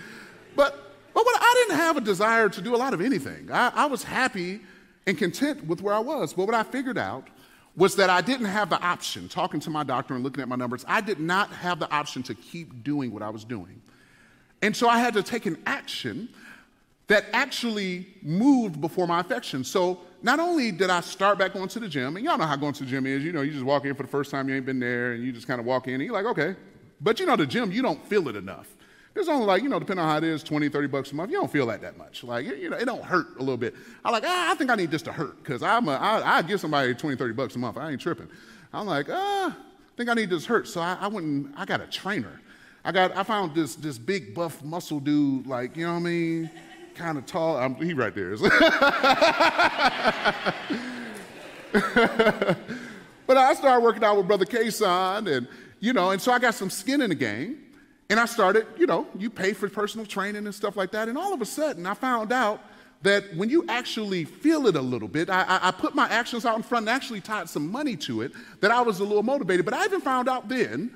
But 0.56 0.95
but 1.16 1.26
what, 1.26 1.42
I 1.42 1.64
didn't 1.66 1.78
have 1.78 1.98
a 1.98 2.02
desire 2.02 2.50
to 2.50 2.62
do 2.62 2.76
a 2.76 2.78
lot 2.78 2.94
of 2.94 3.00
anything. 3.00 3.50
I, 3.50 3.72
I 3.74 3.86
was 3.86 4.04
happy 4.04 4.60
and 5.08 5.18
content 5.18 5.66
with 5.66 5.82
where 5.82 5.94
I 5.94 6.00
was. 6.00 6.34
But 6.34 6.46
what 6.46 6.56
I 6.56 6.64
figured 6.64 6.98
out 6.98 7.30
was 7.78 7.96
that 7.96 8.10
I 8.10 8.20
didn't 8.20 8.48
have 8.48 8.70
the 8.70 8.82
option, 8.82 9.30
talking 9.30 9.62
to 9.62 9.70
my 9.70 9.84
doctor 9.84 10.14
and 10.14 10.24
looking 10.24 10.42
at 10.42 10.50
my 10.50 10.58
numbers, 10.58 10.84
I 10.88 11.00
did 11.00 11.20
not 11.20 11.50
have 11.52 11.80
the 11.80 11.90
option 11.90 12.22
to 12.24 12.36
keep 12.36 12.84
doing 12.84 13.12
what 13.12 13.24
I 13.24 13.30
was 13.30 13.46
doing. 13.46 13.82
And 14.62 14.76
so 14.76 14.90
I 14.90 15.00
had 15.00 15.14
to 15.14 15.24
take 15.24 15.46
an 15.46 15.58
action 15.66 16.28
that 17.08 17.26
actually 17.32 18.08
moved 18.22 18.82
before 18.82 19.08
my 19.08 19.22
affection. 19.22 19.64
So 19.64 20.02
not 20.22 20.40
only 20.42 20.72
did 20.72 20.90
I 20.90 21.00
start 21.00 21.38
back 21.38 21.54
going 21.54 21.70
to 21.70 21.80
the 21.80 21.88
gym, 21.88 22.18
and 22.18 22.26
y'all 22.26 22.38
know 22.38 22.46
how 22.46 22.56
going 22.58 22.74
to 22.74 22.84
the 22.84 22.90
gym 22.90 23.06
is, 23.06 23.24
you 23.24 23.32
know, 23.32 23.42
you 23.42 23.52
just 23.52 23.64
walk 23.64 23.86
in 23.86 23.94
for 23.96 24.04
the 24.04 24.10
first 24.10 24.32
time, 24.32 24.50
you 24.50 24.56
ain't 24.56 24.66
been 24.66 24.80
there, 24.80 25.14
and 25.14 25.24
you 25.24 25.32
just 25.32 25.48
kind 25.48 25.60
of 25.60 25.66
walk 25.66 25.88
in, 25.88 25.94
and 25.94 26.04
you're 26.04 26.14
like, 26.14 26.26
okay. 26.26 26.56
But 27.00 27.22
you 27.22 27.26
know, 27.26 27.36
the 27.38 27.46
gym, 27.46 27.72
you 27.72 27.82
don't 27.82 28.06
feel 28.08 28.28
it 28.28 28.36
enough. 28.36 28.68
It's 29.16 29.30
only 29.30 29.46
like, 29.46 29.64
you 29.64 29.70
know, 29.70 29.80
depending 29.80 30.04
on 30.04 30.12
how 30.12 30.18
it 30.18 30.26
is, 30.26 30.44
20, 30.44 30.68
30 30.68 30.88
bucks 30.88 31.12
a 31.14 31.16
month. 31.16 31.32
You 31.32 31.38
don't 31.38 31.52
feel 31.52 31.66
that 31.68 31.82
that 31.82 31.98
much. 31.98 32.24
Like, 32.24 32.46
you 32.46 32.70
know, 32.70 32.76
it 32.76 32.86
don't 32.86 33.04
hurt 33.04 33.38
a 33.38 33.40
little 33.40 33.56
bit. 33.56 33.74
I'm 34.04 34.12
like, 34.12 34.24
ah, 34.26 34.52
I 34.52 34.56
think 34.56 34.70
I 34.70 34.76
need 34.76 34.92
this 34.92 35.02
to 35.04 35.14
hurt 35.14 35.42
because 35.42 35.64
I'm 35.64 35.88
a, 35.88 35.94
I, 35.94 36.38
I 36.38 36.42
give 36.42 36.60
somebody 36.60 36.94
20, 36.94 37.16
30 37.16 37.34
bucks 37.34 37.56
a 37.56 37.60
month. 37.60 37.78
I 37.78 37.92
ain't 37.92 38.02
tripping. 38.02 38.28
I'm 38.74 38.86
like, 38.86 39.08
ah, 39.10 39.56
I 39.56 39.96
think 39.96 40.10
I 40.10 40.14
need 40.16 40.30
this 40.30 40.46
hurt. 40.46 40.68
So 40.68 40.82
I, 40.82 40.98
I 41.00 41.08
went 41.08 41.26
and 41.26 41.54
I 41.56 41.64
got 41.64 41.80
a 41.80 41.88
trainer. 41.88 42.42
I 42.84 42.92
got, 42.92 43.16
I 43.16 43.24
found 43.24 43.56
this, 43.56 43.76
this 43.76 43.98
big 43.98 44.36
buff 44.36 44.62
muscle 44.62 45.00
dude, 45.00 45.48
like, 45.48 45.78
you 45.78 45.86
know 45.86 45.94
what 45.94 46.00
I 46.00 46.04
mean? 46.04 46.52
Kind 46.94 47.18
of 47.18 47.26
tall. 47.26 47.56
I'm, 47.56 47.76
he 47.76 47.94
right 47.94 48.14
there. 48.14 48.36
but 53.26 53.38
I 53.38 53.54
started 53.54 53.82
working 53.82 54.04
out 54.04 54.18
with 54.18 54.28
Brother 54.28 54.46
Kason 54.46 55.36
and, 55.36 55.48
you 55.80 55.94
know, 55.94 56.12
and 56.12 56.22
so 56.22 56.34
I 56.34 56.40
got 56.40 56.54
some 56.54 56.70
skin 56.70 57.02
in 57.02 57.10
the 57.10 57.16
game. 57.16 57.65
And 58.10 58.20
I 58.20 58.26
started, 58.26 58.68
you 58.78 58.86
know, 58.86 59.08
you 59.18 59.30
pay 59.30 59.54
for 59.54 59.68
personal 59.68 60.06
training 60.06 60.46
and 60.46 60.54
stuff 60.54 60.76
like 60.76 60.92
that. 60.92 61.08
And 61.10 61.18
all 61.18 61.34
of 61.34 61.42
a 61.42 61.46
sudden, 61.46 61.86
I 61.86 61.96
found 61.96 62.32
out 62.32 62.62
that 63.02 63.36
when 63.36 63.50
you 63.50 63.66
actually 63.68 64.26
feel 64.26 64.68
it 64.68 64.76
a 64.76 64.82
little 64.82 65.08
bit, 65.08 65.30
I, 65.30 65.44
I, 65.44 65.68
I, 65.68 65.72
put 65.72 65.96
my 65.96 66.08
actions 66.08 66.46
out 66.46 66.56
in 66.56 66.64
front 66.64 66.88
and 66.88 66.96
actually 66.96 67.22
tied 67.22 67.50
some 67.50 67.72
money 67.72 67.96
to 67.98 68.22
it, 68.22 68.32
that 68.62 68.72
I 68.72 68.82
was 68.82 69.00
a 69.00 69.04
little 69.04 69.24
motivated. 69.24 69.66
But 69.66 69.74
I 69.74 69.86
even 69.86 70.02
found 70.02 70.30
out 70.30 70.48
then 70.50 70.92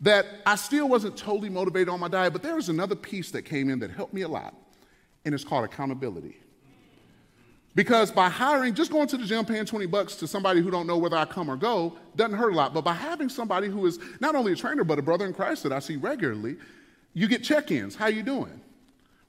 that 0.00 0.26
I 0.44 0.56
still 0.56 0.88
wasn't 0.88 1.16
totally 1.16 1.48
motivated 1.48 1.88
on 1.88 2.00
my 2.00 2.08
diet, 2.08 2.32
but 2.32 2.42
there 2.42 2.54
was 2.54 2.68
another 2.68 2.94
piece 2.94 3.30
that 3.30 3.42
came 3.42 3.70
in 3.70 3.78
that 3.80 3.90
helped 3.90 4.12
me 4.12 4.22
a 4.22 4.28
lot, 4.28 4.54
and 5.24 5.34
it's 5.34 5.44
called 5.44 5.64
accountability. 5.64 6.36
Because 7.76 8.10
by 8.10 8.30
hiring, 8.30 8.74
just 8.74 8.90
going 8.90 9.06
to 9.08 9.18
the 9.18 9.26
gym, 9.26 9.44
paying 9.44 9.66
20 9.66 9.84
bucks 9.84 10.16
to 10.16 10.26
somebody 10.26 10.62
who 10.62 10.70
don't 10.70 10.86
know 10.86 10.96
whether 10.96 11.16
I 11.16 11.26
come 11.26 11.50
or 11.50 11.56
go 11.56 11.92
doesn't 12.16 12.36
hurt 12.36 12.54
a 12.54 12.56
lot. 12.56 12.72
But 12.72 12.84
by 12.84 12.94
having 12.94 13.28
somebody 13.28 13.68
who 13.68 13.84
is 13.84 13.98
not 14.18 14.34
only 14.34 14.52
a 14.52 14.56
trainer, 14.56 14.82
but 14.82 14.98
a 14.98 15.02
brother 15.02 15.26
in 15.26 15.34
Christ 15.34 15.62
that 15.64 15.72
I 15.72 15.80
see 15.80 15.96
regularly, 15.96 16.56
you 17.12 17.28
get 17.28 17.44
check-ins. 17.44 17.94
How 17.94 18.06
you 18.06 18.22
doing? 18.22 18.62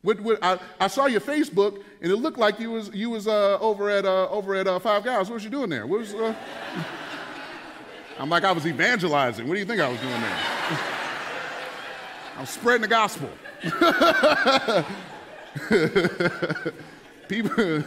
What, 0.02 0.22
what, 0.22 0.42
I, 0.42 0.60
I, 0.80 0.88
saw 0.88 1.08
your 1.08 1.20
Facebook, 1.20 1.84
and 2.02 2.10
it 2.10 2.16
looked 2.16 2.38
like 2.38 2.58
you 2.58 2.72
was, 2.72 2.90
you 2.94 3.10
was 3.10 3.28
uh, 3.28 3.58
over 3.60 3.90
at, 3.90 4.06
uh, 4.06 4.30
over 4.30 4.56
at 4.56 4.66
uh, 4.66 4.80
Five 4.80 5.04
Guys. 5.04 5.28
What 5.28 5.34
was 5.34 5.44
you 5.44 5.50
doing 5.50 5.70
there? 5.70 5.86
What 5.86 6.00
was, 6.00 6.14
uh? 6.14 6.34
I'm 8.20 8.30
like, 8.30 8.46
I 8.46 8.54
was 8.54 8.66
evangelizing. 8.66 9.46
What 9.46 9.56
do 9.56 9.60
you 9.60 9.66
think 9.66 9.82
I 9.82 9.90
was 9.90 10.00
doing 10.00 10.22
there? 10.22 10.40
I'm 12.38 12.46
spreading 12.46 12.84
the 12.84 12.88
gospel. 12.88 13.30
People... 17.28 17.84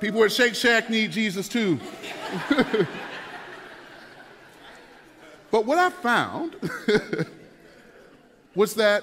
People 0.00 0.22
at 0.22 0.30
Shake 0.30 0.54
Shack 0.54 0.90
need 0.90 1.10
Jesus 1.10 1.48
too. 1.48 1.80
but 5.50 5.66
what 5.66 5.78
I 5.78 5.90
found 5.90 6.54
was 8.54 8.74
that 8.74 9.02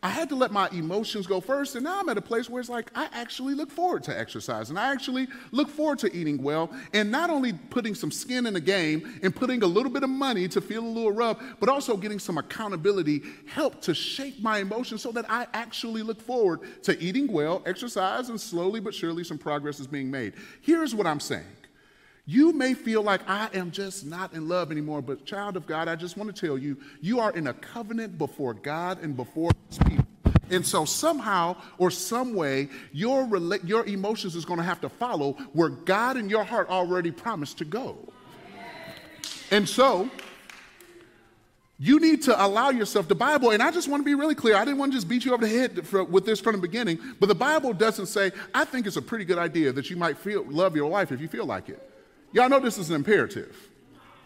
I 0.00 0.10
had 0.10 0.28
to 0.28 0.36
let 0.36 0.52
my 0.52 0.68
emotions 0.70 1.26
go 1.26 1.40
first, 1.40 1.74
and 1.74 1.82
now 1.82 1.98
I'm 1.98 2.08
at 2.08 2.16
a 2.16 2.22
place 2.22 2.48
where 2.48 2.60
it's 2.60 2.68
like 2.68 2.90
I 2.94 3.08
actually 3.12 3.54
look 3.54 3.70
forward 3.70 4.04
to 4.04 4.16
exercise, 4.16 4.70
and 4.70 4.78
I 4.78 4.92
actually 4.92 5.26
look 5.50 5.68
forward 5.68 5.98
to 6.00 6.16
eating 6.16 6.40
well, 6.40 6.70
and 6.94 7.10
not 7.10 7.30
only 7.30 7.52
putting 7.52 7.96
some 7.96 8.12
skin 8.12 8.46
in 8.46 8.54
the 8.54 8.60
game 8.60 9.18
and 9.24 9.34
putting 9.34 9.62
a 9.64 9.66
little 9.66 9.90
bit 9.90 10.04
of 10.04 10.10
money 10.10 10.46
to 10.48 10.60
feel 10.60 10.84
a 10.84 10.86
little 10.86 11.10
rough, 11.10 11.42
but 11.58 11.68
also 11.68 11.96
getting 11.96 12.20
some 12.20 12.38
accountability 12.38 13.22
help 13.46 13.80
to 13.82 13.94
shape 13.94 14.40
my 14.40 14.58
emotions 14.58 15.02
so 15.02 15.10
that 15.10 15.28
I 15.28 15.46
actually 15.52 16.02
look 16.02 16.20
forward 16.20 16.60
to 16.84 16.96
eating 17.02 17.32
well, 17.32 17.62
exercise, 17.66 18.28
and 18.28 18.40
slowly 18.40 18.78
but 18.78 18.94
surely 18.94 19.24
some 19.24 19.38
progress 19.38 19.80
is 19.80 19.88
being 19.88 20.10
made. 20.10 20.34
Here's 20.60 20.94
what 20.94 21.08
I'm 21.08 21.20
saying. 21.20 21.44
You 22.30 22.52
may 22.52 22.74
feel 22.74 23.02
like 23.02 23.22
I 23.26 23.48
am 23.54 23.70
just 23.70 24.04
not 24.04 24.34
in 24.34 24.48
love 24.48 24.70
anymore, 24.70 25.00
but 25.00 25.24
child 25.24 25.56
of 25.56 25.66
God, 25.66 25.88
I 25.88 25.96
just 25.96 26.18
want 26.18 26.28
to 26.36 26.46
tell 26.46 26.58
you, 26.58 26.76
you 27.00 27.20
are 27.20 27.30
in 27.30 27.46
a 27.46 27.54
covenant 27.54 28.18
before 28.18 28.52
God 28.52 29.02
and 29.02 29.16
before 29.16 29.50
his 29.70 29.78
people. 29.78 30.04
And 30.50 30.64
so 30.64 30.84
somehow 30.84 31.56
or 31.78 31.90
some 31.90 32.34
way, 32.34 32.68
your, 32.92 33.34
your 33.64 33.86
emotions 33.86 34.36
is 34.36 34.44
going 34.44 34.58
to 34.58 34.64
have 34.64 34.78
to 34.82 34.90
follow 34.90 35.38
where 35.54 35.70
God 35.70 36.18
and 36.18 36.30
your 36.30 36.44
heart 36.44 36.68
already 36.68 37.10
promised 37.10 37.56
to 37.58 37.64
go. 37.64 37.96
And 39.50 39.66
so 39.66 40.10
you 41.78 41.98
need 41.98 42.24
to 42.24 42.44
allow 42.44 42.68
yourself, 42.68 43.08
the 43.08 43.14
Bible, 43.14 43.52
and 43.52 43.62
I 43.62 43.70
just 43.70 43.88
want 43.88 44.02
to 44.02 44.04
be 44.04 44.14
really 44.14 44.34
clear. 44.34 44.54
I 44.54 44.66
didn't 44.66 44.76
want 44.76 44.92
to 44.92 44.98
just 44.98 45.08
beat 45.08 45.24
you 45.24 45.32
over 45.32 45.46
the 45.46 45.58
head 45.58 45.86
for, 45.86 46.04
with 46.04 46.26
this 46.26 46.40
from 46.40 46.56
the 46.56 46.60
beginning, 46.60 46.98
but 47.20 47.30
the 47.30 47.34
Bible 47.34 47.72
doesn't 47.72 48.04
say, 48.04 48.32
I 48.52 48.66
think 48.66 48.86
it's 48.86 48.96
a 48.96 49.02
pretty 49.02 49.24
good 49.24 49.38
idea 49.38 49.72
that 49.72 49.88
you 49.88 49.96
might 49.96 50.18
feel, 50.18 50.44
love 50.44 50.76
your 50.76 50.90
wife 50.90 51.10
if 51.10 51.22
you 51.22 51.28
feel 51.28 51.46
like 51.46 51.70
it. 51.70 51.82
Y'all 52.32 52.48
know 52.48 52.60
this 52.60 52.78
is 52.78 52.90
an 52.90 52.96
imperative. 52.96 53.56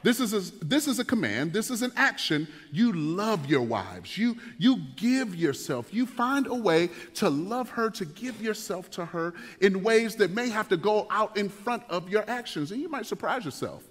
This 0.03 0.19
is, 0.19 0.33
a, 0.33 0.65
this 0.65 0.89
is 0.89 0.99
a 0.99 1.05
command. 1.05 1.53
This 1.53 1.71
is 1.71 1.83
an 1.83 1.93
action. 1.95 2.49
You 2.73 2.93
love 2.93 3.47
your 3.47 3.63
wives. 3.63 4.19
You, 4.19 4.37
you 4.59 4.79
give 4.97 5.37
yourself. 5.37 5.95
You 5.95 6.07
find 6.07 6.49
a 6.49 6.55
way 6.55 6.91
to 7.15 7.31
love 7.31 7.71
her, 7.71 7.89
to 7.91 8.05
give 8.05 8.43
yourself 8.43 8.91
to 8.93 9.05
her 9.05 9.33
in 9.61 9.85
ways 9.85 10.17
that 10.17 10.33
may 10.33 10.49
have 10.49 10.69
to 10.71 10.77
go 10.77 11.07
out 11.09 11.37
in 11.37 11.49
front 11.49 11.85
of 11.89 12.09
your 12.09 12.29
actions. 12.29 12.73
And 12.73 12.81
you 12.81 12.89
might 12.89 13.07
surprise 13.07 13.45
yourself 13.45 13.85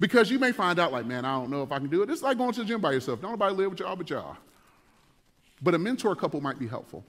because 0.00 0.30
you 0.30 0.38
may 0.38 0.52
find 0.52 0.78
out, 0.78 0.90
like, 0.90 1.04
man, 1.04 1.26
I 1.26 1.38
don't 1.38 1.50
know 1.50 1.62
if 1.62 1.70
I 1.70 1.78
can 1.78 1.88
do 1.88 2.02
it. 2.02 2.08
It's 2.08 2.22
like 2.22 2.38
going 2.38 2.52
to 2.52 2.60
the 2.60 2.66
gym 2.66 2.80
by 2.80 2.92
yourself. 2.92 3.20
Don't 3.20 3.32
nobody 3.32 3.54
live 3.54 3.72
with 3.72 3.80
y'all 3.80 3.94
but 3.94 4.08
y'all. 4.08 4.38
But 5.60 5.74
a 5.74 5.78
mentor 5.78 6.16
couple 6.16 6.40
might 6.40 6.58
be 6.58 6.66
helpful. 6.66 7.04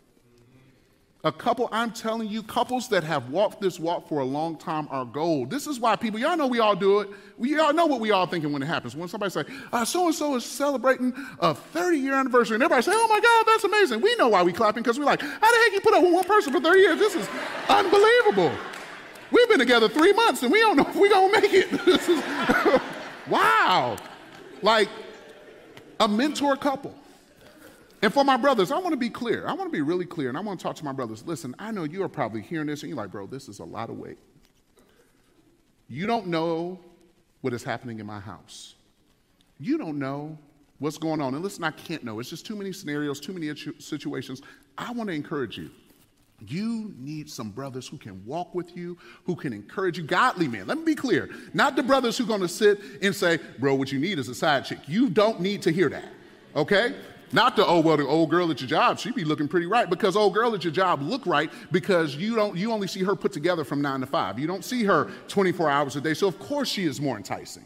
A 1.26 1.32
couple, 1.32 1.70
I'm 1.72 1.92
telling 1.92 2.28
you, 2.28 2.44
couples 2.44 2.90
that 2.90 3.02
have 3.06 3.30
walked 3.30 3.62
this 3.62 3.80
walk 3.80 4.10
for 4.10 4.20
a 4.20 4.26
long 4.26 4.58
time 4.58 4.90
are 4.92 5.06
gold. 5.06 5.50
This 5.50 5.68
is 5.68 5.80
why 5.80 5.96
people, 5.96 6.20
y'all 6.20 6.36
know 6.36 6.48
we 6.48 6.60
all 6.60 6.76
do 6.76 7.00
it. 7.00 7.10
We 7.38 7.58
all 7.58 7.72
know 7.72 7.86
what 7.86 8.02
we 8.02 8.12
all 8.12 8.26
thinking 8.26 8.52
when 8.52 8.62
it 8.62 8.66
happens. 8.66 8.94
When 8.94 9.08
somebody 9.08 9.30
say, 9.30 9.46
so 9.86 10.08
and 10.08 10.16
so 10.16 10.36
is 10.36 10.44
celebrating 10.44 11.14
a 11.40 11.54
30 11.56 11.98
year 11.98 12.16
anniversary, 12.16 12.56
and 12.56 12.64
everybody 12.64 12.82
say, 12.84 12.92
oh 12.94 13.08
my 13.08 13.22
God, 13.22 13.46
that's 13.48 13.64
amazing. 13.64 14.02
We 14.02 14.14
know 14.18 14.28
why 14.28 14.44
we 14.44 14.52
clapping 14.52 14.84
because 14.84 15.00
we're 15.00 15.06
like, 15.06 15.22
how 15.22 15.28
the 15.40 15.58
heck 15.64 15.72
you 15.72 15.80
put 15.80 15.94
up 15.94 16.04
with 16.04 16.12
one 16.12 16.26
person 16.26 16.52
for 16.52 16.60
30 16.60 16.80
years? 16.80 17.00
This 17.00 17.16
is 17.16 17.30
unbelievable. 17.70 18.52
We've 19.32 19.48
been 19.48 19.60
together 19.60 19.88
three 19.88 20.12
months 20.12 20.44
and 20.44 20.52
we 20.52 20.60
don't 20.60 20.76
know 20.76 20.86
if 20.86 20.96
we're 20.96 21.10
gonna 21.10 21.40
make 21.40 21.54
it. 21.54 21.72
this 21.86 22.10
is 22.10 22.22
wow. 23.30 23.96
Like 24.62 24.90
a 26.02 26.08
mentor 26.10 26.58
couple 26.58 26.94
and 28.04 28.14
for 28.14 28.24
my 28.24 28.38
brothers, 28.38 28.72
I 28.72 28.78
want 28.78 28.92
to 28.92 28.98
be 28.98 29.10
clear. 29.10 29.48
I 29.48 29.54
want 29.54 29.72
to 29.72 29.76
be 29.76 29.82
really 29.82 30.06
clear, 30.06 30.30
and 30.30 30.38
I 30.38 30.42
want 30.42 30.60
to 30.60 30.64
talk 30.64 30.76
to 30.76 30.86
my 30.86 30.92
brothers. 30.92 31.24
Listen, 31.26 31.56
I 31.58 31.72
know 31.72 31.86
you 31.86 32.04
are 32.04 32.10
probably 32.10 32.42
hearing 32.42 32.68
this, 32.68 32.84
and 32.84 32.90
you're 32.90 32.98
like, 32.98 33.10
bro, 33.10 33.26
this 33.26 33.50
is 33.50 33.58
a 33.60 33.64
lot 33.64 33.90
of 33.90 33.98
weight. 33.98 34.20
You 35.88 36.06
don't 36.06 36.28
know 36.28 36.80
what 37.42 37.54
is 37.54 37.64
happening 37.64 38.00
in 38.00 38.06
my 38.06 38.20
house. 38.20 38.76
You 39.60 39.78
don't 39.78 40.00
know 40.00 40.38
what's 40.80 40.98
going 40.98 41.22
on. 41.22 41.34
And 41.34 41.44
listen, 41.44 41.64
I 41.64 41.72
can't 41.72 42.04
know. 42.04 42.20
It's 42.20 42.30
just 42.30 42.46
too 42.46 42.56
many 42.56 42.74
scenarios, 42.74 43.20
too 43.20 43.34
many 43.34 43.54
situations. 43.80 44.42
I 44.78 44.92
want 44.92 45.10
to 45.10 45.16
encourage 45.16 45.58
you 45.58 45.72
You 46.46 46.94
need 46.98 47.30
some 47.30 47.52
brothers 47.52 47.88
who 47.88 47.98
can 47.98 48.24
walk 48.26 48.54
with 48.54 48.76
you, 48.76 48.98
who 49.26 49.36
can 49.36 49.54
encourage 49.54 49.98
you. 49.98 50.04
Godly 50.04 50.48
men. 50.48 50.68
Let 50.68 50.78
me 50.78 50.84
be 50.84 50.96
clear. 50.96 51.30
Not 51.54 51.76
the 51.76 51.84
brothers 51.84 52.18
who 52.18 52.26
are 52.26 52.28
going 52.28 52.42
to 52.42 52.48
sit 52.48 52.80
and 53.02 53.16
say, 53.16 53.40
bro, 53.60 53.76
what 53.76 53.92
you 53.92 54.00
need 54.00 54.20
is 54.20 54.28
a 54.30 54.36
side 54.36 54.66
chick. 54.66 54.80
You 54.88 55.10
don't 55.10 55.40
need 55.40 55.62
to 55.64 55.72
hear 55.72 55.90
that. 55.90 56.06
Okay? 56.56 56.96
Not 57.34 57.56
the, 57.56 57.66
oh, 57.66 57.80
well, 57.80 57.98
the 57.98 58.08
old 58.08 58.30
girl 58.30 58.52
at 58.52 58.62
your 58.62 58.70
job, 58.70 59.00
She'd 59.00 59.16
be 59.16 59.26
looking 59.26 59.48
pretty 59.48 59.66
right. 59.66 59.90
Because 59.90 60.16
old 60.16 60.34
girl 60.34 60.54
at 60.54 60.64
your 60.64 60.72
job 60.72 61.02
look 61.02 61.26
right 61.26 61.52
because 61.72 62.16
you 62.16 62.36
don't 62.36 62.56
you 62.56 62.72
only 62.72 62.88
see 62.88 63.04
her 63.04 63.16
put 63.16 63.34
together 63.34 63.64
from 63.64 63.82
nine 63.82 64.00
to 64.02 64.06
five. 64.06 64.38
You 64.38 64.48
don't 64.48 64.64
see 64.64 64.84
her 64.84 65.10
24 65.28 65.70
hours 65.70 65.96
a 65.96 66.02
day. 66.02 66.14
So 66.14 66.28
of 66.28 66.38
course 66.40 66.70
she 66.70 66.86
is 66.86 67.02
more 67.02 67.18
enticing. 67.18 67.66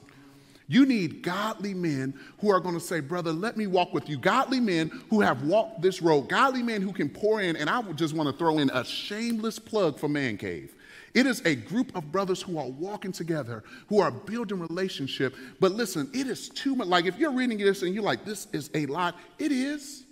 You 0.70 0.86
need 0.86 1.22
godly 1.22 1.74
men 1.74 2.14
who 2.40 2.50
are 2.50 2.60
going 2.60 2.76
to 2.76 2.82
say, 2.82 3.00
Brother, 3.00 3.32
let 3.32 3.56
me 3.56 3.68
walk 3.68 3.94
with 3.94 4.10
you. 4.10 4.18
Godly 4.18 4.60
men 4.60 4.90
who 5.10 5.22
have 5.22 5.44
walked 5.44 5.82
this 5.82 6.02
road. 6.02 6.28
Godly 6.28 6.62
men 6.62 6.82
who 6.82 6.92
can 6.92 7.10
pour 7.10 7.42
in. 7.42 7.56
And 7.56 7.70
I 7.70 7.82
just 7.94 8.14
want 8.14 8.30
to 8.30 8.38
throw 8.38 8.58
in 8.58 8.70
a 8.72 8.84
shameless 8.84 9.60
plug 9.60 9.98
for 9.98 10.10
Man 10.10 10.38
Cave. 10.38 10.76
It 11.14 11.26
is 11.26 11.42
a 11.46 11.56
group 11.56 11.96
of 11.96 12.12
brothers 12.12 12.42
who 12.42 12.58
are 12.58 12.68
walking 12.68 13.12
together, 13.12 13.64
who 13.88 14.00
are 14.00 14.12
building 14.12 14.60
relationship. 14.60 15.36
But 15.60 15.72
listen, 15.72 16.10
it 16.14 16.28
is 16.28 16.50
too 16.50 16.76
much. 16.76 16.88
Like 16.88 17.06
if 17.06 17.18
you're 17.18 17.32
reading 17.32 17.58
this 17.58 17.82
and 17.82 17.94
you're 17.94 18.04
like, 18.04 18.26
this 18.26 18.48
is 18.54 18.70
a 18.74 18.86
lot, 18.88 19.16
it 19.40 19.52
is. 19.52 20.04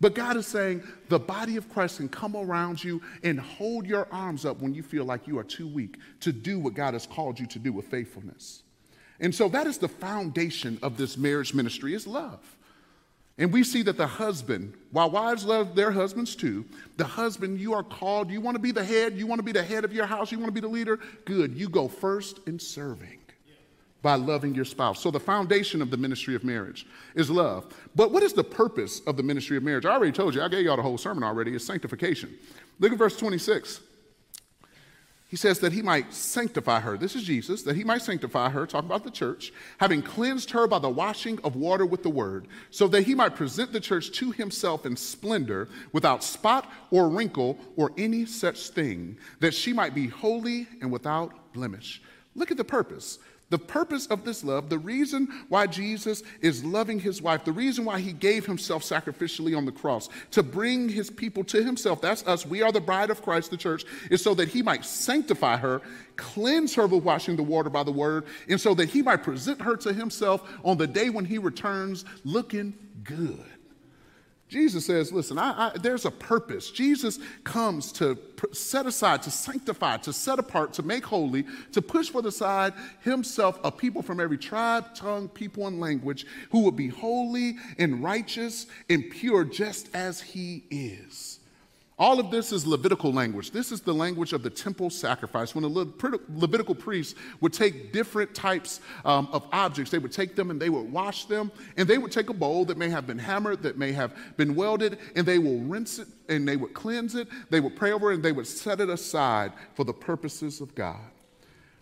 But 0.00 0.14
God 0.14 0.36
is 0.36 0.46
saying 0.46 0.82
the 1.08 1.18
body 1.18 1.56
of 1.56 1.72
Christ 1.72 1.96
can 1.96 2.08
come 2.08 2.36
around 2.36 2.82
you 2.82 3.00
and 3.22 3.40
hold 3.40 3.86
your 3.86 4.06
arms 4.12 4.44
up 4.44 4.60
when 4.60 4.74
you 4.74 4.82
feel 4.82 5.04
like 5.04 5.26
you 5.26 5.38
are 5.38 5.44
too 5.44 5.66
weak 5.66 5.98
to 6.20 6.32
do 6.32 6.58
what 6.58 6.74
God 6.74 6.94
has 6.94 7.06
called 7.06 7.40
you 7.40 7.46
to 7.46 7.58
do 7.58 7.72
with 7.72 7.86
faithfulness. 7.86 8.64
And 9.20 9.34
so 9.34 9.48
that 9.48 9.66
is 9.66 9.78
the 9.78 9.88
foundation 9.88 10.78
of 10.82 10.96
this 10.96 11.16
marriage 11.16 11.54
ministry 11.54 11.94
is 11.94 12.06
love. 12.06 12.56
And 13.36 13.52
we 13.52 13.64
see 13.64 13.82
that 13.82 13.96
the 13.96 14.06
husband, 14.06 14.74
while 14.92 15.10
wives 15.10 15.44
love 15.44 15.74
their 15.74 15.90
husbands 15.90 16.36
too, 16.36 16.64
the 16.96 17.04
husband, 17.04 17.58
you 17.58 17.74
are 17.74 17.82
called, 17.82 18.30
you 18.30 18.40
want 18.40 18.54
to 18.54 18.60
be 18.60 18.70
the 18.70 18.84
head, 18.84 19.14
you 19.16 19.26
want 19.26 19.40
to 19.40 19.42
be 19.42 19.50
the 19.50 19.62
head 19.62 19.84
of 19.84 19.92
your 19.92 20.06
house, 20.06 20.30
you 20.30 20.38
want 20.38 20.48
to 20.48 20.52
be 20.52 20.60
the 20.60 20.72
leader, 20.72 21.00
good. 21.24 21.54
You 21.56 21.68
go 21.68 21.88
first 21.88 22.38
in 22.46 22.60
serving 22.60 23.18
by 24.02 24.14
loving 24.14 24.54
your 24.54 24.66
spouse. 24.66 25.00
So 25.00 25.10
the 25.10 25.18
foundation 25.18 25.82
of 25.82 25.90
the 25.90 25.96
ministry 25.96 26.36
of 26.36 26.44
marriage 26.44 26.86
is 27.14 27.30
love. 27.30 27.74
But 27.96 28.12
what 28.12 28.22
is 28.22 28.34
the 28.34 28.44
purpose 28.44 29.00
of 29.06 29.16
the 29.16 29.22
ministry 29.22 29.56
of 29.56 29.62
marriage? 29.62 29.86
I 29.86 29.92
already 29.92 30.12
told 30.12 30.34
you, 30.34 30.42
I 30.42 30.48
gave 30.48 30.64
y'all 30.66 30.76
the 30.76 30.82
whole 30.82 30.98
sermon 30.98 31.24
already, 31.24 31.54
it's 31.54 31.64
sanctification. 31.64 32.36
Look 32.78 32.92
at 32.92 32.98
verse 32.98 33.16
26. 33.16 33.80
He 35.28 35.36
says 35.36 35.58
that 35.60 35.72
he 35.72 35.82
might 35.82 36.12
sanctify 36.12 36.80
her. 36.80 36.96
This 36.96 37.16
is 37.16 37.24
Jesus, 37.24 37.62
that 37.62 37.76
he 37.76 37.82
might 37.82 38.02
sanctify 38.02 38.50
her, 38.50 38.66
talk 38.66 38.84
about 38.84 39.04
the 39.04 39.10
church, 39.10 39.52
having 39.78 40.02
cleansed 40.02 40.50
her 40.50 40.66
by 40.66 40.78
the 40.78 40.88
washing 40.88 41.40
of 41.42 41.56
water 41.56 41.86
with 41.86 42.02
the 42.02 42.10
word, 42.10 42.46
so 42.70 42.86
that 42.88 43.02
he 43.02 43.14
might 43.14 43.34
present 43.34 43.72
the 43.72 43.80
church 43.80 44.12
to 44.12 44.30
himself 44.32 44.86
in 44.86 44.96
splendor, 44.96 45.68
without 45.92 46.22
spot 46.22 46.70
or 46.90 47.08
wrinkle 47.08 47.58
or 47.76 47.90
any 47.96 48.26
such 48.26 48.68
thing, 48.68 49.16
that 49.40 49.54
she 49.54 49.72
might 49.72 49.94
be 49.94 50.06
holy 50.06 50.68
and 50.80 50.92
without 50.92 51.52
blemish. 51.52 52.02
Look 52.36 52.50
at 52.50 52.56
the 52.56 52.64
purpose 52.64 53.18
the 53.54 53.58
purpose 53.58 54.06
of 54.06 54.24
this 54.24 54.42
love, 54.42 54.68
the 54.68 54.80
reason 54.80 55.28
why 55.48 55.68
Jesus 55.68 56.24
is 56.40 56.64
loving 56.64 56.98
his 56.98 57.22
wife, 57.22 57.44
the 57.44 57.52
reason 57.52 57.84
why 57.84 58.00
he 58.00 58.12
gave 58.12 58.44
himself 58.44 58.82
sacrificially 58.82 59.56
on 59.56 59.64
the 59.64 59.70
cross 59.70 60.08
to 60.32 60.42
bring 60.42 60.88
his 60.88 61.08
people 61.08 61.44
to 61.44 61.62
himself, 61.62 62.00
that's 62.00 62.26
us, 62.26 62.44
we 62.44 62.62
are 62.62 62.72
the 62.72 62.80
bride 62.80 63.10
of 63.10 63.22
Christ, 63.22 63.52
the 63.52 63.56
church, 63.56 63.84
is 64.10 64.20
so 64.20 64.34
that 64.34 64.48
he 64.48 64.60
might 64.60 64.84
sanctify 64.84 65.56
her, 65.58 65.82
cleanse 66.16 66.74
her 66.74 66.88
with 66.88 67.04
washing 67.04 67.36
the 67.36 67.44
water 67.44 67.70
by 67.70 67.84
the 67.84 67.92
word, 67.92 68.24
and 68.48 68.60
so 68.60 68.74
that 68.74 68.88
he 68.88 69.02
might 69.02 69.22
present 69.22 69.62
her 69.62 69.76
to 69.76 69.92
himself 69.92 70.42
on 70.64 70.76
the 70.76 70.88
day 70.88 71.08
when 71.08 71.24
he 71.24 71.38
returns 71.38 72.04
looking 72.24 72.74
good. 73.04 73.53
Jesus 74.48 74.86
says, 74.86 75.10
listen, 75.10 75.38
I, 75.38 75.68
I, 75.68 75.78
there's 75.78 76.04
a 76.04 76.10
purpose. 76.10 76.70
Jesus 76.70 77.18
comes 77.44 77.90
to 77.92 78.16
set 78.52 78.86
aside, 78.86 79.22
to 79.22 79.30
sanctify, 79.30 79.96
to 79.98 80.12
set 80.12 80.38
apart, 80.38 80.74
to 80.74 80.82
make 80.82 81.04
holy, 81.04 81.44
to 81.72 81.80
push 81.82 82.10
for 82.10 82.22
the 82.22 82.30
side 82.30 82.74
himself 83.00 83.58
a 83.64 83.72
people 83.72 84.02
from 84.02 84.20
every 84.20 84.38
tribe, 84.38 84.94
tongue, 84.94 85.28
people, 85.28 85.66
and 85.66 85.80
language 85.80 86.26
who 86.50 86.60
will 86.60 86.72
be 86.72 86.88
holy 86.88 87.56
and 87.78 88.02
righteous 88.02 88.66
and 88.90 89.10
pure 89.10 89.44
just 89.44 89.94
as 89.94 90.20
he 90.20 90.64
is. 90.70 91.33
All 91.96 92.18
of 92.18 92.32
this 92.32 92.50
is 92.50 92.66
Levitical 92.66 93.12
language. 93.12 93.52
This 93.52 93.70
is 93.70 93.80
the 93.80 93.94
language 93.94 94.32
of 94.32 94.42
the 94.42 94.50
temple 94.50 94.90
sacrifice. 94.90 95.54
When 95.54 95.62
the 95.62 95.92
Levitical 96.28 96.74
priests 96.74 97.14
would 97.40 97.52
take 97.52 97.92
different 97.92 98.34
types 98.34 98.80
um, 99.04 99.28
of 99.32 99.46
objects, 99.52 99.92
they 99.92 99.98
would 99.98 100.10
take 100.10 100.34
them 100.34 100.50
and 100.50 100.60
they 100.60 100.70
would 100.70 100.90
wash 100.90 101.26
them, 101.26 101.52
and 101.76 101.86
they 101.86 101.98
would 101.98 102.10
take 102.10 102.30
a 102.30 102.34
bowl 102.34 102.64
that 102.64 102.76
may 102.76 102.88
have 102.88 103.06
been 103.06 103.18
hammered, 103.18 103.62
that 103.62 103.78
may 103.78 103.92
have 103.92 104.12
been 104.36 104.56
welded, 104.56 104.98
and 105.14 105.24
they 105.24 105.38
will 105.38 105.60
rinse 105.60 106.00
it 106.00 106.08
and 106.28 106.48
they 106.48 106.56
would 106.56 106.74
cleanse 106.74 107.14
it, 107.14 107.28
they 107.50 107.60
would 107.60 107.76
pray 107.76 107.92
over 107.92 108.10
it, 108.10 108.16
and 108.16 108.24
they 108.24 108.32
would 108.32 108.46
set 108.46 108.80
it 108.80 108.88
aside 108.88 109.52
for 109.74 109.84
the 109.84 109.92
purposes 109.92 110.60
of 110.60 110.74
God. 110.74 111.13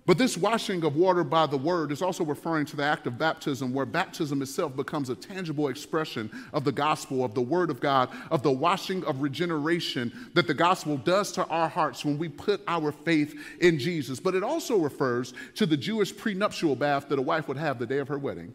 But 0.04 0.18
this 0.18 0.36
washing 0.36 0.82
of 0.82 0.96
water 0.96 1.22
by 1.22 1.46
the 1.46 1.56
word 1.56 1.92
is 1.92 2.02
also 2.02 2.24
referring 2.24 2.66
to 2.66 2.76
the 2.76 2.82
act 2.82 3.06
of 3.06 3.18
baptism, 3.18 3.72
where 3.72 3.86
baptism 3.86 4.42
itself 4.42 4.74
becomes 4.74 5.10
a 5.10 5.14
tangible 5.14 5.68
expression 5.68 6.28
of 6.52 6.64
the 6.64 6.72
gospel, 6.72 7.24
of 7.24 7.34
the 7.34 7.40
word 7.40 7.70
of 7.70 7.78
God, 7.78 8.08
of 8.30 8.42
the 8.42 8.50
washing 8.50 9.04
of 9.04 9.22
regeneration 9.22 10.12
that 10.34 10.48
the 10.48 10.54
gospel 10.54 10.96
does 10.96 11.30
to 11.32 11.46
our 11.46 11.68
hearts 11.68 12.04
when 12.04 12.18
we 12.18 12.28
put 12.28 12.62
our 12.66 12.90
faith 12.90 13.38
in 13.60 13.78
Jesus. 13.78 14.18
But 14.18 14.34
it 14.34 14.42
also 14.42 14.76
refers 14.76 15.34
to 15.54 15.66
the 15.66 15.76
Jewish 15.76 16.16
prenuptial 16.16 16.74
bath 16.74 17.08
that 17.08 17.20
a 17.20 17.22
wife 17.22 17.46
would 17.46 17.56
have 17.56 17.78
the 17.78 17.86
day 17.86 17.98
of 17.98 18.08
her 18.08 18.18
wedding. 18.18 18.52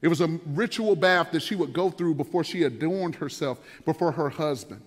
It 0.00 0.08
was 0.08 0.22
a 0.22 0.28
ritual 0.46 0.96
bath 0.96 1.30
that 1.32 1.42
she 1.42 1.56
would 1.56 1.74
go 1.74 1.90
through 1.90 2.14
before 2.14 2.42
she 2.42 2.62
adorned 2.62 3.16
herself 3.16 3.58
before 3.84 4.12
her 4.12 4.30
husband. 4.30 4.80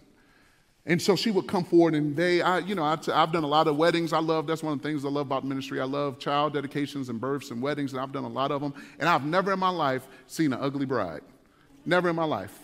And 0.85 1.01
so 1.01 1.15
she 1.15 1.31
would 1.31 1.47
come 1.47 1.63
forward, 1.63 1.95
and 1.95 2.13
they, 2.13 2.41
I, 2.41 2.59
you 2.59 2.75
know, 2.75 2.83
I, 2.83 2.97
have 3.07 3.31
done 3.31 3.43
a 3.43 3.47
lot 3.47 3.67
of 3.67 3.77
weddings. 3.77 4.11
I 4.11 4.19
love, 4.19 4.47
that's 4.47 4.61
one 4.61 4.73
of 4.73 4.81
the 4.81 4.87
things 4.87 5.05
I 5.05 5.07
love 5.07 5.27
about 5.27 5.45
ministry. 5.45 5.79
I 5.79 5.85
love 5.85 6.19
child 6.19 6.53
dedications 6.53 7.07
and 7.07 7.21
births 7.21 7.51
and 7.51 7.61
weddings, 7.61 7.93
and 7.93 8.01
I've 8.01 8.11
done 8.11 8.25
a 8.25 8.29
lot 8.29 8.51
of 8.51 8.61
them. 8.61 8.73
And 8.99 9.07
I've 9.07 9.23
never 9.23 9.53
in 9.53 9.59
my 9.59 9.69
life 9.69 10.05
seen 10.27 10.51
an 10.51 10.59
ugly 10.61 10.85
bride. 10.85 11.21
Never 11.85 12.09
in 12.09 12.17
my 12.17 12.25
life. 12.25 12.59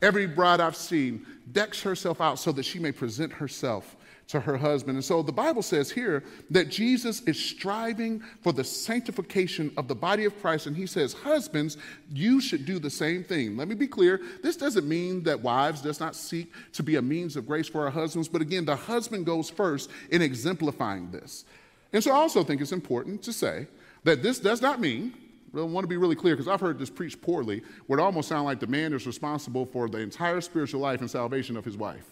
Every 0.00 0.26
bride 0.26 0.60
I've 0.60 0.76
seen 0.76 1.26
decks 1.50 1.82
herself 1.82 2.20
out 2.20 2.38
so 2.38 2.52
that 2.52 2.64
she 2.64 2.78
may 2.78 2.92
present 2.92 3.32
herself 3.32 3.96
to 4.28 4.40
her 4.40 4.56
husband. 4.56 4.96
And 4.96 5.04
so 5.04 5.22
the 5.22 5.32
Bible 5.32 5.62
says 5.62 5.90
here 5.90 6.24
that 6.50 6.68
Jesus 6.68 7.20
is 7.22 7.38
striving 7.38 8.20
for 8.42 8.52
the 8.52 8.64
sanctification 8.64 9.72
of 9.76 9.86
the 9.86 9.94
body 9.94 10.24
of 10.24 10.38
Christ. 10.40 10.66
And 10.66 10.76
he 10.76 10.86
says, 10.86 11.12
Husbands, 11.12 11.76
you 12.12 12.40
should 12.40 12.66
do 12.66 12.78
the 12.78 12.90
same 12.90 13.22
thing. 13.22 13.56
Let 13.56 13.68
me 13.68 13.74
be 13.74 13.86
clear. 13.86 14.20
This 14.42 14.56
doesn't 14.56 14.88
mean 14.88 15.22
that 15.24 15.40
wives 15.40 15.80
does 15.80 16.00
not 16.00 16.16
seek 16.16 16.52
to 16.72 16.82
be 16.82 16.96
a 16.96 17.02
means 17.02 17.36
of 17.36 17.46
grace 17.46 17.68
for 17.68 17.84
our 17.84 17.90
husbands. 17.90 18.28
But 18.28 18.42
again, 18.42 18.64
the 18.64 18.76
husband 18.76 19.26
goes 19.26 19.48
first 19.48 19.90
in 20.10 20.22
exemplifying 20.22 21.10
this. 21.10 21.44
And 21.92 22.02
so 22.02 22.10
I 22.10 22.16
also 22.16 22.42
think 22.42 22.60
it's 22.60 22.72
important 22.72 23.22
to 23.22 23.32
say 23.32 23.68
that 24.02 24.22
this 24.22 24.40
does 24.40 24.60
not 24.60 24.80
mean 24.80 25.14
I 25.54 25.62
want 25.62 25.84
to 25.84 25.88
be 25.88 25.96
really 25.96 26.16
clear 26.16 26.34
because 26.34 26.48
I've 26.48 26.60
heard 26.60 26.78
this 26.78 26.90
preached 26.90 27.22
poorly, 27.22 27.62
where 27.86 27.98
it 27.98 28.02
almost 28.02 28.28
sounds 28.28 28.44
like 28.44 28.60
the 28.60 28.66
man 28.66 28.92
is 28.92 29.06
responsible 29.06 29.64
for 29.64 29.88
the 29.88 29.98
entire 29.98 30.40
spiritual 30.40 30.80
life 30.80 31.00
and 31.00 31.10
salvation 31.10 31.56
of 31.56 31.64
his 31.64 31.76
wife. 31.76 32.04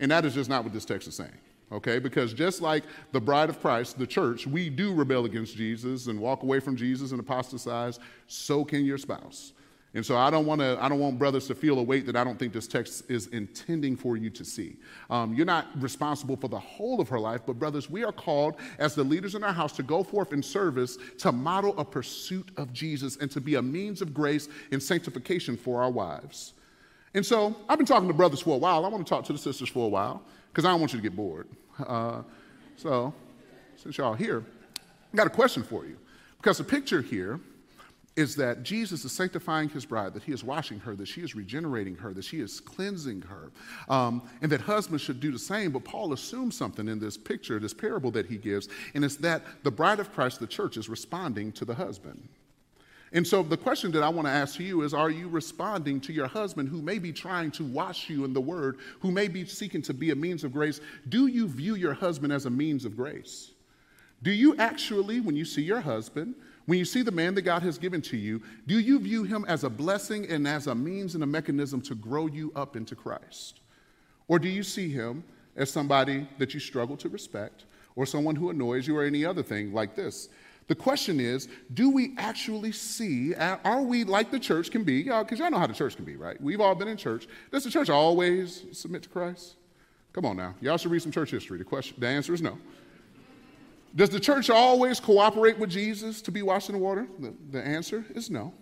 And 0.00 0.10
that 0.10 0.24
is 0.24 0.34
just 0.34 0.50
not 0.50 0.64
what 0.64 0.72
this 0.72 0.84
text 0.84 1.08
is 1.08 1.14
saying. 1.14 1.38
Okay, 1.72 1.98
because 1.98 2.34
just 2.34 2.60
like 2.60 2.84
the 3.12 3.20
bride 3.20 3.48
of 3.48 3.60
Christ, 3.60 3.98
the 3.98 4.06
church, 4.06 4.46
we 4.46 4.68
do 4.68 4.94
rebel 4.94 5.24
against 5.24 5.56
Jesus 5.56 6.06
and 6.06 6.20
walk 6.20 6.42
away 6.42 6.60
from 6.60 6.76
Jesus 6.76 7.10
and 7.10 7.18
apostatize, 7.18 7.98
so 8.26 8.64
can 8.64 8.84
your 8.84 8.98
spouse. 8.98 9.52
And 9.94 10.04
so 10.04 10.16
I 10.16 10.28
don't 10.28 10.44
want 10.44 10.60
to. 10.60 10.76
I 10.80 10.88
don't 10.88 10.98
want 10.98 11.20
brothers 11.20 11.46
to 11.46 11.54
feel 11.54 11.78
a 11.78 11.82
weight 11.82 12.04
that 12.06 12.16
I 12.16 12.24
don't 12.24 12.36
think 12.36 12.52
this 12.52 12.66
text 12.66 13.08
is 13.08 13.28
intending 13.28 13.96
for 13.96 14.16
you 14.16 14.28
to 14.30 14.44
see. 14.44 14.76
Um, 15.08 15.34
you're 15.34 15.46
not 15.46 15.68
responsible 15.80 16.36
for 16.36 16.48
the 16.48 16.58
whole 16.58 17.00
of 17.00 17.08
her 17.08 17.20
life, 17.20 17.42
but 17.46 17.60
brothers, 17.60 17.88
we 17.88 18.04
are 18.04 18.12
called 18.12 18.56
as 18.80 18.96
the 18.96 19.04
leaders 19.04 19.36
in 19.36 19.44
our 19.44 19.52
house 19.52 19.72
to 19.76 19.84
go 19.84 20.02
forth 20.02 20.32
in 20.32 20.42
service 20.42 20.98
to 21.18 21.30
model 21.30 21.78
a 21.78 21.84
pursuit 21.84 22.50
of 22.56 22.72
Jesus 22.72 23.16
and 23.18 23.30
to 23.30 23.40
be 23.40 23.54
a 23.54 23.62
means 23.62 24.02
of 24.02 24.12
grace 24.12 24.48
and 24.72 24.82
sanctification 24.82 25.56
for 25.56 25.80
our 25.80 25.90
wives. 25.90 26.54
And 27.14 27.24
so 27.24 27.56
I've 27.68 27.78
been 27.78 27.86
talking 27.86 28.08
to 28.08 28.14
brothers 28.14 28.40
for 28.40 28.54
a 28.54 28.58
while. 28.58 28.84
I 28.84 28.88
want 28.88 29.06
to 29.06 29.08
talk 29.08 29.24
to 29.26 29.32
the 29.32 29.38
sisters 29.38 29.68
for 29.68 29.86
a 29.86 29.88
while 29.88 30.22
because 30.48 30.64
I 30.64 30.70
don't 30.70 30.80
want 30.80 30.92
you 30.92 30.98
to 30.98 31.02
get 31.02 31.16
bored. 31.16 31.48
Uh, 31.86 32.22
so, 32.76 33.14
since 33.76 33.98
y'all 33.98 34.14
here, 34.14 34.44
I 35.12 35.16
got 35.16 35.26
a 35.26 35.30
question 35.30 35.62
for 35.62 35.84
you. 35.84 35.96
Because 36.38 36.58
the 36.58 36.64
picture 36.64 37.00
here 37.00 37.40
is 38.16 38.36
that 38.36 38.62
Jesus 38.62 39.04
is 39.04 39.12
sanctifying 39.12 39.68
his 39.68 39.84
bride, 39.84 40.14
that 40.14 40.22
he 40.22 40.32
is 40.32 40.44
washing 40.44 40.78
her, 40.80 40.94
that 40.94 41.08
she 41.08 41.20
is 41.20 41.34
regenerating 41.34 41.96
her, 41.96 42.12
that 42.12 42.24
she 42.24 42.40
is 42.40 42.60
cleansing 42.60 43.22
her, 43.22 43.50
um, 43.88 44.22
and 44.40 44.52
that 44.52 44.60
husbands 44.60 45.02
should 45.02 45.20
do 45.20 45.32
the 45.32 45.38
same. 45.38 45.72
But 45.72 45.84
Paul 45.84 46.12
assumes 46.12 46.56
something 46.56 46.86
in 46.86 47.00
this 47.00 47.16
picture, 47.16 47.58
this 47.58 47.74
parable 47.74 48.10
that 48.12 48.26
he 48.26 48.36
gives, 48.36 48.68
and 48.94 49.04
it's 49.04 49.16
that 49.16 49.42
the 49.64 49.70
bride 49.70 49.98
of 49.98 50.12
Christ, 50.12 50.38
the 50.38 50.46
church, 50.46 50.76
is 50.76 50.88
responding 50.88 51.50
to 51.52 51.64
the 51.64 51.74
husband. 51.74 52.28
And 53.14 53.24
so 53.24 53.44
the 53.44 53.56
question 53.56 53.92
that 53.92 54.02
I 54.02 54.08
want 54.08 54.26
to 54.26 54.32
ask 54.32 54.58
you 54.58 54.82
is 54.82 54.92
Are 54.92 55.10
you 55.10 55.28
responding 55.28 56.00
to 56.02 56.12
your 56.12 56.26
husband 56.26 56.68
who 56.68 56.82
may 56.82 56.98
be 56.98 57.12
trying 57.12 57.50
to 57.52 57.64
wash 57.64 58.10
you 58.10 58.24
in 58.24 58.32
the 58.32 58.40
word, 58.40 58.78
who 59.00 59.10
may 59.10 59.28
be 59.28 59.46
seeking 59.46 59.80
to 59.82 59.94
be 59.94 60.10
a 60.10 60.16
means 60.16 60.44
of 60.44 60.52
grace? 60.52 60.80
Do 61.08 61.28
you 61.28 61.46
view 61.46 61.76
your 61.76 61.94
husband 61.94 62.32
as 62.32 62.44
a 62.44 62.50
means 62.50 62.84
of 62.84 62.96
grace? 62.96 63.52
Do 64.22 64.32
you 64.32 64.56
actually, 64.56 65.20
when 65.20 65.36
you 65.36 65.44
see 65.44 65.62
your 65.62 65.80
husband, 65.80 66.34
when 66.66 66.78
you 66.78 66.84
see 66.84 67.02
the 67.02 67.12
man 67.12 67.34
that 67.34 67.42
God 67.42 67.62
has 67.62 67.78
given 67.78 68.02
to 68.02 68.16
you, 68.16 68.42
do 68.66 68.78
you 68.78 68.98
view 68.98 69.22
him 69.22 69.44
as 69.46 69.64
a 69.64 69.70
blessing 69.70 70.26
and 70.28 70.48
as 70.48 70.66
a 70.66 70.74
means 70.74 71.14
and 71.14 71.22
a 71.22 71.26
mechanism 71.26 71.80
to 71.82 71.94
grow 71.94 72.26
you 72.26 72.50
up 72.56 72.74
into 72.74 72.96
Christ? 72.96 73.60
Or 74.26 74.38
do 74.38 74.48
you 74.48 74.62
see 74.62 74.88
him 74.88 75.22
as 75.56 75.70
somebody 75.70 76.26
that 76.38 76.54
you 76.54 76.60
struggle 76.60 76.96
to 76.96 77.08
respect 77.08 77.64
or 77.96 78.06
someone 78.06 78.36
who 78.36 78.50
annoys 78.50 78.86
you 78.86 78.96
or 78.96 79.04
any 79.04 79.24
other 79.24 79.42
thing 79.42 79.72
like 79.72 79.94
this. 79.94 80.28
The 80.66 80.74
question 80.74 81.20
is, 81.20 81.48
do 81.74 81.90
we 81.90 82.14
actually 82.16 82.72
see, 82.72 83.34
are 83.34 83.82
we 83.82 84.04
like 84.04 84.30
the 84.30 84.38
church 84.38 84.70
can 84.70 84.82
be? 84.82 85.02
Because 85.02 85.38
y'all 85.38 85.50
know 85.50 85.58
how 85.58 85.66
the 85.66 85.74
church 85.74 85.96
can 85.96 86.04
be, 86.04 86.16
right? 86.16 86.40
We've 86.40 86.60
all 86.60 86.74
been 86.74 86.88
in 86.88 86.96
church. 86.96 87.26
Does 87.52 87.64
the 87.64 87.70
church 87.70 87.90
always 87.90 88.64
submit 88.72 89.02
to 89.02 89.08
Christ? 89.10 89.56
Come 90.14 90.24
on 90.24 90.36
now. 90.36 90.54
Y'all 90.60 90.78
should 90.78 90.90
read 90.90 91.02
some 91.02 91.12
church 91.12 91.30
history. 91.30 91.58
The, 91.58 91.64
question, 91.64 91.96
the 91.98 92.06
answer 92.06 92.32
is 92.32 92.40
no. 92.40 92.58
Does 93.94 94.10
the 94.10 94.20
church 94.20 94.48
always 94.48 95.00
cooperate 95.00 95.58
with 95.58 95.70
Jesus 95.70 96.22
to 96.22 96.32
be 96.32 96.42
washed 96.42 96.68
in 96.68 96.74
the 96.74 96.80
water? 96.80 97.06
The, 97.18 97.34
the 97.50 97.62
answer 97.62 98.04
is 98.14 98.30
no. 98.30 98.54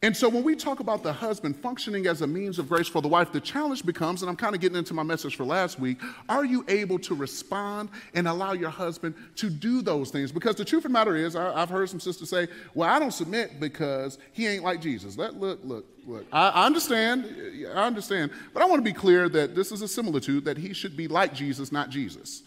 And 0.00 0.16
so 0.16 0.28
when 0.28 0.44
we 0.44 0.54
talk 0.54 0.78
about 0.78 1.02
the 1.02 1.12
husband 1.12 1.56
functioning 1.56 2.06
as 2.06 2.22
a 2.22 2.26
means 2.26 2.60
of 2.60 2.68
grace 2.68 2.86
for 2.86 3.02
the 3.02 3.08
wife, 3.08 3.32
the 3.32 3.40
challenge 3.40 3.84
becomes, 3.84 4.22
and 4.22 4.30
I'm 4.30 4.36
kind 4.36 4.54
of 4.54 4.60
getting 4.60 4.78
into 4.78 4.94
my 4.94 5.02
message 5.02 5.34
for 5.34 5.42
last 5.42 5.80
week, 5.80 5.98
are 6.28 6.44
you 6.44 6.64
able 6.68 7.00
to 7.00 7.16
respond 7.16 7.88
and 8.14 8.28
allow 8.28 8.52
your 8.52 8.70
husband 8.70 9.16
to 9.34 9.50
do 9.50 9.82
those 9.82 10.10
things? 10.10 10.30
Because 10.30 10.54
the 10.54 10.64
truth 10.64 10.84
of 10.84 10.92
the 10.92 10.92
matter 10.92 11.16
is, 11.16 11.34
I, 11.34 11.58
have 11.58 11.68
heard 11.68 11.90
some 11.90 11.98
sisters 11.98 12.30
say, 12.30 12.46
well, 12.74 12.88
I 12.88 13.00
don't 13.00 13.10
submit 13.10 13.58
because 13.58 14.18
he 14.32 14.46
ain't 14.46 14.62
like 14.62 14.80
Jesus. 14.80 15.18
Let, 15.18 15.34
look, 15.34 15.58
look, 15.64 15.84
look. 16.06 16.26
I, 16.32 16.50
I 16.50 16.66
understand, 16.66 17.26
I 17.74 17.84
understand, 17.84 18.30
but 18.54 18.62
I 18.62 18.66
want 18.66 18.78
to 18.78 18.88
be 18.88 18.96
clear 18.96 19.28
that 19.30 19.56
this 19.56 19.72
is 19.72 19.82
a 19.82 19.88
similitude, 19.88 20.44
that 20.44 20.58
he 20.58 20.74
should 20.74 20.96
be 20.96 21.08
like 21.08 21.34
Jesus, 21.34 21.72
not 21.72 21.90
Jesus. 21.90 22.44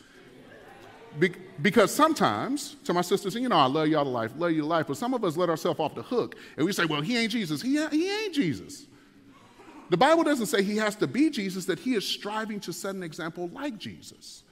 Be- 1.19 1.33
because 1.61 1.93
sometimes, 1.93 2.77
to 2.85 2.93
my 2.93 3.01
sisters, 3.01 3.35
you 3.35 3.49
know, 3.49 3.57
I 3.57 3.65
love 3.65 3.87
y'all 3.87 4.03
to 4.03 4.09
life, 4.09 4.31
love 4.37 4.51
you 4.51 4.61
to 4.61 4.67
life, 4.67 4.87
but 4.87 4.97
some 4.97 5.13
of 5.13 5.23
us 5.23 5.35
let 5.37 5.49
ourselves 5.49 5.79
off 5.79 5.93
the 5.93 6.03
hook 6.03 6.35
and 6.57 6.65
we 6.65 6.71
say, 6.71 6.85
well, 6.85 7.01
he 7.01 7.17
ain't 7.17 7.31
Jesus. 7.31 7.61
He, 7.61 7.85
he 7.89 8.09
ain't 8.09 8.33
Jesus. 8.33 8.87
The 9.89 9.97
Bible 9.97 10.23
doesn't 10.23 10.45
say 10.45 10.63
he 10.63 10.77
has 10.77 10.95
to 10.95 11.07
be 11.07 11.29
Jesus, 11.29 11.65
that 11.65 11.77
he 11.77 11.95
is 11.95 12.07
striving 12.07 12.61
to 12.61 12.71
set 12.71 12.95
an 12.95 13.03
example 13.03 13.49
like 13.49 13.77
Jesus. 13.77 14.43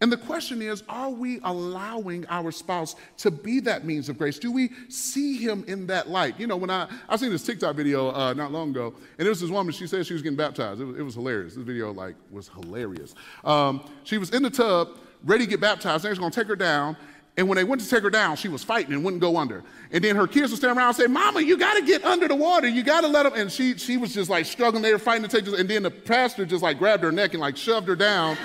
And 0.00 0.10
the 0.10 0.16
question 0.16 0.60
is, 0.60 0.82
are 0.88 1.10
we 1.10 1.38
allowing 1.44 2.26
our 2.28 2.50
spouse 2.50 2.96
to 3.18 3.30
be 3.30 3.60
that 3.60 3.84
means 3.84 4.08
of 4.08 4.18
grace? 4.18 4.40
Do 4.40 4.50
we 4.50 4.70
see 4.88 5.36
him 5.36 5.64
in 5.68 5.86
that 5.86 6.10
light? 6.10 6.40
You 6.40 6.48
know, 6.48 6.56
when 6.56 6.70
I, 6.70 6.88
I 7.08 7.14
seen 7.14 7.30
this 7.30 7.44
TikTok 7.44 7.76
video 7.76 8.10
uh, 8.10 8.34
not 8.34 8.50
long 8.50 8.70
ago, 8.70 8.92
and 9.18 9.26
it 9.26 9.28
was 9.28 9.40
this 9.40 9.50
woman, 9.50 9.72
she 9.72 9.86
said 9.86 10.04
she 10.04 10.14
was 10.14 10.22
getting 10.22 10.36
baptized. 10.36 10.80
It 10.80 10.86
was, 10.86 10.98
it 10.98 11.02
was 11.02 11.14
hilarious. 11.14 11.54
This 11.54 11.62
video, 11.62 11.92
like, 11.92 12.16
was 12.32 12.48
hilarious. 12.48 13.14
Um, 13.44 13.88
she 14.02 14.18
was 14.18 14.30
in 14.30 14.42
the 14.42 14.50
tub, 14.50 14.98
ready 15.24 15.44
to 15.44 15.50
get 15.50 15.60
baptized. 15.60 16.04
They 16.04 16.10
was 16.10 16.18
going 16.18 16.30
to 16.30 16.40
take 16.40 16.48
her 16.48 16.56
down. 16.56 16.96
And 17.36 17.48
when 17.48 17.56
they 17.56 17.64
went 17.64 17.80
to 17.80 17.88
take 17.88 18.02
her 18.02 18.10
down, 18.10 18.36
she 18.36 18.48
was 18.48 18.62
fighting 18.62 18.92
and 18.92 19.02
wouldn't 19.02 19.22
go 19.22 19.38
under. 19.38 19.64
And 19.90 20.04
then 20.04 20.16
her 20.16 20.26
kids 20.26 20.50
would 20.50 20.58
stand 20.58 20.76
around 20.76 20.88
and 20.88 20.96
say, 20.96 21.06
Mama, 21.06 21.40
you 21.40 21.56
got 21.56 21.74
to 21.74 21.82
get 21.82 22.04
under 22.04 22.28
the 22.28 22.34
water. 22.34 22.68
You 22.68 22.82
got 22.82 23.00
to 23.02 23.08
let 23.08 23.22
them. 23.22 23.32
And 23.34 23.50
she, 23.50 23.78
she 23.78 23.96
was 23.96 24.12
just 24.12 24.28
like 24.28 24.44
struggling 24.44 24.82
there, 24.82 24.98
fighting 24.98 25.22
to 25.22 25.28
take 25.28 25.46
this. 25.46 25.58
And 25.58 25.66
then 25.68 25.82
the 25.82 25.90
pastor 25.90 26.44
just 26.44 26.62
like 26.62 26.78
grabbed 26.78 27.02
her 27.02 27.12
neck 27.12 27.32
and 27.32 27.40
like 27.40 27.56
shoved 27.56 27.88
her 27.88 27.96
down. 27.96 28.36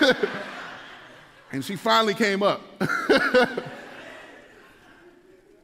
and 1.52 1.64
she 1.64 1.76
finally 1.76 2.14
came 2.14 2.42
up. 2.42 2.60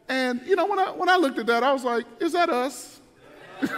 and, 0.08 0.40
you 0.46 0.54
know, 0.54 0.66
when 0.66 0.78
I, 0.78 0.90
when 0.92 1.08
I 1.08 1.16
looked 1.16 1.40
at 1.40 1.46
that, 1.46 1.64
I 1.64 1.72
was 1.72 1.82
like, 1.82 2.04
Is 2.20 2.32
that 2.32 2.50
us? 2.50 3.00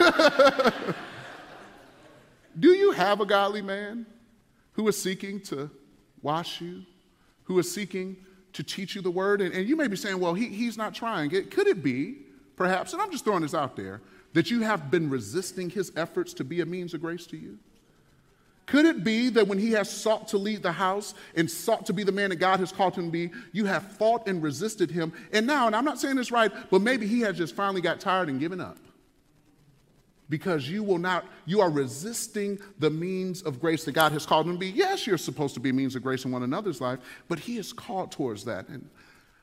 Do 2.59 2.69
you 2.69 2.93
have 2.93 3.23
a 3.23 3.27
godly 3.27 3.63
man 3.63 4.05
who 4.73 4.87
is 4.89 5.01
seeking 5.01 5.41
to 5.41 5.71
wash 6.23 6.61
you, 6.61 6.85
who 7.45 7.59
is 7.59 7.73
seeking 7.73 8.17
to 8.53 8.63
teach 8.63 8.95
you 8.95 9.03
the 9.03 9.11
word. 9.11 9.41
And, 9.41 9.53
and 9.55 9.69
you 9.69 9.77
may 9.77 9.89
be 9.89 9.97
saying, 9.97 10.19
well, 10.19 10.35
he, 10.35 10.49
he's 10.49 10.77
not 10.77 10.95
trying. 10.95 11.33
It, 11.33 11.51
could 11.51 11.67
it 11.67 11.83
be, 11.83 12.17
perhaps, 12.57 12.93
and 12.93 13.03
I'm 13.03 13.11
just 13.11 13.25
throwing 13.25 13.43
this 13.43 13.55
out 13.55 13.77
there, 13.77 14.01
that 14.33 14.51
you 14.51 14.61
have 14.61 14.91
been 14.91 15.11
resisting 15.11 15.69
his 15.69 15.93
efforts 15.97 16.33
to 16.35 16.45
be 16.45 16.61
a 16.61 16.67
means 16.67 16.95
of 16.95 17.01
grace 17.01 17.27
to 17.27 17.37
you? 17.37 17.59
Could 18.67 18.87
it 18.87 19.03
be 19.03 19.29
that 19.31 19.49
when 19.49 19.59
he 19.59 19.73
has 19.73 19.91
sought 19.91 20.29
to 20.29 20.39
lead 20.39 20.63
the 20.63 20.73
house 20.73 21.15
and 21.35 21.51
sought 21.51 21.85
to 21.87 21.93
be 21.93 22.05
the 22.05 22.13
man 22.13 22.31
that 22.31 22.37
God 22.37 22.61
has 22.61 22.71
called 22.71 22.95
him 22.95 23.07
to 23.07 23.11
be, 23.11 23.31
you 23.53 23.67
have 23.67 23.83
fought 23.83 24.29
and 24.29 24.43
resisted 24.43 24.91
him? 24.91 25.13
And 25.33 25.47
now, 25.47 25.67
and 25.67 25.75
I'm 25.75 25.85
not 25.85 25.99
saying 25.99 26.17
this 26.17 26.31
right, 26.31 26.51
but 26.71 26.81
maybe 26.81 27.07
he 27.07 27.21
has 27.21 27.37
just 27.37 27.57
finally 27.57 27.81
got 27.81 28.01
tired 28.01 28.29
and 28.29 28.39
given 28.39 28.61
up 28.61 28.79
because 30.33 30.67
you 30.67 30.83
will 30.83 30.97
not, 30.97 31.27
you 31.45 31.61
are 31.61 31.69
resisting 31.69 32.59
the 32.79 32.89
means 32.89 33.43
of 33.43 33.61
grace 33.61 33.85
that 33.85 33.93
God 33.93 34.13
has 34.13 34.25
called 34.25 34.47
him 34.47 34.55
to 34.55 34.59
be. 34.59 34.71
Yes, 34.71 35.07
you're 35.07 35.19
supposed 35.19 35.53
to 35.53 35.61
be 35.61 35.73
means 35.73 35.95
of 35.95 36.03
grace 36.03 36.25
in 36.25 36.33
one 36.33 36.43
another's 36.43 36.81
life, 36.81 37.01
but 37.29 37.39
he 37.39 37.59
is 37.59 37.71
called 37.71 38.11
towards 38.11 38.43
that. 38.47 38.67
And 38.71 38.89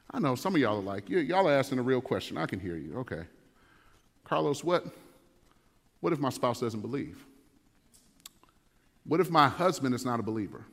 I 0.09 0.17
know 0.17 0.33
some 0.33 0.55
of 0.55 0.61
y'all 0.61 0.79
are 0.79 0.81
like, 0.81 1.07
y'all 1.07 1.47
are 1.47 1.53
asking 1.53 1.77
a 1.77 1.83
real 1.83 2.01
question. 2.01 2.39
I 2.39 2.47
can 2.47 2.59
hear 2.59 2.75
you. 2.75 2.97
Okay. 3.01 3.21
Carlos, 4.23 4.63
what, 4.63 4.83
what 5.99 6.11
if 6.11 6.17
my 6.17 6.29
spouse 6.29 6.59
doesn't 6.59 6.81
believe? 6.81 7.23
What 9.03 9.19
if 9.19 9.29
my 9.29 9.47
husband 9.47 9.93
is 9.93 10.03
not 10.03 10.19
a 10.19 10.23
believer? 10.23 10.65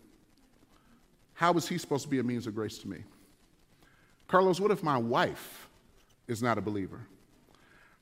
How 1.34 1.52
is 1.52 1.68
he 1.68 1.76
supposed 1.76 2.04
to 2.04 2.08
be 2.08 2.20
a 2.20 2.22
means 2.22 2.46
of 2.46 2.54
grace 2.54 2.78
to 2.78 2.88
me? 2.88 3.00
Carlos, 4.28 4.60
what 4.60 4.70
if 4.70 4.82
my 4.82 4.96
wife 4.96 5.68
is 6.26 6.42
not 6.42 6.56
a 6.56 6.62
believer? 6.62 7.02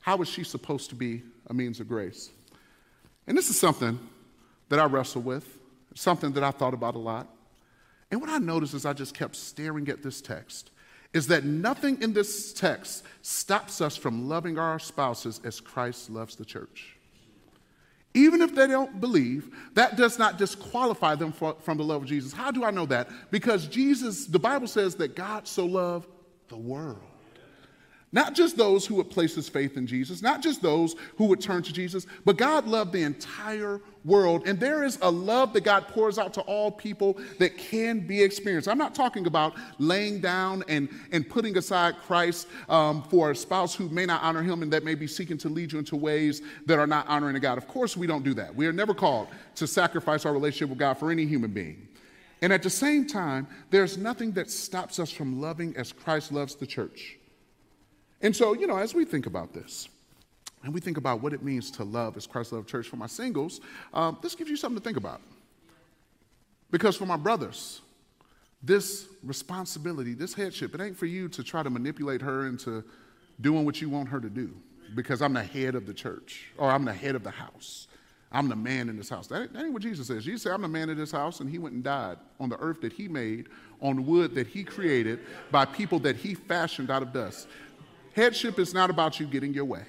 How 0.05 0.21
is 0.21 0.29
she 0.29 0.43
supposed 0.43 0.91
to 0.91 0.95
be 0.95 1.23
a 1.47 1.53
means 1.55 1.79
of 1.79 1.87
grace? 1.87 2.29
And 3.25 3.35
this 3.35 3.49
is 3.49 3.59
something 3.59 3.97
that 4.69 4.77
I 4.77 4.85
wrestle 4.85 5.23
with, 5.23 5.57
something 5.95 6.31
that 6.33 6.43
I 6.43 6.51
thought 6.51 6.75
about 6.75 6.93
a 6.93 6.99
lot. 6.99 7.27
And 8.11 8.21
what 8.21 8.29
I 8.29 8.37
noticed 8.37 8.75
as 8.75 8.85
I 8.85 8.93
just 8.93 9.15
kept 9.15 9.35
staring 9.35 9.89
at 9.89 10.03
this 10.03 10.21
text 10.21 10.69
is 11.11 11.25
that 11.29 11.43
nothing 11.43 11.99
in 12.03 12.13
this 12.13 12.53
text 12.53 13.03
stops 13.23 13.81
us 13.81 13.97
from 13.97 14.29
loving 14.29 14.59
our 14.59 14.77
spouses 14.77 15.41
as 15.43 15.59
Christ 15.59 16.11
loves 16.11 16.35
the 16.35 16.45
church. 16.45 16.97
Even 18.13 18.43
if 18.43 18.53
they 18.53 18.67
don't 18.67 19.01
believe, 19.01 19.49
that 19.73 19.97
does 19.97 20.19
not 20.19 20.37
disqualify 20.37 21.15
them 21.15 21.31
for, 21.31 21.55
from 21.61 21.79
the 21.79 21.83
love 21.83 22.03
of 22.03 22.07
Jesus. 22.07 22.31
How 22.31 22.51
do 22.51 22.63
I 22.63 22.69
know 22.69 22.85
that? 22.85 23.09
Because 23.31 23.65
Jesus, 23.65 24.27
the 24.27 24.37
Bible 24.37 24.67
says 24.67 24.93
that 24.97 25.15
God 25.15 25.47
so 25.47 25.65
loved 25.65 26.07
the 26.47 26.57
world 26.57 27.01
not 28.15 28.33
just 28.33 28.55
those 28.55 28.85
who 28.85 28.95
would 28.95 29.09
place 29.09 29.35
his 29.35 29.49
faith 29.49 29.75
in 29.75 29.85
Jesus, 29.85 30.21
not 30.21 30.41
just 30.41 30.61
those 30.61 30.95
who 31.17 31.25
would 31.25 31.41
turn 31.41 31.61
to 31.63 31.73
Jesus, 31.73 32.07
but 32.23 32.37
God 32.37 32.65
loved 32.65 32.93
the 32.93 33.03
entire 33.03 33.81
world. 34.05 34.47
And 34.47 34.57
there 34.57 34.85
is 34.85 34.97
a 35.01 35.11
love 35.11 35.51
that 35.51 35.65
God 35.65 35.89
pours 35.89 36.17
out 36.17 36.33
to 36.35 36.41
all 36.43 36.71
people 36.71 37.17
that 37.39 37.57
can 37.57 37.99
be 37.99 38.23
experienced. 38.23 38.69
I'm 38.69 38.77
not 38.77 38.95
talking 38.95 39.27
about 39.27 39.55
laying 39.79 40.21
down 40.21 40.63
and, 40.69 40.87
and 41.11 41.27
putting 41.27 41.57
aside 41.57 41.95
Christ 42.07 42.47
um, 42.69 43.03
for 43.03 43.31
a 43.31 43.35
spouse 43.35 43.75
who 43.75 43.89
may 43.89 44.05
not 44.05 44.23
honor 44.23 44.41
him 44.41 44.63
and 44.63 44.71
that 44.71 44.85
may 44.85 44.95
be 44.95 45.07
seeking 45.07 45.37
to 45.39 45.49
lead 45.49 45.73
you 45.73 45.79
into 45.79 45.97
ways 45.97 46.41
that 46.67 46.79
are 46.79 46.87
not 46.87 47.05
honoring 47.09 47.33
to 47.33 47.41
God. 47.41 47.57
Of 47.57 47.67
course, 47.67 47.97
we 47.97 48.07
don't 48.07 48.23
do 48.23 48.33
that. 48.35 48.55
We 48.55 48.65
are 48.65 48.73
never 48.73 48.93
called 48.93 49.27
to 49.55 49.67
sacrifice 49.67 50.25
our 50.25 50.31
relationship 50.31 50.69
with 50.69 50.79
God 50.79 50.93
for 50.93 51.11
any 51.11 51.25
human 51.25 51.51
being. 51.51 51.85
And 52.41 52.53
at 52.53 52.63
the 52.63 52.69
same 52.69 53.07
time, 53.07 53.45
there's 53.71 53.97
nothing 53.97 54.31
that 54.33 54.49
stops 54.49 54.99
us 54.99 55.11
from 55.11 55.41
loving 55.41 55.75
as 55.75 55.91
Christ 55.91 56.31
loves 56.31 56.55
the 56.55 56.65
church. 56.65 57.17
And 58.25 58.35
so, 58.35 58.53
you 58.53 58.65
know, 58.65 58.77
as 58.77 58.95
we 58.95 59.05
think 59.05 59.27
about 59.27 59.53
this, 59.53 59.87
and 60.63 60.73
we 60.73 60.81
think 60.81 60.97
about 60.97 61.21
what 61.21 61.31
it 61.31 61.43
means 61.43 61.69
to 61.69 61.83
love 61.83 62.17
as 62.17 62.25
Christ 62.25 62.53
loved 62.53 62.67
church 62.67 62.87
for 62.87 62.95
my 62.95 63.05
singles, 63.05 63.61
um, 63.93 64.17
this 64.23 64.33
gives 64.33 64.49
you 64.49 64.57
something 64.57 64.79
to 64.79 64.83
think 64.83 64.97
about. 64.97 65.21
Because 66.71 66.97
for 66.97 67.05
my 67.05 67.17
brothers, 67.17 67.81
this 68.63 69.05
responsibility, 69.21 70.15
this 70.15 70.33
headship, 70.33 70.73
it 70.73 70.81
ain't 70.81 70.97
for 70.97 71.05
you 71.05 71.29
to 71.29 71.43
try 71.43 71.61
to 71.61 71.69
manipulate 71.69 72.19
her 72.23 72.47
into 72.47 72.83
doing 73.41 73.63
what 73.63 73.79
you 73.79 73.89
want 73.89 74.09
her 74.09 74.19
to 74.19 74.29
do 74.31 74.55
because 74.95 75.21
I'm 75.21 75.33
the 75.33 75.43
head 75.43 75.75
of 75.75 75.85
the 75.85 75.93
church 75.93 76.47
or 76.57 76.71
I'm 76.71 76.83
the 76.83 76.93
head 76.93 77.13
of 77.13 77.23
the 77.23 77.29
house. 77.29 77.87
I'm 78.31 78.49
the 78.49 78.55
man 78.55 78.89
in 78.89 78.97
this 78.97 79.07
house. 79.07 79.27
That 79.27 79.43
ain't, 79.43 79.53
that 79.53 79.65
ain't 79.65 79.73
what 79.73 79.83
Jesus 79.83 80.07
says. 80.07 80.25
Jesus 80.25 80.41
said, 80.41 80.53
I'm 80.53 80.63
the 80.63 80.67
man 80.67 80.89
in 80.89 80.97
this 80.97 81.11
house, 81.11 81.41
and 81.41 81.49
he 81.49 81.59
went 81.59 81.75
and 81.75 81.83
died 81.83 82.17
on 82.39 82.49
the 82.49 82.57
earth 82.57 82.81
that 82.81 82.91
he 82.91 83.07
made, 83.07 83.49
on 83.81 84.07
wood 84.07 84.33
that 84.33 84.47
he 84.47 84.63
created, 84.63 85.19
by 85.51 85.63
people 85.63 85.99
that 85.99 86.15
he 86.15 86.33
fashioned 86.33 86.89
out 86.89 87.03
of 87.03 87.13
dust. 87.13 87.47
Headship 88.15 88.59
is 88.59 88.73
not 88.73 88.89
about 88.89 89.19
you 89.19 89.27
getting 89.27 89.53
your 89.53 89.65
way. 89.65 89.83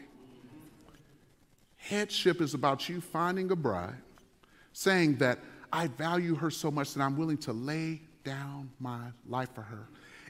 Headship 1.77 2.41
is 2.41 2.55
about 2.55 2.89
you 2.89 3.01
finding 3.01 3.53
a 3.53 3.57
bride, 3.57 4.03
saying 4.73 5.19
that 5.19 5.39
I 5.73 5.87
value 5.87 6.35
her 6.35 6.51
so 6.51 6.73
much 6.73 6.93
that 6.95 7.03
I'm 7.03 7.17
willing 7.17 7.39
to 7.39 7.53
lay 7.53 8.03
down 8.25 8.71
my 8.81 9.11
life 9.29 9.51
for 9.55 9.63
her. 9.63 9.87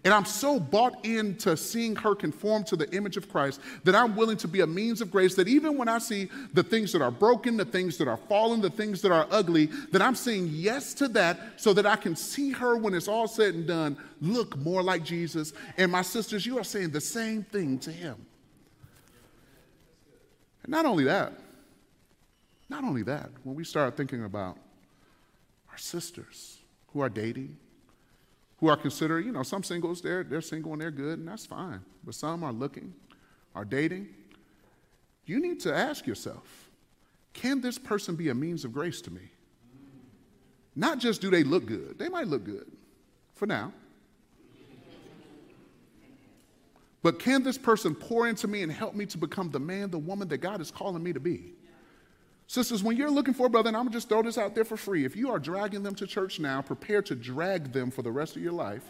And 0.07 0.14
I'm 0.14 0.24
so 0.24 0.61
bought 0.61 1.04
into 1.04 1.57
seeing 1.57 1.96
her 1.96 2.14
conform 2.14 2.62
to 2.66 2.76
the 2.76 2.88
image 2.94 3.16
of 3.16 3.28
Christ 3.28 3.61
that 3.82 3.96
I'm 3.96 4.14
willing 4.14 4.36
to 4.36 4.46
be 4.46 4.61
a 4.61 4.66
means 4.66 5.00
of 5.00 5.11
grace 5.11 5.34
that 5.34 5.48
even 5.48 5.76
when 5.76 5.88
I 5.88 5.98
see 5.98 6.30
the 6.54 6.62
things 6.62 6.92
that 6.92 7.02
are 7.02 7.11
broken, 7.11 7.57
the 7.57 7.64
things 7.64 7.96
that 7.96 8.07
are 8.07 8.16
fallen, 8.16 8.61
the 8.61 8.70
things 8.70 9.02
that 9.02 9.11
are 9.11 9.26
ugly, 9.32 9.66
that 9.90 10.00
I'm 10.00 10.14
saying 10.14 10.50
yes 10.52 10.94
to 10.94 11.09
that 11.09 11.40
so 11.57 11.72
that 11.72 11.86
I 11.86 11.96
can 11.96 12.14
see 12.14 12.52
her 12.52 12.76
when 12.76 12.94
it's 12.94 13.09
all 13.09 13.26
said 13.26 13.57
and 13.57 13.66
done 13.66 13.96
look 14.20 14.57
more 14.57 14.80
like 14.80 15.02
Jesus. 15.02 15.52
And 15.76 15.90
my 15.90 16.02
sisters, 16.02 16.46
you 16.46 16.57
are 16.57 16.64
saying 16.64 16.90
the 16.90 17.00
same 17.00 17.42
thing 17.42 17.76
to 17.80 17.90
him. 17.90 18.14
And 20.62 20.70
not 20.70 20.86
only 20.86 21.02
that, 21.02 21.32
not 22.68 22.84
only 22.84 23.02
that, 23.02 23.30
when 23.42 23.57
we 23.57 23.64
start 23.64 23.96
thinking 23.96 24.22
about 24.22 24.57
our 25.68 25.78
sisters 25.78 26.59
who 26.92 27.00
are 27.00 27.09
dating, 27.09 27.57
who 28.59 28.68
are 28.68 28.76
considered, 28.76 29.24
you 29.24 29.32
know, 29.32 29.42
some 29.42 29.62
singles, 29.62 30.00
they're, 30.00 30.24
they're 30.24 30.40
single 30.40 30.72
and 30.72 30.80
they're 30.80 30.90
good, 30.90 31.18
and 31.18 31.28
that's 31.28 31.46
fine. 31.46 31.80
But 32.04 32.14
some 32.14 32.42
are 32.42 32.52
looking, 32.52 32.94
are 33.54 33.64
dating. 33.64 34.09
You 35.26 35.40
need 35.40 35.61
to 35.61 35.74
ask 35.74 36.07
yourself 36.07 36.70
can 37.32 37.61
this 37.61 37.78
person 37.78 38.16
be 38.16 38.30
a 38.30 38.34
means 38.34 38.64
of 38.64 38.72
grace 38.72 39.02
to 39.02 39.11
me? 39.11 39.20
Not 40.74 40.98
just 40.98 41.20
do 41.20 41.30
they 41.30 41.44
look 41.44 41.66
good, 41.66 41.98
they 41.98 42.09
might 42.09 42.28
look 42.28 42.44
good 42.44 42.70
for 43.34 43.46
now. 43.46 43.72
But 47.02 47.18
can 47.20 47.42
this 47.44 47.57
person 47.57 47.94
pour 47.94 48.26
into 48.26 48.48
me 48.48 48.62
and 48.62 48.72
help 48.72 48.94
me 48.94 49.07
to 49.07 49.18
become 49.18 49.50
the 49.50 49.61
man, 49.61 49.90
the 49.90 49.98
woman 49.98 50.26
that 50.28 50.38
God 50.38 50.61
is 50.61 50.72
calling 50.72 51.02
me 51.02 51.12
to 51.12 51.20
be? 51.20 51.52
Sisters, 52.49 52.82
when 52.82 52.97
you're 52.97 53.11
looking 53.11 53.34
for 53.34 53.47
a 53.47 53.51
brother, 53.51 53.68
and 53.68 53.76
I'm 53.76 53.84
gonna 53.84 53.94
just 53.94 54.09
throw 54.09 54.22
this 54.22 54.38
out 54.38 54.55
there 54.55 54.64
for 54.64 54.76
free, 54.76 55.05
if 55.05 55.16
you 55.16 55.30
are 55.30 55.38
dragging 55.38 55.82
them 55.82 55.94
to 55.97 56.07
church 56.07 56.38
now, 56.38 56.62
prepare 56.62 57.03
to 57.03 57.14
drag 57.14 57.72
them 57.72 57.90
for 57.90 58.03
the 58.03 58.12
rest 58.12 58.36
of 58.36 58.42
your 58.42 58.53
life. 58.53 58.84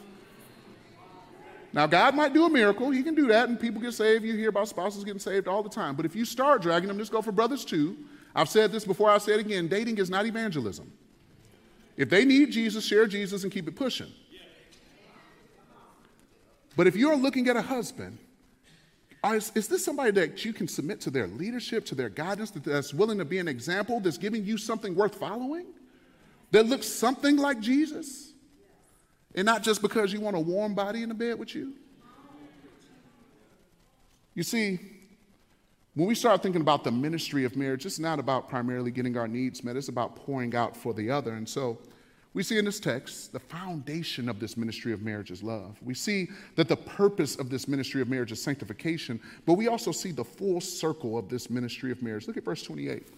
Now, 1.72 1.86
God 1.86 2.14
might 2.14 2.32
do 2.32 2.46
a 2.46 2.50
miracle. 2.50 2.90
He 2.90 3.02
can 3.02 3.14
do 3.14 3.26
that, 3.28 3.48
and 3.48 3.60
people 3.60 3.82
get 3.82 3.92
saved. 3.92 4.24
You 4.24 4.34
hear 4.34 4.48
about 4.48 4.68
spouses 4.68 5.04
getting 5.04 5.20
saved 5.20 5.46
all 5.46 5.62
the 5.62 5.68
time. 5.68 5.94
But 5.94 6.06
if 6.06 6.16
you 6.16 6.24
start 6.24 6.62
dragging 6.62 6.88
them, 6.88 6.96
just 6.98 7.12
go 7.12 7.20
for 7.20 7.32
brothers 7.32 7.64
too. 7.64 7.96
I've 8.34 8.48
said 8.48 8.72
this 8.72 8.84
before, 8.84 9.10
I'll 9.10 9.20
say 9.20 9.34
it 9.34 9.40
again 9.40 9.68
dating 9.68 9.98
is 9.98 10.10
not 10.10 10.26
evangelism. 10.26 10.92
If 11.96 12.10
they 12.10 12.24
need 12.24 12.50
Jesus, 12.50 12.84
share 12.84 13.06
Jesus 13.06 13.42
and 13.42 13.52
keep 13.52 13.66
it 13.68 13.76
pushing. 13.76 14.12
But 16.76 16.86
if 16.86 16.94
you're 16.94 17.16
looking 17.16 17.48
at 17.48 17.56
a 17.56 17.62
husband, 17.62 18.18
is, 19.34 19.52
is, 19.54 19.68
this 19.68 19.84
somebody 19.84 20.10
that 20.12 20.44
you 20.44 20.52
can 20.52 20.68
submit 20.68 21.00
to 21.02 21.10
their 21.10 21.26
leadership, 21.26 21.84
to 21.86 21.94
their 21.94 22.08
guidance, 22.08 22.50
that's 22.50 22.92
willing 22.92 23.18
to 23.18 23.24
be 23.24 23.38
an 23.38 23.48
example, 23.48 24.00
that's 24.00 24.18
giving 24.18 24.44
you 24.44 24.58
something 24.58 24.94
worth 24.94 25.14
following, 25.14 25.66
that 26.50 26.66
looks 26.66 26.86
something 26.86 27.36
like 27.36 27.60
Jesus? 27.60 28.32
And 29.34 29.44
not 29.44 29.62
just 29.62 29.82
because 29.82 30.12
you 30.12 30.20
want 30.20 30.36
a 30.36 30.40
warm 30.40 30.74
body 30.74 31.02
in 31.02 31.08
the 31.08 31.14
bed 31.14 31.38
with 31.38 31.54
you? 31.54 31.74
You 34.34 34.42
see, 34.42 34.78
when 35.94 36.06
we 36.06 36.14
start 36.14 36.42
thinking 36.42 36.60
about 36.60 36.84
the 36.84 36.90
ministry 36.90 37.44
of 37.44 37.56
marriage, 37.56 37.86
it's 37.86 37.98
not 37.98 38.18
about 38.18 38.50
primarily 38.50 38.90
getting 38.90 39.16
our 39.16 39.26
needs 39.26 39.64
met, 39.64 39.76
it's 39.76 39.88
about 39.88 40.14
pouring 40.14 40.54
out 40.54 40.76
for 40.76 40.92
the 40.92 41.10
other. 41.10 41.32
And 41.32 41.48
so, 41.48 41.78
we 42.36 42.42
see 42.42 42.58
in 42.58 42.66
this 42.66 42.78
text 42.78 43.32
the 43.32 43.40
foundation 43.40 44.28
of 44.28 44.38
this 44.38 44.58
ministry 44.58 44.92
of 44.92 45.00
marriage 45.00 45.30
is 45.30 45.42
love. 45.42 45.78
We 45.82 45.94
see 45.94 46.28
that 46.56 46.68
the 46.68 46.76
purpose 46.76 47.36
of 47.36 47.48
this 47.48 47.66
ministry 47.66 48.02
of 48.02 48.10
marriage 48.10 48.30
is 48.30 48.42
sanctification, 48.42 49.18
but 49.46 49.54
we 49.54 49.68
also 49.68 49.90
see 49.90 50.12
the 50.12 50.22
full 50.22 50.60
circle 50.60 51.16
of 51.16 51.30
this 51.30 51.48
ministry 51.48 51.90
of 51.90 52.02
marriage. 52.02 52.26
Look 52.26 52.36
at 52.36 52.44
verse 52.44 52.62
28. 52.62 53.08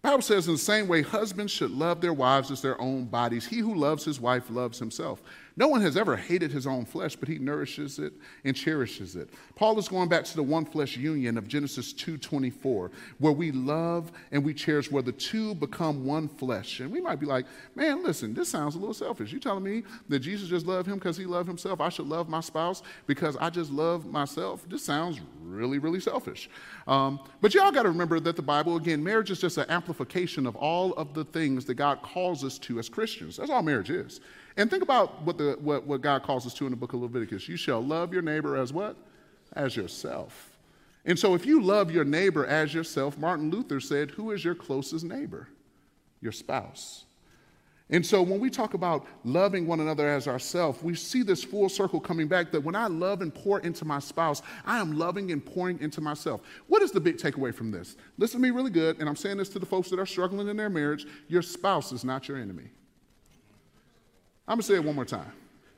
Bible 0.00 0.22
says, 0.22 0.46
in 0.46 0.54
the 0.54 0.58
same 0.58 0.88
way, 0.88 1.02
husbands 1.02 1.52
should 1.52 1.70
love 1.70 2.00
their 2.00 2.14
wives 2.14 2.50
as 2.50 2.62
their 2.62 2.80
own 2.80 3.04
bodies. 3.04 3.44
He 3.44 3.58
who 3.58 3.74
loves 3.74 4.06
his 4.06 4.18
wife 4.18 4.48
loves 4.48 4.78
himself. 4.78 5.22
No 5.56 5.68
one 5.68 5.80
has 5.80 5.96
ever 5.96 6.16
hated 6.16 6.52
his 6.52 6.66
own 6.66 6.84
flesh, 6.84 7.16
but 7.16 7.28
he 7.28 7.38
nourishes 7.38 7.98
it 7.98 8.12
and 8.44 8.54
cherishes 8.56 9.16
it. 9.16 9.30
Paul 9.56 9.78
is 9.78 9.88
going 9.88 10.08
back 10.08 10.24
to 10.24 10.36
the 10.36 10.42
one 10.42 10.64
flesh 10.64 10.96
union 10.96 11.36
of 11.36 11.48
Genesis 11.48 11.92
2:24, 11.92 12.90
where 13.18 13.32
we 13.32 13.52
love 13.52 14.12
and 14.32 14.44
we 14.44 14.54
cherish, 14.54 14.90
where 14.90 15.02
the 15.02 15.12
two 15.12 15.54
become 15.54 16.04
one 16.04 16.28
flesh. 16.28 16.80
And 16.80 16.90
we 16.90 17.00
might 17.00 17.20
be 17.20 17.26
like, 17.26 17.46
man, 17.74 18.02
listen, 18.02 18.34
this 18.34 18.48
sounds 18.48 18.74
a 18.74 18.78
little 18.78 18.94
selfish. 18.94 19.32
You 19.32 19.40
telling 19.40 19.64
me 19.64 19.82
that 20.08 20.20
Jesus 20.20 20.48
just 20.48 20.66
loved 20.66 20.88
him 20.88 20.94
because 20.94 21.16
he 21.16 21.26
loved 21.26 21.48
himself? 21.48 21.80
I 21.80 21.88
should 21.88 22.06
love 22.06 22.28
my 22.28 22.40
spouse 22.40 22.82
because 23.06 23.36
I 23.36 23.50
just 23.50 23.70
love 23.70 24.06
myself? 24.06 24.64
This 24.68 24.84
sounds 24.84 25.20
really, 25.42 25.78
really 25.78 26.00
selfish. 26.00 26.48
Um, 26.86 27.20
but 27.40 27.54
y'all 27.54 27.72
got 27.72 27.82
to 27.82 27.88
remember 27.90 28.20
that 28.20 28.36
the 28.36 28.42
Bible, 28.42 28.76
again, 28.76 29.02
marriage 29.02 29.30
is 29.30 29.40
just 29.40 29.58
an 29.58 29.68
amplification 29.68 30.46
of 30.46 30.56
all 30.56 30.92
of 30.94 31.14
the 31.14 31.24
things 31.24 31.64
that 31.66 31.74
God 31.74 32.02
calls 32.02 32.44
us 32.44 32.58
to 32.60 32.78
as 32.78 32.88
Christians. 32.88 33.36
That's 33.36 33.50
all 33.50 33.62
marriage 33.62 33.90
is. 33.90 34.20
And 34.60 34.70
think 34.70 34.82
about 34.82 35.22
what, 35.22 35.38
the, 35.38 35.56
what, 35.58 35.86
what 35.86 36.02
God 36.02 36.22
calls 36.22 36.44
us 36.44 36.52
to 36.54 36.66
in 36.66 36.70
the 36.70 36.76
book 36.76 36.92
of 36.92 37.00
Leviticus. 37.00 37.48
You 37.48 37.56
shall 37.56 37.80
love 37.80 38.12
your 38.12 38.20
neighbor 38.20 38.58
as 38.58 38.74
what? 38.74 38.94
As 39.54 39.74
yourself. 39.74 40.58
And 41.06 41.18
so 41.18 41.34
if 41.34 41.46
you 41.46 41.62
love 41.62 41.90
your 41.90 42.04
neighbor 42.04 42.44
as 42.44 42.74
yourself, 42.74 43.16
Martin 43.16 43.50
Luther 43.50 43.80
said, 43.80 44.10
Who 44.10 44.32
is 44.32 44.44
your 44.44 44.54
closest 44.54 45.02
neighbor? 45.06 45.48
Your 46.20 46.32
spouse. 46.32 47.06
And 47.88 48.04
so 48.04 48.20
when 48.20 48.38
we 48.38 48.50
talk 48.50 48.74
about 48.74 49.06
loving 49.24 49.66
one 49.66 49.80
another 49.80 50.06
as 50.06 50.28
ourselves, 50.28 50.82
we 50.82 50.94
see 50.94 51.22
this 51.22 51.42
full 51.42 51.70
circle 51.70 51.98
coming 51.98 52.28
back 52.28 52.52
that 52.52 52.62
when 52.62 52.76
I 52.76 52.86
love 52.86 53.22
and 53.22 53.34
pour 53.34 53.60
into 53.60 53.86
my 53.86 53.98
spouse, 53.98 54.42
I 54.66 54.78
am 54.78 54.92
loving 54.92 55.32
and 55.32 55.42
pouring 55.42 55.80
into 55.80 56.02
myself. 56.02 56.42
What 56.66 56.82
is 56.82 56.92
the 56.92 57.00
big 57.00 57.16
takeaway 57.16 57.54
from 57.54 57.70
this? 57.70 57.96
Listen 58.18 58.42
to 58.42 58.46
me 58.46 58.50
really 58.54 58.70
good, 58.70 58.98
and 58.98 59.08
I'm 59.08 59.16
saying 59.16 59.38
this 59.38 59.48
to 59.48 59.58
the 59.58 59.64
folks 59.64 59.88
that 59.88 59.98
are 59.98 60.04
struggling 60.04 60.48
in 60.48 60.58
their 60.58 60.68
marriage 60.68 61.06
your 61.28 61.40
spouse 61.40 61.92
is 61.92 62.04
not 62.04 62.28
your 62.28 62.36
enemy. 62.36 62.68
I'm 64.46 64.58
to 64.58 64.62
say 64.62 64.74
it 64.74 64.84
one 64.84 64.94
more 64.94 65.04
time. 65.04 65.32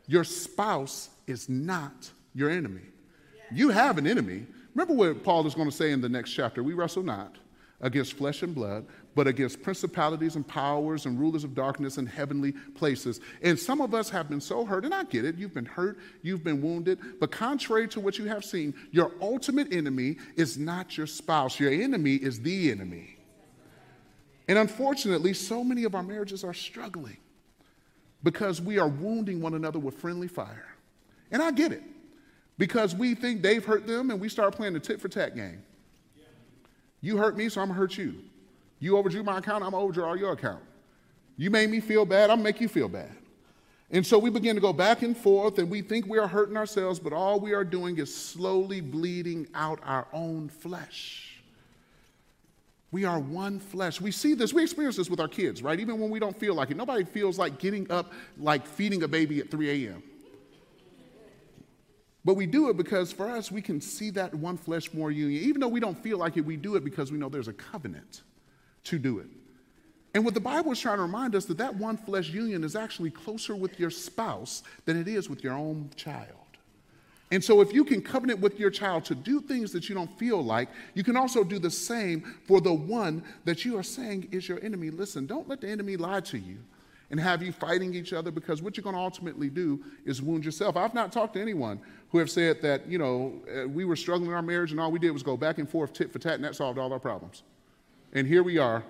Your 0.06 0.24
spouse 0.24 1.10
is 1.26 1.48
not 1.48 2.10
your 2.34 2.50
enemy. 2.50 2.82
You 3.52 3.68
have 3.68 3.98
an 3.98 4.06
enemy. 4.06 4.46
Remember 4.74 4.94
what 4.94 5.22
Paul 5.22 5.46
is 5.46 5.54
going 5.54 5.70
to 5.70 5.76
say 5.76 5.92
in 5.92 6.00
the 6.00 6.08
next 6.08 6.32
chapter. 6.32 6.62
We 6.62 6.72
wrestle 6.72 7.02
not 7.02 7.36
against 7.82 8.14
flesh 8.14 8.42
and 8.42 8.54
blood, 8.54 8.86
but 9.14 9.26
against 9.26 9.62
principalities 9.62 10.36
and 10.36 10.46
powers 10.46 11.04
and 11.04 11.18
rulers 11.18 11.44
of 11.44 11.54
darkness 11.54 11.98
in 11.98 12.06
heavenly 12.06 12.52
places. 12.52 13.20
And 13.42 13.58
some 13.58 13.80
of 13.80 13.92
us 13.92 14.08
have 14.10 14.28
been 14.30 14.40
so 14.40 14.64
hurt, 14.64 14.84
and 14.84 14.94
I 14.94 15.04
get 15.04 15.24
it. 15.24 15.36
You've 15.36 15.52
been 15.52 15.66
hurt, 15.66 15.98
you've 16.22 16.44
been 16.44 16.62
wounded, 16.62 16.98
but 17.20 17.30
contrary 17.30 17.88
to 17.88 18.00
what 18.00 18.18
you 18.18 18.26
have 18.26 18.44
seen, 18.44 18.72
your 18.92 19.12
ultimate 19.20 19.72
enemy 19.72 20.16
is 20.36 20.56
not 20.56 20.96
your 20.96 21.08
spouse. 21.08 21.58
Your 21.58 21.72
enemy 21.72 22.14
is 22.14 22.40
the 22.40 22.70
enemy. 22.70 23.18
And 24.48 24.58
unfortunately, 24.58 25.34
so 25.34 25.62
many 25.62 25.84
of 25.84 25.94
our 25.94 26.02
marriages 26.02 26.44
are 26.44 26.54
struggling 26.54 27.18
because 28.22 28.60
we 28.60 28.78
are 28.78 28.88
wounding 28.88 29.40
one 29.40 29.54
another 29.54 29.78
with 29.78 29.94
friendly 29.98 30.28
fire. 30.28 30.66
And 31.30 31.42
I 31.42 31.50
get 31.50 31.72
it 31.72 31.82
because 32.58 32.94
we 32.94 33.14
think 33.14 33.42
they've 33.42 33.64
hurt 33.64 33.86
them 33.86 34.10
and 34.10 34.20
we 34.20 34.28
start 34.28 34.54
playing 34.54 34.74
the 34.74 34.80
tit 34.80 35.00
for 35.00 35.08
tat 35.08 35.34
game. 35.34 35.62
You 37.00 37.16
hurt 37.16 37.36
me, 37.36 37.48
so 37.48 37.60
I'm 37.60 37.68
gonna 37.68 37.78
hurt 37.78 37.98
you. 37.98 38.22
You 38.78 38.96
overdrew 38.96 39.22
my 39.22 39.38
account, 39.38 39.64
I'm 39.64 39.70
gonna 39.70 39.82
overdraw 39.82 40.14
your 40.14 40.32
account. 40.32 40.62
You 41.36 41.50
made 41.50 41.70
me 41.70 41.80
feel 41.80 42.04
bad, 42.04 42.30
I'm 42.30 42.36
gonna 42.36 42.44
make 42.44 42.60
you 42.60 42.68
feel 42.68 42.88
bad. 42.88 43.10
And 43.90 44.06
so 44.06 44.18
we 44.18 44.30
begin 44.30 44.54
to 44.54 44.60
go 44.60 44.72
back 44.72 45.02
and 45.02 45.16
forth 45.16 45.58
and 45.58 45.68
we 45.68 45.82
think 45.82 46.06
we 46.06 46.18
are 46.18 46.28
hurting 46.28 46.56
ourselves, 46.56 46.98
but 46.98 47.12
all 47.12 47.40
we 47.40 47.52
are 47.52 47.64
doing 47.64 47.98
is 47.98 48.14
slowly 48.14 48.80
bleeding 48.80 49.46
out 49.54 49.80
our 49.84 50.06
own 50.12 50.48
flesh. 50.48 51.31
We 52.92 53.06
are 53.06 53.18
one 53.18 53.58
flesh. 53.58 54.00
We 54.00 54.10
see 54.10 54.34
this, 54.34 54.52
we 54.52 54.62
experience 54.62 54.96
this 54.96 55.08
with 55.08 55.18
our 55.18 55.26
kids, 55.26 55.62
right? 55.62 55.80
Even 55.80 55.98
when 55.98 56.10
we 56.10 56.20
don't 56.20 56.38
feel 56.38 56.54
like 56.54 56.70
it. 56.70 56.76
Nobody 56.76 57.04
feels 57.04 57.38
like 57.38 57.58
getting 57.58 57.90
up, 57.90 58.12
like 58.38 58.66
feeding 58.66 59.02
a 59.02 59.08
baby 59.08 59.40
at 59.40 59.50
3 59.50 59.86
a.m. 59.86 60.02
But 62.24 62.34
we 62.34 62.46
do 62.46 62.68
it 62.68 62.76
because 62.76 63.10
for 63.10 63.28
us, 63.28 63.50
we 63.50 63.62
can 63.62 63.80
see 63.80 64.10
that 64.10 64.32
one 64.34 64.56
flesh 64.56 64.92
more 64.92 65.10
union. 65.10 65.42
Even 65.42 65.60
though 65.60 65.68
we 65.68 65.80
don't 65.80 66.00
feel 66.00 66.18
like 66.18 66.36
it, 66.36 66.42
we 66.44 66.56
do 66.56 66.76
it 66.76 66.84
because 66.84 67.10
we 67.10 67.18
know 67.18 67.30
there's 67.30 67.48
a 67.48 67.52
covenant 67.52 68.22
to 68.84 68.98
do 68.98 69.18
it. 69.18 69.26
And 70.14 70.24
what 70.24 70.34
the 70.34 70.40
Bible 70.40 70.72
is 70.72 70.78
trying 70.78 70.98
to 70.98 71.02
remind 71.02 71.34
us 71.34 71.46
that 71.46 71.56
that 71.58 71.74
one 71.74 71.96
flesh 71.96 72.28
union 72.28 72.62
is 72.62 72.76
actually 72.76 73.10
closer 73.10 73.56
with 73.56 73.80
your 73.80 73.90
spouse 73.90 74.62
than 74.84 75.00
it 75.00 75.08
is 75.08 75.30
with 75.30 75.42
your 75.42 75.54
own 75.54 75.88
child. 75.96 76.41
And 77.32 77.42
so, 77.42 77.62
if 77.62 77.72
you 77.72 77.82
can 77.82 78.02
covenant 78.02 78.40
with 78.40 78.60
your 78.60 78.70
child 78.70 79.06
to 79.06 79.14
do 79.14 79.40
things 79.40 79.72
that 79.72 79.88
you 79.88 79.94
don't 79.94 80.18
feel 80.18 80.44
like, 80.44 80.68
you 80.92 81.02
can 81.02 81.16
also 81.16 81.42
do 81.42 81.58
the 81.58 81.70
same 81.70 82.20
for 82.44 82.60
the 82.60 82.74
one 82.74 83.24
that 83.46 83.64
you 83.64 83.78
are 83.78 83.82
saying 83.82 84.28
is 84.30 84.46
your 84.46 84.62
enemy. 84.62 84.90
Listen, 84.90 85.24
don't 85.24 85.48
let 85.48 85.62
the 85.62 85.68
enemy 85.70 85.96
lie 85.96 86.20
to 86.20 86.36
you 86.36 86.58
and 87.10 87.18
have 87.18 87.42
you 87.42 87.50
fighting 87.50 87.94
each 87.94 88.12
other 88.12 88.30
because 88.30 88.60
what 88.60 88.76
you're 88.76 88.84
going 88.84 88.94
to 88.94 89.00
ultimately 89.00 89.48
do 89.48 89.82
is 90.04 90.20
wound 90.20 90.44
yourself. 90.44 90.76
I've 90.76 90.92
not 90.92 91.10
talked 91.10 91.32
to 91.32 91.40
anyone 91.40 91.80
who 92.10 92.18
have 92.18 92.30
said 92.30 92.60
that, 92.60 92.86
you 92.86 92.98
know, 92.98 93.40
uh, 93.50 93.66
we 93.66 93.86
were 93.86 93.96
struggling 93.96 94.28
in 94.28 94.36
our 94.36 94.42
marriage 94.42 94.70
and 94.70 94.78
all 94.78 94.92
we 94.92 94.98
did 94.98 95.10
was 95.10 95.22
go 95.22 95.34
back 95.34 95.56
and 95.56 95.66
forth, 95.66 95.94
tit 95.94 96.12
for 96.12 96.18
tat, 96.18 96.34
and 96.34 96.44
that 96.44 96.54
solved 96.54 96.78
all 96.78 96.92
our 96.92 97.00
problems. 97.00 97.44
And 98.12 98.26
here 98.26 98.42
we 98.42 98.58
are, 98.58 98.84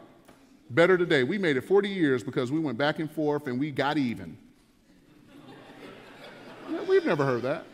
better 0.68 0.98
today. 0.98 1.22
We 1.22 1.38
made 1.38 1.56
it 1.56 1.60
40 1.60 1.88
years 1.88 2.24
because 2.24 2.50
we 2.50 2.58
went 2.58 2.76
back 2.76 2.98
and 2.98 3.08
forth 3.08 3.46
and 3.46 3.60
we 3.60 3.70
got 3.70 3.98
even. 3.98 4.36
We've 6.88 7.06
never 7.06 7.24
heard 7.24 7.42
that. 7.42 7.66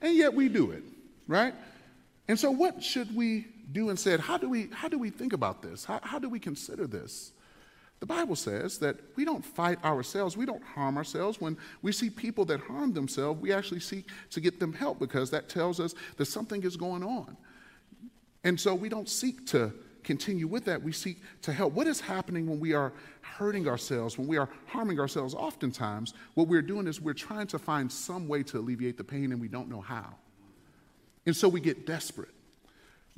And 0.00 0.16
yet 0.16 0.34
we 0.34 0.48
do 0.48 0.70
it, 0.70 0.82
right? 1.26 1.54
And 2.28 2.38
so 2.38 2.50
what 2.50 2.82
should 2.82 3.14
we 3.14 3.46
do 3.72 3.90
instead? 3.90 4.20
How 4.20 4.38
do 4.38 4.48
we, 4.48 4.68
how 4.72 4.88
do 4.88 4.98
we 4.98 5.10
think 5.10 5.32
about 5.32 5.62
this? 5.62 5.84
How, 5.84 6.00
how 6.02 6.18
do 6.18 6.28
we 6.28 6.38
consider 6.38 6.86
this? 6.86 7.32
The 8.00 8.06
Bible 8.06 8.34
says 8.34 8.78
that 8.78 8.96
we 9.14 9.26
don't 9.26 9.44
fight 9.44 9.82
ourselves, 9.84 10.34
we 10.36 10.46
don't 10.46 10.62
harm 10.62 10.96
ourselves. 10.96 11.38
When 11.38 11.58
we 11.82 11.92
see 11.92 12.08
people 12.08 12.46
that 12.46 12.60
harm 12.60 12.94
themselves, 12.94 13.40
we 13.40 13.52
actually 13.52 13.80
seek 13.80 14.08
to 14.30 14.40
get 14.40 14.58
them 14.58 14.72
help 14.72 14.98
because 14.98 15.30
that 15.30 15.50
tells 15.50 15.80
us 15.80 15.94
that 16.16 16.24
something 16.24 16.62
is 16.62 16.76
going 16.76 17.04
on. 17.04 17.36
And 18.42 18.58
so 18.58 18.74
we 18.74 18.88
don't 18.88 19.08
seek 19.08 19.46
to 19.48 19.72
continue 20.04 20.46
with 20.46 20.64
that. 20.64 20.82
We 20.82 20.92
seek 20.92 21.18
to 21.42 21.52
help. 21.52 21.72
What 21.72 21.86
is 21.86 22.00
happening 22.00 22.46
when 22.46 22.60
we 22.60 22.72
are 22.72 22.92
hurting 23.20 23.68
ourselves, 23.68 24.18
when 24.18 24.26
we 24.26 24.36
are 24.36 24.48
harming 24.66 24.98
ourselves? 25.00 25.34
Oftentimes, 25.34 26.14
what 26.34 26.48
we're 26.48 26.62
doing 26.62 26.86
is 26.86 27.00
we're 27.00 27.12
trying 27.14 27.46
to 27.48 27.58
find 27.58 27.90
some 27.90 28.28
way 28.28 28.42
to 28.44 28.58
alleviate 28.58 28.96
the 28.96 29.04
pain 29.04 29.32
and 29.32 29.40
we 29.40 29.48
don't 29.48 29.68
know 29.68 29.80
how. 29.80 30.14
And 31.26 31.36
so 31.36 31.48
we 31.48 31.60
get 31.60 31.86
desperate. 31.86 32.34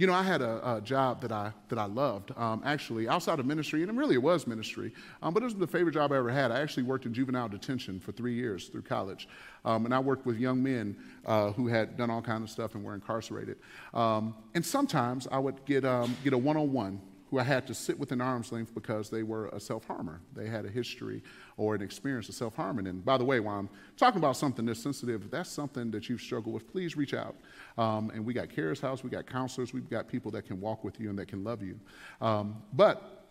You 0.02 0.08
know, 0.08 0.14
I 0.14 0.24
had 0.24 0.42
a, 0.42 0.78
a, 0.78 0.80
job 0.80 1.20
that 1.20 1.30
I, 1.30 1.52
that 1.68 1.78
I 1.78 1.84
loved, 1.84 2.32
um, 2.36 2.60
actually, 2.64 3.06
outside 3.06 3.38
of 3.38 3.46
ministry, 3.46 3.82
and 3.82 3.90
it 3.92 3.94
really 3.94 4.18
was 4.18 4.48
ministry, 4.48 4.92
um, 5.22 5.32
but 5.32 5.44
it 5.44 5.46
was 5.46 5.54
the 5.54 5.64
favorite 5.64 5.92
job 5.92 6.10
I 6.10 6.16
ever 6.16 6.28
had. 6.28 6.50
I 6.50 6.60
actually 6.60 6.82
worked 6.82 7.06
in 7.06 7.14
juvenile 7.14 7.48
detention 7.48 8.00
for 8.00 8.10
three 8.10 8.34
years 8.34 8.66
through 8.66 8.82
college, 8.82 9.28
um, 9.64 9.84
and 9.84 9.94
I 9.94 10.00
worked 10.00 10.26
with 10.26 10.38
young 10.38 10.60
men 10.60 10.96
uh, 11.24 11.52
who 11.52 11.68
had 11.68 11.96
done 11.96 12.10
all 12.10 12.20
kinds 12.20 12.42
of 12.42 12.50
stuff 12.50 12.74
and 12.74 12.82
were 12.82 12.94
incarcerated. 12.94 13.58
Um, 13.94 14.34
and 14.56 14.66
sometimes 14.66 15.28
I 15.30 15.38
would 15.38 15.64
get, 15.66 15.84
um, 15.84 16.16
get 16.24 16.32
a 16.32 16.38
one 16.38 16.56
on 16.56 16.72
one 16.72 17.00
who 17.32 17.38
I 17.38 17.44
had 17.44 17.66
to 17.66 17.74
sit 17.74 17.98
within 17.98 18.20
arm's 18.20 18.52
length 18.52 18.74
because 18.74 19.08
they 19.08 19.22
were 19.22 19.46
a 19.48 19.58
self 19.58 19.86
harmer. 19.86 20.20
They 20.34 20.48
had 20.48 20.66
a 20.66 20.68
history 20.68 21.22
or 21.56 21.74
an 21.74 21.80
experience 21.80 22.28
of 22.28 22.34
self 22.34 22.54
harming. 22.54 22.86
And 22.86 23.02
by 23.02 23.16
the 23.16 23.24
way, 23.24 23.40
while 23.40 23.58
I'm 23.58 23.70
talking 23.96 24.18
about 24.18 24.36
something 24.36 24.66
that's 24.66 24.82
sensitive, 24.82 25.24
if 25.24 25.30
that's 25.30 25.48
something 25.48 25.90
that 25.92 26.10
you've 26.10 26.20
struggled 26.20 26.52
with, 26.52 26.70
please 26.70 26.94
reach 26.94 27.14
out. 27.14 27.34
Um, 27.78 28.10
and 28.10 28.22
we 28.26 28.34
got 28.34 28.50
Cares 28.50 28.82
House, 28.82 29.02
we 29.02 29.08
got 29.08 29.26
counselors, 29.26 29.72
we've 29.72 29.88
got 29.88 30.08
people 30.08 30.30
that 30.32 30.44
can 30.44 30.60
walk 30.60 30.84
with 30.84 31.00
you 31.00 31.08
and 31.08 31.18
that 31.18 31.28
can 31.28 31.42
love 31.42 31.62
you. 31.62 31.80
Um, 32.20 32.62
but 32.74 33.24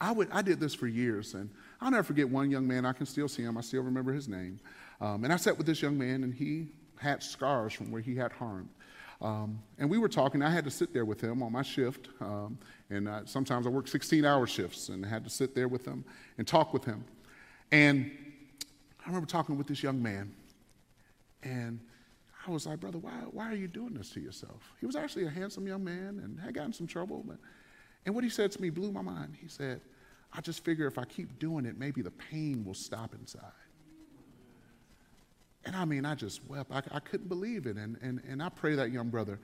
I, 0.00 0.10
would, 0.10 0.30
I 0.32 0.40
did 0.40 0.58
this 0.58 0.74
for 0.74 0.86
years, 0.86 1.34
and 1.34 1.50
I'll 1.82 1.90
never 1.90 2.02
forget 2.02 2.26
one 2.26 2.50
young 2.50 2.66
man. 2.66 2.86
I 2.86 2.94
can 2.94 3.04
still 3.04 3.28
see 3.28 3.42
him, 3.42 3.58
I 3.58 3.60
still 3.60 3.82
remember 3.82 4.14
his 4.14 4.26
name. 4.26 4.58
Um, 5.02 5.22
and 5.22 5.30
I 5.30 5.36
sat 5.36 5.58
with 5.58 5.66
this 5.66 5.82
young 5.82 5.98
man, 5.98 6.24
and 6.24 6.32
he 6.32 6.68
had 6.98 7.22
scars 7.22 7.74
from 7.74 7.90
where 7.90 8.00
he 8.00 8.14
had 8.14 8.32
harmed. 8.32 8.70
Um, 9.24 9.58
and 9.78 9.88
we 9.88 9.96
were 9.96 10.08
talking. 10.08 10.42
I 10.42 10.50
had 10.50 10.64
to 10.64 10.70
sit 10.70 10.92
there 10.92 11.06
with 11.06 11.18
him 11.18 11.42
on 11.42 11.50
my 11.50 11.62
shift. 11.62 12.10
Um, 12.20 12.58
and 12.90 13.08
uh, 13.08 13.24
sometimes 13.24 13.66
I 13.66 13.70
worked 13.70 13.88
16 13.88 14.22
hour 14.22 14.46
shifts 14.46 14.90
and 14.90 15.04
I 15.04 15.08
had 15.08 15.24
to 15.24 15.30
sit 15.30 15.54
there 15.54 15.66
with 15.66 15.86
him 15.86 16.04
and 16.36 16.46
talk 16.46 16.74
with 16.74 16.84
him. 16.84 17.02
And 17.72 18.10
I 19.02 19.06
remember 19.06 19.26
talking 19.26 19.56
with 19.56 19.66
this 19.66 19.82
young 19.82 20.02
man. 20.02 20.34
And 21.42 21.80
I 22.46 22.50
was 22.50 22.66
like, 22.66 22.80
brother, 22.80 22.98
why, 22.98 23.12
why 23.30 23.50
are 23.50 23.56
you 23.56 23.66
doing 23.66 23.94
this 23.94 24.10
to 24.10 24.20
yourself? 24.20 24.70
He 24.78 24.84
was 24.84 24.94
actually 24.94 25.24
a 25.24 25.30
handsome 25.30 25.66
young 25.66 25.82
man 25.82 26.20
and 26.22 26.38
had 26.38 26.52
gotten 26.52 26.74
some 26.74 26.86
trouble. 26.86 27.24
But, 27.26 27.38
and 28.04 28.14
what 28.14 28.24
he 28.24 28.30
said 28.30 28.52
to 28.52 28.60
me 28.60 28.68
blew 28.68 28.92
my 28.92 29.00
mind. 29.00 29.36
He 29.40 29.48
said, 29.48 29.80
I 30.34 30.42
just 30.42 30.62
figure 30.64 30.86
if 30.86 30.98
I 30.98 31.04
keep 31.04 31.38
doing 31.38 31.64
it, 31.64 31.78
maybe 31.78 32.02
the 32.02 32.10
pain 32.10 32.62
will 32.62 32.74
stop 32.74 33.14
inside. 33.14 33.40
And 35.66 35.74
I 35.74 35.84
mean, 35.84 36.04
I 36.04 36.14
just 36.14 36.44
wept. 36.46 36.70
I, 36.70 36.82
I 36.92 37.00
couldn't 37.00 37.28
believe 37.28 37.66
it. 37.66 37.76
And, 37.76 37.96
and, 38.02 38.20
and 38.28 38.42
I 38.42 38.48
pray 38.48 38.74
that 38.74 38.90
young 38.90 39.08
brother 39.08 39.38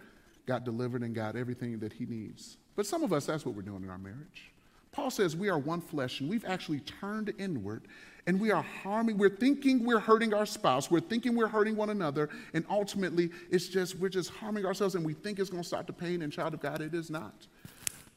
got 0.46 0.64
delivered 0.64 1.02
and 1.02 1.14
got 1.14 1.36
everything 1.36 1.78
that 1.78 1.92
he 1.92 2.06
needs. 2.06 2.56
But 2.76 2.86
some 2.86 3.02
of 3.02 3.12
us, 3.12 3.26
that's 3.26 3.44
what 3.44 3.54
we're 3.54 3.62
doing 3.62 3.82
in 3.82 3.90
our 3.90 3.98
marriage. 3.98 4.52
Paul 4.92 5.10
says 5.10 5.36
we 5.36 5.48
are 5.48 5.58
one 5.58 5.80
flesh 5.80 6.20
and 6.20 6.28
we've 6.28 6.44
actually 6.44 6.80
turned 6.80 7.32
inward 7.38 7.82
and 8.26 8.40
we 8.40 8.50
are 8.50 8.62
harming, 8.62 9.18
we're 9.18 9.30
thinking 9.30 9.84
we're 9.84 10.00
hurting 10.00 10.34
our 10.34 10.44
spouse, 10.44 10.90
we're 10.90 11.00
thinking 11.00 11.34
we're 11.36 11.48
hurting 11.48 11.74
one 11.74 11.90
another, 11.90 12.28
and 12.52 12.64
ultimately 12.68 13.30
it's 13.50 13.66
just, 13.66 13.96
we're 13.96 14.10
just 14.10 14.30
harming 14.30 14.66
ourselves 14.66 14.94
and 14.94 15.04
we 15.04 15.14
think 15.14 15.38
it's 15.38 15.48
going 15.48 15.62
to 15.62 15.66
stop 15.66 15.86
the 15.86 15.92
pain, 15.92 16.22
and 16.22 16.32
child 16.32 16.52
of 16.52 16.60
God, 16.60 16.80
it 16.80 16.94
is 16.94 17.10
not. 17.10 17.46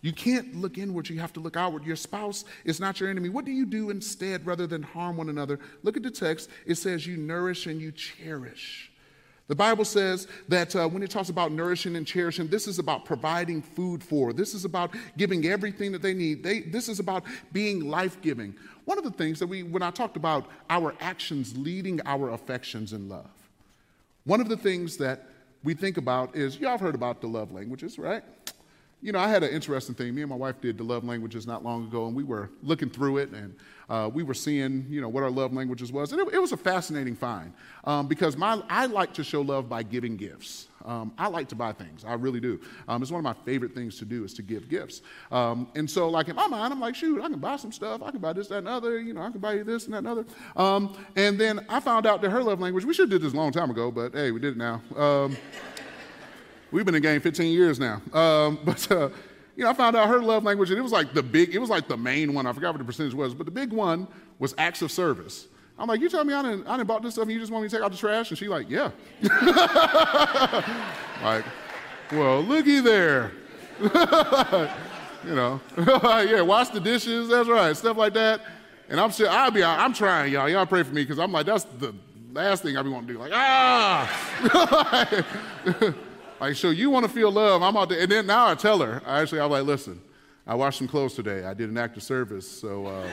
You 0.03 0.11
can't 0.11 0.53
look 0.53 0.77
inward, 0.77 1.07
you 1.07 1.17
have 1.21 1.31
to 1.31 1.39
look 1.39 1.55
outward. 1.55 1.85
Your 1.85 1.95
spouse 1.95 2.43
is 2.65 2.77
not 2.77 2.99
your 2.99 3.09
enemy. 3.09 3.29
What 3.29 3.45
do 3.45 3.51
you 3.51 3.65
do 3.65 3.89
instead 3.89 4.45
rather 4.45 4.67
than 4.67 4.83
harm 4.83 5.15
one 5.15 5.29
another? 5.29 5.59
Look 5.81 5.95
at 5.95 6.03
the 6.03 6.11
text. 6.11 6.49
It 6.65 6.75
says 6.75 7.07
you 7.07 7.15
nourish 7.15 7.67
and 7.67 7.79
you 7.79 7.93
cherish. 7.93 8.91
The 9.47 9.55
Bible 9.55 9.85
says 9.85 10.27
that 10.49 10.75
uh, 10.75 10.89
when 10.89 11.03
it 11.03 11.09
talks 11.09 11.29
about 11.29 11.53
nourishing 11.53 11.95
and 11.95 12.05
cherishing, 12.05 12.47
this 12.47 12.67
is 12.67 12.79
about 12.79 13.05
providing 13.05 13.61
food 13.61 14.03
for. 14.03 14.33
This 14.33 14.53
is 14.53 14.65
about 14.65 14.91
giving 15.17 15.45
everything 15.45 15.93
that 15.93 16.01
they 16.01 16.13
need. 16.13 16.43
They, 16.43 16.59
this 16.61 16.89
is 16.89 16.99
about 16.99 17.23
being 17.53 17.89
life 17.89 18.21
giving. 18.21 18.55
One 18.83 18.97
of 18.97 19.05
the 19.05 19.11
things 19.11 19.39
that 19.39 19.47
we, 19.47 19.63
when 19.63 19.83
I 19.83 19.91
talked 19.91 20.17
about 20.17 20.47
our 20.69 20.95
actions 20.99 21.57
leading 21.57 22.01
our 22.05 22.31
affections 22.31 22.91
in 22.91 23.07
love, 23.07 23.31
one 24.25 24.41
of 24.41 24.49
the 24.49 24.57
things 24.57 24.97
that 24.97 25.29
we 25.63 25.73
think 25.73 25.95
about 25.95 26.35
is 26.35 26.59
y'all 26.59 26.71
have 26.71 26.81
heard 26.81 26.95
about 26.95 27.21
the 27.21 27.27
love 27.27 27.53
languages, 27.53 27.97
right? 27.97 28.23
You 29.03 29.11
know, 29.11 29.19
I 29.19 29.27
had 29.27 29.43
an 29.43 29.51
interesting 29.51 29.93
thing. 29.93 30.15
Me 30.15 30.21
and 30.21 30.29
my 30.29 30.35
wife 30.35 30.61
did 30.61 30.77
the 30.77 30.83
love 30.83 31.03
languages 31.03 31.45
not 31.45 31.61
long 31.61 31.85
ago, 31.85 32.07
and 32.07 32.15
we 32.15 32.23
were 32.23 32.49
looking 32.63 32.89
through 32.89 33.17
it, 33.17 33.31
and 33.31 33.53
uh, 33.89 34.09
we 34.11 34.23
were 34.23 34.33
seeing, 34.33 34.85
you 34.89 35.01
know, 35.01 35.09
what 35.09 35.23
our 35.23 35.29
love 35.29 35.51
languages 35.51 35.91
was, 35.91 36.13
and 36.13 36.21
it, 36.21 36.33
it 36.33 36.39
was 36.39 36.53
a 36.53 36.57
fascinating 36.57 37.13
find 37.13 37.53
um, 37.83 38.07
because 38.07 38.37
my 38.37 38.63
I 38.69 38.85
like 38.85 39.13
to 39.15 39.23
show 39.23 39.41
love 39.41 39.67
by 39.67 39.83
giving 39.83 40.15
gifts. 40.15 40.69
Um, 40.85 41.13
I 41.17 41.27
like 41.27 41.49
to 41.49 41.55
buy 41.55 41.73
things, 41.73 42.05
I 42.05 42.13
really 42.13 42.39
do. 42.39 42.59
Um, 42.87 43.01
it's 43.01 43.11
one 43.11 43.19
of 43.19 43.23
my 43.23 43.33
favorite 43.45 43.75
things 43.75 43.97
to 43.99 44.05
do 44.05 44.23
is 44.23 44.33
to 44.35 44.41
give 44.41 44.69
gifts. 44.69 45.01
Um, 45.31 45.67
and 45.75 45.89
so, 45.89 46.09
like 46.09 46.29
in 46.29 46.35
my 46.37 46.47
mind, 46.47 46.71
I'm 46.71 46.79
like, 46.79 46.95
shoot, 46.95 47.21
I 47.21 47.27
can 47.27 47.39
buy 47.39 47.57
some 47.57 47.73
stuff. 47.73 48.01
I 48.01 48.11
can 48.11 48.21
buy 48.21 48.31
this, 48.31 48.47
that, 48.47 48.59
and 48.59 48.69
other. 48.69 48.99
You 48.99 49.13
know, 49.13 49.21
I 49.21 49.31
can 49.31 49.41
buy 49.41 49.55
you 49.55 49.65
this 49.65 49.83
and 49.85 49.93
that 49.93 49.99
and 49.99 50.07
other. 50.07 50.25
Um, 50.55 50.97
and 51.17 51.37
then 51.37 51.65
I 51.67 51.81
found 51.81 52.07
out 52.07 52.21
that 52.21 52.31
her 52.31 52.41
love 52.41 52.61
language. 52.61 52.85
We 52.85 52.93
should 52.93 53.11
have 53.11 53.21
did 53.21 53.25
this 53.25 53.33
a 53.33 53.37
long 53.37 53.51
time 53.51 53.69
ago, 53.69 53.91
but 53.91 54.13
hey, 54.13 54.31
we 54.31 54.39
did 54.39 54.53
it 54.53 54.57
now. 54.57 54.81
We've 56.73 56.85
been 56.85 56.95
in 56.95 57.03
game 57.03 57.21
15 57.21 57.53
years 57.53 57.79
now. 57.79 58.01
Um, 58.13 58.59
but, 58.65 58.91
uh, 58.91 59.09
you 59.55 59.63
know, 59.63 59.69
I 59.69 59.73
found 59.73 59.95
out 59.95 60.09
her 60.09 60.19
love 60.19 60.43
language, 60.43 60.71
and 60.71 60.79
it 60.79 60.81
was 60.81 60.91
like 60.91 61.13
the 61.13 61.21
big, 61.21 61.53
it 61.53 61.59
was 61.59 61.69
like 61.69 61.87
the 61.87 61.95
main 61.95 62.33
one. 62.33 62.47
I 62.47 62.53
forgot 62.53 62.73
what 62.73 62.79
the 62.79 62.83
percentage 62.83 63.13
was, 63.13 63.35
but 63.35 63.45
the 63.45 63.51
big 63.51 63.71
one 63.71 64.07
was 64.39 64.55
acts 64.57 64.81
of 64.81 64.91
service. 64.91 65.47
I'm 65.77 65.87
like, 65.87 66.01
you 66.01 66.09
tell 66.09 66.23
me 66.23 66.33
I 66.33 66.41
didn't, 66.41 66.67
I 66.67 66.77
didn't 66.77 66.87
bought 66.87 67.03
this 67.03 67.13
stuff 67.13 67.23
and 67.23 67.31
you 67.31 67.39
just 67.39 67.51
want 67.51 67.63
me 67.63 67.69
to 67.69 67.75
take 67.75 67.83
out 67.83 67.91
the 67.91 67.97
trash? 67.97 68.29
And 68.29 68.37
she 68.37 68.47
like, 68.47 68.69
yeah. 68.69 68.91
like, 71.23 71.45
well, 72.11 72.41
looky 72.41 72.79
there. 72.79 73.31
you 73.79 75.35
know, 75.35 75.59
yeah, 75.77 76.41
wash 76.41 76.69
the 76.69 76.79
dishes, 76.79 77.29
that's 77.29 77.49
right, 77.49 77.75
stuff 77.75 77.97
like 77.97 78.13
that. 78.13 78.41
And 78.89 78.99
I'm 78.99 79.11
still, 79.11 79.29
I'll 79.29 79.51
be, 79.51 79.63
I'm 79.63 79.93
trying, 79.93 80.31
y'all. 80.31 80.49
Y'all 80.49 80.65
pray 80.65 80.83
for 80.83 80.93
me 80.93 81.03
because 81.03 81.17
I'm 81.17 81.31
like, 81.31 81.45
that's 81.45 81.63
the 81.63 81.95
last 82.31 82.63
thing 82.63 82.77
I 82.77 82.83
be 82.83 82.89
wanting 82.89 83.07
to 83.07 83.13
do. 83.13 83.19
Like, 83.19 83.31
ah! 83.33 84.05
Like, 86.43 86.57
so 86.57 86.71
you 86.71 86.89
want 86.89 87.05
to 87.05 87.09
feel 87.09 87.31
love? 87.31 87.61
I'm 87.63 87.77
out 87.77 87.87
there. 87.87 88.01
And 88.01 88.11
then 88.11 88.27
now 88.27 88.49
I 88.49 88.55
tell 88.55 88.79
her, 88.79 89.01
I 89.05 89.21
actually, 89.21 89.39
I'm 89.39 89.49
like, 89.49 89.63
listen, 89.63 90.01
I 90.45 90.55
washed 90.55 90.77
some 90.77 90.89
clothes 90.89 91.13
today. 91.13 91.45
I 91.45 91.53
did 91.53 91.69
an 91.69 91.77
act 91.77 91.95
of 91.95 92.03
service. 92.03 92.45
So 92.45 92.85
uh, 92.85 93.07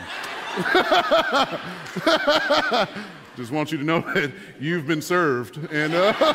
just 3.36 3.52
want 3.52 3.70
you 3.70 3.78
to 3.78 3.84
know 3.84 4.00
that 4.00 4.32
you've 4.58 4.84
been 4.84 5.00
served. 5.00 5.58
And, 5.70 5.94
uh, 5.94 6.12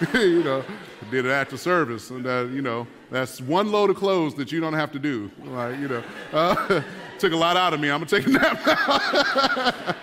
like, 0.00 0.14
you 0.14 0.42
know, 0.42 0.64
did 1.10 1.26
an 1.26 1.30
act 1.30 1.52
of 1.52 1.60
service. 1.60 2.08
And, 2.08 2.26
uh, 2.26 2.46
you 2.50 2.62
know, 2.62 2.86
that's 3.10 3.42
one 3.42 3.70
load 3.70 3.90
of 3.90 3.96
clothes 3.96 4.34
that 4.36 4.50
you 4.50 4.62
don't 4.62 4.72
have 4.72 4.92
to 4.92 4.98
do. 4.98 5.30
Like, 5.44 5.78
you 5.78 5.88
know, 5.88 6.02
uh, 6.32 6.82
took 7.18 7.34
a 7.34 7.36
lot 7.36 7.58
out 7.58 7.74
of 7.74 7.80
me. 7.80 7.90
I'm 7.90 8.02
to 8.02 8.06
take 8.06 8.26
a 8.26 8.30
nap 8.30 8.66
now. 8.66 9.94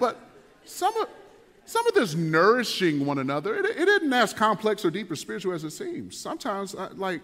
but 0.00 0.18
some 0.64 0.96
of, 0.96 1.06
some 1.72 1.86
of 1.86 1.94
this 1.94 2.14
nourishing 2.14 3.06
one 3.06 3.18
another, 3.18 3.54
it, 3.56 3.64
it 3.64 3.88
isn't 3.88 4.12
as 4.12 4.34
complex 4.34 4.84
or 4.84 4.90
deep 4.90 5.10
or 5.10 5.16
spiritual 5.16 5.54
as 5.54 5.64
it 5.64 5.70
seems. 5.70 6.18
Sometimes, 6.18 6.74
uh, 6.74 6.90
like 6.94 7.22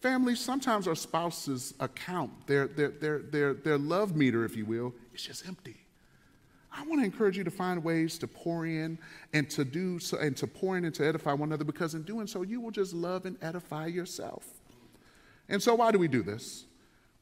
families, 0.00 0.38
sometimes 0.38 0.86
our 0.86 0.94
spouses' 0.94 1.74
account, 1.80 2.30
their, 2.46 2.68
their, 2.68 2.90
their, 2.90 3.18
their, 3.18 3.54
their 3.54 3.76
love 3.76 4.14
meter, 4.14 4.44
if 4.44 4.56
you 4.56 4.64
will, 4.64 4.94
is 5.12 5.22
just 5.22 5.48
empty. 5.48 5.76
I 6.72 6.84
want 6.84 7.00
to 7.00 7.04
encourage 7.04 7.36
you 7.36 7.42
to 7.42 7.50
find 7.50 7.82
ways 7.82 8.18
to 8.18 8.28
pour 8.28 8.66
in 8.66 8.98
and 9.32 9.50
to 9.50 9.64
do 9.64 9.98
so, 9.98 10.16
and 10.18 10.36
to 10.36 10.46
pour 10.46 10.76
in 10.76 10.84
and 10.84 10.94
to 10.94 11.04
edify 11.04 11.32
one 11.32 11.48
another 11.48 11.64
because 11.64 11.94
in 11.94 12.02
doing 12.04 12.28
so, 12.28 12.42
you 12.42 12.60
will 12.60 12.70
just 12.70 12.94
love 12.94 13.26
and 13.26 13.36
edify 13.42 13.86
yourself. 13.86 14.46
And 15.48 15.60
so, 15.60 15.74
why 15.74 15.90
do 15.90 15.98
we 15.98 16.06
do 16.06 16.22
this? 16.22 16.66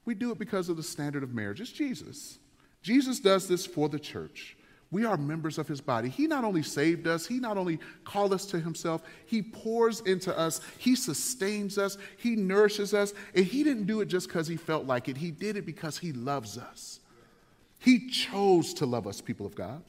We 0.05 0.15
do 0.15 0.31
it 0.31 0.39
because 0.39 0.69
of 0.69 0.77
the 0.77 0.83
standard 0.83 1.23
of 1.23 1.33
marriage. 1.33 1.63
It's 1.63 1.73
Jesus. 1.73 2.39
Jesus 2.83 3.19
does 3.19 3.49
this 3.49 3.65
for 3.65 3.89
the 3.89 3.99
church. 3.99 4.57
We 4.97 5.05
are 5.05 5.19
members 5.19 5.59
of 5.59 5.69
his 5.69 5.83
body. 5.83 6.09
He 6.09 6.27
not 6.27 6.43
only 6.43 6.63
saved 6.63 7.07
us, 7.07 7.27
he 7.27 7.39
not 7.39 7.59
only 7.59 7.81
called 8.05 8.33
us 8.33 8.47
to 8.47 8.59
himself, 8.59 9.03
he 9.27 9.43
pours 9.43 10.01
into 10.01 10.35
us, 10.39 10.63
he 10.79 10.97
sustains 10.97 11.77
us, 11.77 11.99
he 12.17 12.35
nourishes 12.35 12.95
us, 12.95 13.13
and 13.35 13.45
he 13.45 13.63
didn't 13.63 13.85
do 13.85 14.01
it 14.01 14.07
just 14.07 14.27
because 14.27 14.49
he 14.49 14.57
felt 14.57 14.87
like 14.87 15.11
it. 15.11 15.19
He 15.19 15.31
did 15.31 15.59
it 15.59 15.67
because 15.67 15.99
he 15.99 16.13
loves 16.13 16.57
us. 16.57 17.01
He 17.79 18.09
chose 18.09 18.73
to 18.73 18.87
love 18.87 19.07
us, 19.07 19.21
people 19.21 19.45
of 19.45 19.55
God. 19.55 19.83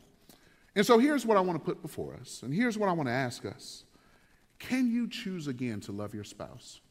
And 0.75 0.85
so 0.85 0.99
here's 0.99 1.25
what 1.25 1.37
I 1.37 1.39
want 1.39 1.57
to 1.57 1.63
put 1.65 1.81
before 1.81 2.13
us, 2.19 2.41
and 2.43 2.53
here's 2.53 2.77
what 2.77 2.89
I 2.89 2.91
want 2.91 3.07
to 3.07 3.13
ask 3.13 3.45
us 3.45 3.85
Can 4.59 4.91
you 4.91 5.07
choose 5.07 5.47
again 5.47 5.79
to 5.81 5.93
love 5.93 6.13
your 6.13 6.25
spouse? 6.25 6.81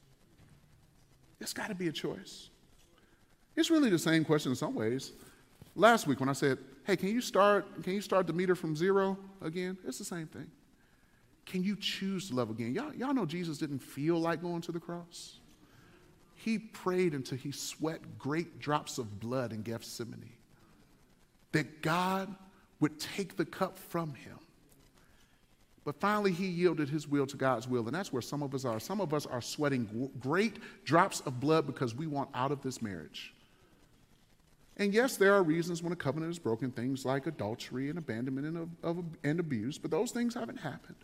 It's 1.39 1.53
got 1.53 1.69
to 1.69 1.75
be 1.75 1.89
a 1.89 1.93
choice. 1.93 2.49
It's 3.57 3.71
really 3.71 3.91
the 3.91 3.99
same 3.99 4.25
question 4.25 4.53
in 4.53 4.57
some 4.57 4.75
ways. 4.75 5.12
Last 5.75 6.07
week 6.07 6.19
when 6.19 6.31
I 6.31 6.33
said, 6.33 6.57
hey, 6.87 6.97
can 6.97 7.09
you 7.09 7.20
start, 7.20 7.82
can 7.82 7.95
you 7.95 8.01
start 8.01 8.26
the 8.26 8.32
meter 8.32 8.55
from 8.55 8.76
zero 8.76 9.18
again? 9.43 9.76
It's 9.87 9.99
the 9.99 10.05
same 10.05 10.28
thing. 10.28 10.47
Can 11.45 11.62
you 11.62 11.76
choose 11.76 12.28
to 12.28 12.37
love 12.37 12.51
again? 12.51 12.74
Y'all, 12.74 12.95
y'all 12.95 13.12
know 13.12 13.26
Jesus 13.26 13.59
didn't 13.59 13.80
feel 13.80 14.18
like 14.18 14.41
going 14.41 14.62
to 14.62 14.72
the 14.72 14.80
cross. 14.80 15.39
He 16.37 16.59
prayed 16.59 17.12
until 17.12 17.39
he 17.39 17.51
sweat 17.51 18.18
great 18.18 18.61
drops 18.61 18.99
of 18.99 19.18
blood 19.18 19.53
in 19.53 19.62
Gethsemane. 19.62 20.32
That 21.53 21.82
God 21.82 22.34
would 22.78 23.01
take 23.01 23.37
the 23.37 23.45
cup 23.45 23.78
from 23.78 24.14
him. 24.14 24.39
But 25.84 26.01
finally, 26.01 26.32
he 26.32 26.47
yielded 26.47 26.89
his 26.89 27.09
will 27.09 27.26
to 27.26 27.37
God's 27.37 27.68
will. 27.68 27.87
And 27.87 27.95
that's 27.95 28.12
where 28.12 28.22
some 28.22 28.43
of 28.43 28.55
us 28.55 28.64
are. 28.64 28.78
Some 28.80 29.01
of 29.01 29.14
us 29.14 29.24
are 29.24 29.41
sweating 29.41 30.11
great 30.20 30.57
drops 30.84 31.20
of 31.20 31.41
blood 31.41 31.66
because 31.66 31.95
we 31.95 32.07
want 32.07 32.28
out 32.34 32.53
of 32.53 32.61
this 32.61 32.82
marriage. 32.82 33.32
And 34.79 34.93
yes, 34.93 35.16
there 35.16 35.33
are 35.33 35.43
reasons 35.43 35.83
when 35.83 35.93
a 35.93 35.97
covenant 35.97 36.31
is 36.31 36.39
broken, 36.39 36.70
things 36.70 37.05
like 37.05 37.27
adultery 37.27 37.89
and 37.89 37.99
abandonment 37.99 38.47
and, 38.47 38.57
of, 38.59 38.68
of, 38.83 39.05
and 39.24 39.41
abuse, 39.41 39.79
but 39.79 39.91
those 39.91 40.11
things 40.11 40.35
haven't 40.35 40.59
happened. 40.59 40.97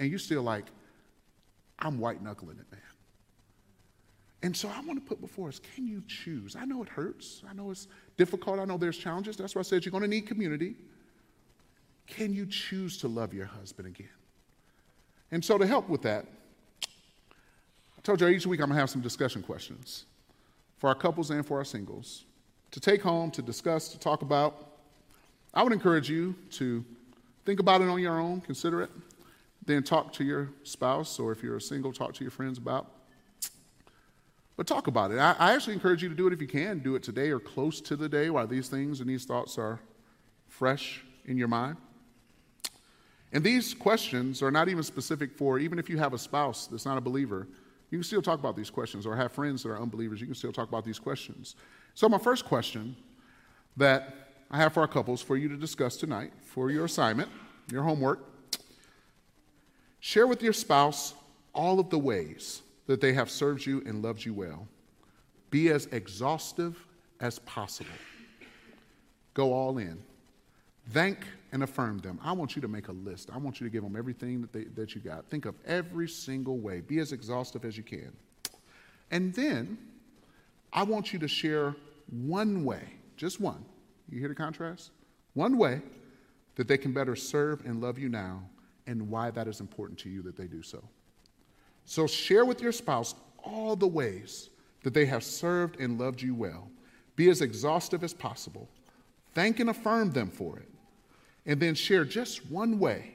And 0.00 0.10
you're 0.10 0.18
still 0.18 0.42
like, 0.42 0.66
I'm 1.78 1.98
white 1.98 2.22
knuckling 2.22 2.58
it, 2.58 2.70
man. 2.70 2.80
And 4.44 4.56
so 4.56 4.68
I 4.68 4.80
want 4.80 5.00
to 5.00 5.08
put 5.08 5.20
before 5.20 5.48
us 5.48 5.60
can 5.74 5.86
you 5.86 6.02
choose? 6.08 6.56
I 6.56 6.64
know 6.64 6.82
it 6.82 6.88
hurts. 6.88 7.42
I 7.48 7.52
know 7.52 7.70
it's 7.70 7.86
difficult. 8.16 8.58
I 8.58 8.64
know 8.64 8.76
there's 8.76 8.98
challenges. 8.98 9.36
That's 9.36 9.54
why 9.54 9.60
I 9.60 9.62
said 9.62 9.84
you're 9.84 9.92
going 9.92 10.02
to 10.02 10.08
need 10.08 10.26
community. 10.26 10.74
Can 12.08 12.32
you 12.32 12.46
choose 12.46 12.98
to 12.98 13.08
love 13.08 13.32
your 13.32 13.46
husband 13.46 13.86
again? 13.86 14.08
And 15.30 15.44
so 15.44 15.58
to 15.58 15.66
help 15.66 15.88
with 15.88 16.02
that, 16.02 16.26
I 16.84 18.00
told 18.02 18.20
you 18.20 18.26
each 18.26 18.46
week 18.46 18.60
I'm 18.60 18.66
going 18.66 18.76
to 18.76 18.80
have 18.80 18.90
some 18.90 19.00
discussion 19.00 19.42
questions 19.42 20.06
for 20.76 20.88
our 20.88 20.96
couples 20.96 21.30
and 21.30 21.46
for 21.46 21.58
our 21.58 21.64
singles 21.64 22.24
to 22.72 22.80
take 22.80 23.02
home, 23.02 23.30
to 23.30 23.42
discuss, 23.42 23.88
to 23.88 23.98
talk 23.98 24.22
about. 24.22 24.80
I 25.54 25.62
would 25.62 25.72
encourage 25.72 26.10
you 26.10 26.34
to 26.52 26.84
think 27.44 27.60
about 27.60 27.80
it 27.80 27.88
on 27.88 28.00
your 28.00 28.18
own, 28.18 28.40
consider 28.40 28.82
it, 28.82 28.90
then 29.64 29.82
talk 29.82 30.12
to 30.14 30.24
your 30.24 30.50
spouse, 30.64 31.18
or 31.18 31.32
if 31.32 31.42
you're 31.42 31.60
single, 31.60 31.92
talk 31.92 32.14
to 32.14 32.24
your 32.24 32.30
friends 32.30 32.58
about. 32.58 32.90
But 34.56 34.66
talk 34.66 34.86
about 34.86 35.10
it. 35.12 35.18
I, 35.18 35.34
I 35.38 35.54
actually 35.54 35.74
encourage 35.74 36.02
you 36.02 36.08
to 36.08 36.14
do 36.14 36.26
it 36.26 36.32
if 36.32 36.40
you 36.40 36.46
can. 36.46 36.80
Do 36.80 36.94
it 36.94 37.02
today 37.02 37.30
or 37.30 37.38
close 37.38 37.80
to 37.82 37.96
the 37.96 38.08
day 38.08 38.30
while 38.30 38.46
these 38.46 38.68
things 38.68 39.00
and 39.00 39.08
these 39.08 39.24
thoughts 39.24 39.58
are 39.58 39.80
fresh 40.48 41.02
in 41.26 41.36
your 41.38 41.48
mind. 41.48 41.76
And 43.32 43.42
these 43.42 43.72
questions 43.72 44.42
are 44.42 44.50
not 44.50 44.68
even 44.68 44.82
specific 44.82 45.32
for, 45.36 45.58
even 45.58 45.78
if 45.78 45.88
you 45.88 45.96
have 45.96 46.12
a 46.12 46.18
spouse 46.18 46.66
that's 46.66 46.84
not 46.84 46.98
a 46.98 47.00
believer, 47.00 47.48
you 47.90 47.98
can 47.98 48.04
still 48.04 48.22
talk 48.22 48.38
about 48.38 48.56
these 48.56 48.70
questions, 48.70 49.06
or 49.06 49.16
have 49.16 49.32
friends 49.32 49.62
that 49.62 49.70
are 49.70 49.80
unbelievers, 49.80 50.20
you 50.20 50.26
can 50.26 50.34
still 50.34 50.52
talk 50.52 50.68
about 50.68 50.84
these 50.84 50.98
questions. 50.98 51.56
So, 51.94 52.08
my 52.08 52.18
first 52.18 52.44
question 52.44 52.96
that 53.76 54.14
I 54.50 54.58
have 54.58 54.74
for 54.74 54.80
our 54.80 54.88
couples 54.88 55.22
for 55.22 55.36
you 55.36 55.48
to 55.48 55.56
discuss 55.56 55.96
tonight 55.96 56.32
for 56.42 56.70
your 56.70 56.84
assignment, 56.84 57.30
your 57.70 57.82
homework 57.82 58.20
share 60.00 60.26
with 60.26 60.42
your 60.42 60.52
spouse 60.52 61.14
all 61.54 61.78
of 61.78 61.88
the 61.88 61.98
ways 61.98 62.62
that 62.86 63.00
they 63.00 63.12
have 63.12 63.30
served 63.30 63.64
you 63.64 63.82
and 63.86 64.02
loved 64.02 64.24
you 64.24 64.34
well. 64.34 64.66
Be 65.50 65.70
as 65.70 65.86
exhaustive 65.86 66.76
as 67.20 67.38
possible. 67.40 67.90
Go 69.32 69.52
all 69.52 69.78
in. 69.78 70.02
Thank 70.90 71.18
and 71.52 71.62
affirm 71.62 71.98
them. 71.98 72.18
I 72.22 72.32
want 72.32 72.56
you 72.56 72.62
to 72.62 72.68
make 72.68 72.88
a 72.88 72.92
list. 72.92 73.30
I 73.32 73.38
want 73.38 73.60
you 73.60 73.66
to 73.66 73.70
give 73.70 73.84
them 73.84 73.94
everything 73.94 74.40
that, 74.40 74.52
they, 74.52 74.64
that 74.74 74.94
you 74.94 75.00
got. 75.00 75.26
Think 75.30 75.46
of 75.46 75.54
every 75.64 76.08
single 76.08 76.58
way. 76.58 76.80
Be 76.80 76.98
as 76.98 77.12
exhaustive 77.12 77.64
as 77.64 77.76
you 77.76 77.84
can. 77.84 78.12
And 79.10 79.32
then 79.32 79.78
I 80.72 80.82
want 80.84 81.12
you 81.12 81.18
to 81.18 81.28
share 81.28 81.74
one 82.10 82.64
way, 82.64 82.82
just 83.16 83.40
one. 83.40 83.64
You 84.08 84.18
hear 84.18 84.28
the 84.28 84.34
contrast? 84.34 84.90
One 85.34 85.56
way 85.56 85.80
that 86.56 86.68
they 86.68 86.78
can 86.78 86.92
better 86.92 87.16
serve 87.16 87.64
and 87.64 87.80
love 87.80 87.98
you 87.98 88.08
now 88.08 88.42
and 88.86 89.08
why 89.08 89.30
that 89.30 89.48
is 89.48 89.60
important 89.60 89.98
to 90.00 90.08
you 90.08 90.22
that 90.22 90.36
they 90.36 90.46
do 90.46 90.62
so. 90.62 90.82
So 91.84 92.06
share 92.06 92.44
with 92.44 92.60
your 92.60 92.72
spouse 92.72 93.14
all 93.44 93.76
the 93.76 93.86
ways 93.86 94.50
that 94.82 94.94
they 94.94 95.06
have 95.06 95.24
served 95.24 95.80
and 95.80 95.98
loved 95.98 96.20
you 96.20 96.34
well. 96.34 96.68
Be 97.16 97.30
as 97.30 97.40
exhaustive 97.40 98.02
as 98.04 98.14
possible. 98.14 98.68
Thank 99.34 99.60
and 99.60 99.70
affirm 99.70 100.12
them 100.12 100.30
for 100.30 100.58
it. 100.58 100.68
And 101.46 101.58
then 101.58 101.74
share 101.74 102.04
just 102.04 102.50
one 102.50 102.78
way 102.78 103.14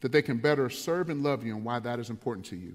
that 0.00 0.12
they 0.12 0.22
can 0.22 0.38
better 0.38 0.68
serve 0.68 1.10
and 1.10 1.22
love 1.22 1.44
you 1.44 1.54
and 1.54 1.64
why 1.64 1.78
that 1.78 1.98
is 1.98 2.10
important 2.10 2.44
to 2.46 2.56
you. 2.56 2.74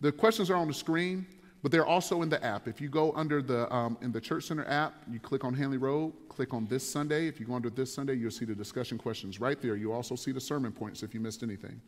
The 0.00 0.12
questions 0.12 0.50
are 0.50 0.56
on 0.56 0.68
the 0.68 0.74
screen, 0.74 1.26
but 1.62 1.70
they're 1.70 1.86
also 1.86 2.22
in 2.22 2.28
the 2.28 2.42
app. 2.44 2.66
If 2.66 2.80
you 2.80 2.88
go 2.88 3.12
under 3.12 3.40
the 3.40 3.72
um, 3.72 3.96
in 4.02 4.10
the 4.10 4.20
Church 4.20 4.44
Center 4.44 4.64
app, 4.66 4.94
you 5.10 5.20
click 5.20 5.44
on 5.44 5.54
Hanley 5.54 5.78
Road, 5.78 6.12
click 6.28 6.52
on 6.52 6.66
this 6.66 6.88
Sunday. 6.88 7.28
If 7.28 7.38
you 7.38 7.46
go 7.46 7.54
under 7.54 7.70
this 7.70 7.94
Sunday, 7.94 8.14
you'll 8.14 8.32
see 8.32 8.44
the 8.44 8.54
discussion 8.54 8.98
questions 8.98 9.40
right 9.40 9.60
there. 9.60 9.76
You 9.76 9.92
also 9.92 10.16
see 10.16 10.32
the 10.32 10.40
sermon 10.40 10.72
points 10.72 11.02
if 11.02 11.14
you 11.14 11.20
missed 11.20 11.42
anything. 11.42 11.80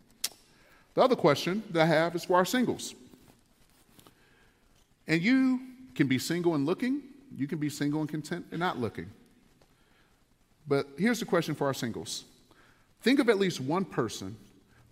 The 0.94 1.02
other 1.02 1.16
question 1.16 1.62
that 1.70 1.82
I 1.82 1.86
have 1.86 2.14
is 2.14 2.24
for 2.24 2.36
our 2.36 2.44
singles. 2.44 2.94
And 5.08 5.20
you 5.20 5.60
can 5.94 6.06
be 6.06 6.18
single 6.18 6.54
and 6.54 6.64
looking, 6.64 7.02
you 7.36 7.46
can 7.48 7.58
be 7.58 7.68
single 7.68 8.00
and 8.00 8.08
content 8.08 8.46
and 8.52 8.60
not 8.60 8.78
looking. 8.78 9.10
But 10.66 10.86
here's 10.96 11.20
the 11.20 11.26
question 11.26 11.54
for 11.54 11.66
our 11.66 11.74
singles 11.74 12.24
think 13.02 13.18
of 13.18 13.28
at 13.28 13.38
least 13.38 13.60
one 13.60 13.84
person 13.84 14.36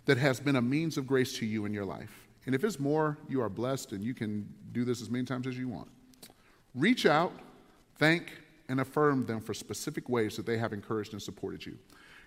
that 0.05 0.17
has 0.17 0.39
been 0.39 0.55
a 0.55 0.61
means 0.61 0.97
of 0.97 1.07
grace 1.07 1.37
to 1.39 1.45
you 1.45 1.65
in 1.65 1.73
your 1.73 1.85
life. 1.85 2.22
And 2.45 2.53
if 2.53 2.63
it's 2.63 2.79
more, 2.79 3.17
you 3.29 3.41
are 3.41 3.49
blessed 3.49 3.93
and 3.93 4.03
you 4.03 4.13
can 4.13 4.47
do 4.71 4.83
this 4.83 5.01
as 5.01 5.09
many 5.09 5.25
times 5.25 5.47
as 5.47 5.57
you 5.57 5.67
want. 5.67 5.87
Reach 6.75 7.05
out, 7.05 7.31
thank, 7.97 8.33
and 8.69 8.81
affirm 8.81 9.25
them 9.25 9.39
for 9.39 9.53
specific 9.53 10.09
ways 10.09 10.35
that 10.35 10.45
they 10.45 10.57
have 10.57 10.73
encouraged 10.73 11.13
and 11.13 11.21
supported 11.21 11.65
you. 11.65 11.77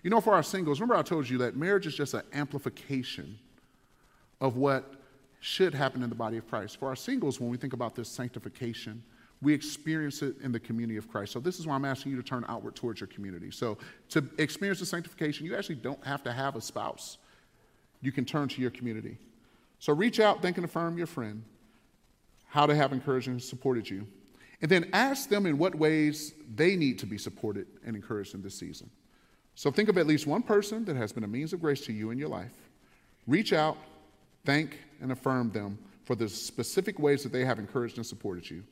You 0.03 0.09
know, 0.09 0.21
for 0.21 0.33
our 0.33 0.43
singles, 0.43 0.79
remember 0.79 0.95
I 0.95 1.01
told 1.01 1.29
you 1.29 1.37
that 1.39 1.55
marriage 1.55 1.87
is 1.87 1.95
just 1.95 2.13
an 2.13 2.23
amplification 2.33 3.37
of 4.39 4.55
what 4.55 4.93
should 5.39 5.73
happen 5.73 6.03
in 6.03 6.09
the 6.09 6.15
body 6.15 6.37
of 6.37 6.47
Christ. 6.47 6.77
For 6.77 6.87
our 6.87 6.95
singles, 6.95 7.39
when 7.39 7.49
we 7.49 7.57
think 7.57 7.73
about 7.73 7.95
this 7.95 8.09
sanctification, 8.09 9.03
we 9.41 9.53
experience 9.53 10.21
it 10.21 10.35
in 10.41 10.51
the 10.51 10.59
community 10.59 10.97
of 10.97 11.07
Christ. 11.07 11.31
So, 11.31 11.39
this 11.39 11.59
is 11.59 11.67
why 11.67 11.75
I'm 11.75 11.85
asking 11.85 12.11
you 12.11 12.17
to 12.17 12.23
turn 12.23 12.43
outward 12.47 12.75
towards 12.75 12.99
your 12.99 13.07
community. 13.07 13.51
So, 13.51 13.77
to 14.09 14.27
experience 14.39 14.79
the 14.79 14.85
sanctification, 14.85 15.45
you 15.45 15.55
actually 15.55 15.75
don't 15.75 16.03
have 16.03 16.23
to 16.23 16.31
have 16.31 16.55
a 16.55 16.61
spouse. 16.61 17.17
You 18.01 18.11
can 18.11 18.25
turn 18.25 18.47
to 18.49 18.61
your 18.61 18.71
community. 18.71 19.17
So, 19.79 19.93
reach 19.93 20.19
out, 20.19 20.41
think 20.41 20.57
and 20.57 20.65
affirm 20.65 20.97
your 20.97 21.07
friend 21.07 21.43
how 22.47 22.65
to 22.65 22.75
have 22.75 22.93
encouraged 22.93 23.27
and 23.27 23.41
supported 23.41 23.89
you. 23.89 24.07
And 24.61 24.71
then 24.71 24.89
ask 24.93 25.29
them 25.29 25.45
in 25.45 25.57
what 25.57 25.75
ways 25.75 26.33
they 26.55 26.75
need 26.75 26.97
to 26.99 27.05
be 27.05 27.17
supported 27.17 27.67
and 27.85 27.95
encouraged 27.95 28.33
in 28.33 28.41
this 28.41 28.57
season. 28.57 28.89
So, 29.55 29.71
think 29.71 29.89
of 29.89 29.97
at 29.97 30.07
least 30.07 30.25
one 30.27 30.43
person 30.43 30.85
that 30.85 30.95
has 30.95 31.11
been 31.11 31.23
a 31.23 31.27
means 31.27 31.53
of 31.53 31.61
grace 31.61 31.81
to 31.85 31.93
you 31.93 32.11
in 32.11 32.17
your 32.17 32.29
life. 32.29 32.53
Reach 33.27 33.53
out, 33.53 33.77
thank, 34.45 34.79
and 35.01 35.11
affirm 35.11 35.51
them 35.51 35.77
for 36.05 36.15
the 36.15 36.29
specific 36.29 36.97
ways 36.99 37.23
that 37.23 37.31
they 37.31 37.43
have 37.43 37.59
encouraged 37.59 37.97
and 37.97 38.05
supported 38.05 38.49
you. 38.49 38.63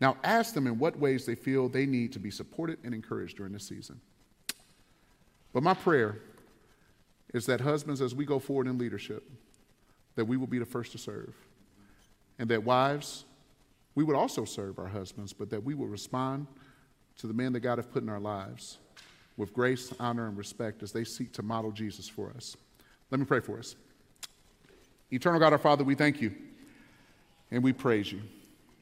Now, 0.00 0.16
ask 0.22 0.54
them 0.54 0.66
in 0.66 0.78
what 0.78 0.98
ways 0.98 1.24
they 1.24 1.34
feel 1.34 1.68
they 1.68 1.86
need 1.86 2.12
to 2.12 2.18
be 2.18 2.30
supported 2.30 2.78
and 2.84 2.94
encouraged 2.94 3.36
during 3.36 3.52
this 3.52 3.66
season. 3.66 4.00
But 5.52 5.62
my 5.62 5.74
prayer 5.74 6.18
is 7.32 7.46
that 7.46 7.60
husbands, 7.60 8.00
as 8.00 8.14
we 8.14 8.26
go 8.26 8.38
forward 8.38 8.66
in 8.66 8.76
leadership, 8.76 9.24
that 10.16 10.24
we 10.24 10.36
will 10.36 10.46
be 10.46 10.58
the 10.58 10.66
first 10.66 10.92
to 10.92 10.98
serve. 10.98 11.34
And 12.38 12.48
that 12.50 12.64
wives, 12.64 13.24
we 13.94 14.04
would 14.04 14.16
also 14.16 14.44
serve 14.44 14.78
our 14.78 14.86
husbands, 14.86 15.32
but 15.32 15.50
that 15.50 15.62
we 15.62 15.74
will 15.74 15.86
respond 15.86 16.46
to 17.18 17.26
the 17.26 17.34
men 17.34 17.52
that 17.52 17.60
God 17.60 17.78
has 17.78 17.86
put 17.86 18.02
in 18.02 18.08
our 18.08 18.20
lives 18.20 18.78
with 19.36 19.52
grace, 19.52 19.92
honor, 19.98 20.26
and 20.26 20.36
respect 20.36 20.82
as 20.82 20.92
they 20.92 21.04
seek 21.04 21.32
to 21.32 21.42
model 21.42 21.70
Jesus 21.70 22.08
for 22.08 22.32
us. 22.36 22.56
Let 23.10 23.20
me 23.20 23.26
pray 23.26 23.40
for 23.40 23.58
us. 23.58 23.76
Eternal 25.10 25.38
God, 25.38 25.52
our 25.52 25.58
Father, 25.58 25.84
we 25.84 25.94
thank 25.94 26.20
you 26.20 26.32
and 27.50 27.62
we 27.62 27.72
praise 27.72 28.10
you 28.10 28.20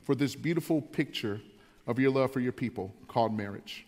for 0.02 0.14
this 0.14 0.34
beautiful 0.34 0.80
picture 0.80 1.40
of 1.86 1.98
your 1.98 2.10
love 2.10 2.32
for 2.32 2.40
your 2.40 2.52
people 2.52 2.92
called 3.08 3.36
marriage. 3.36 3.86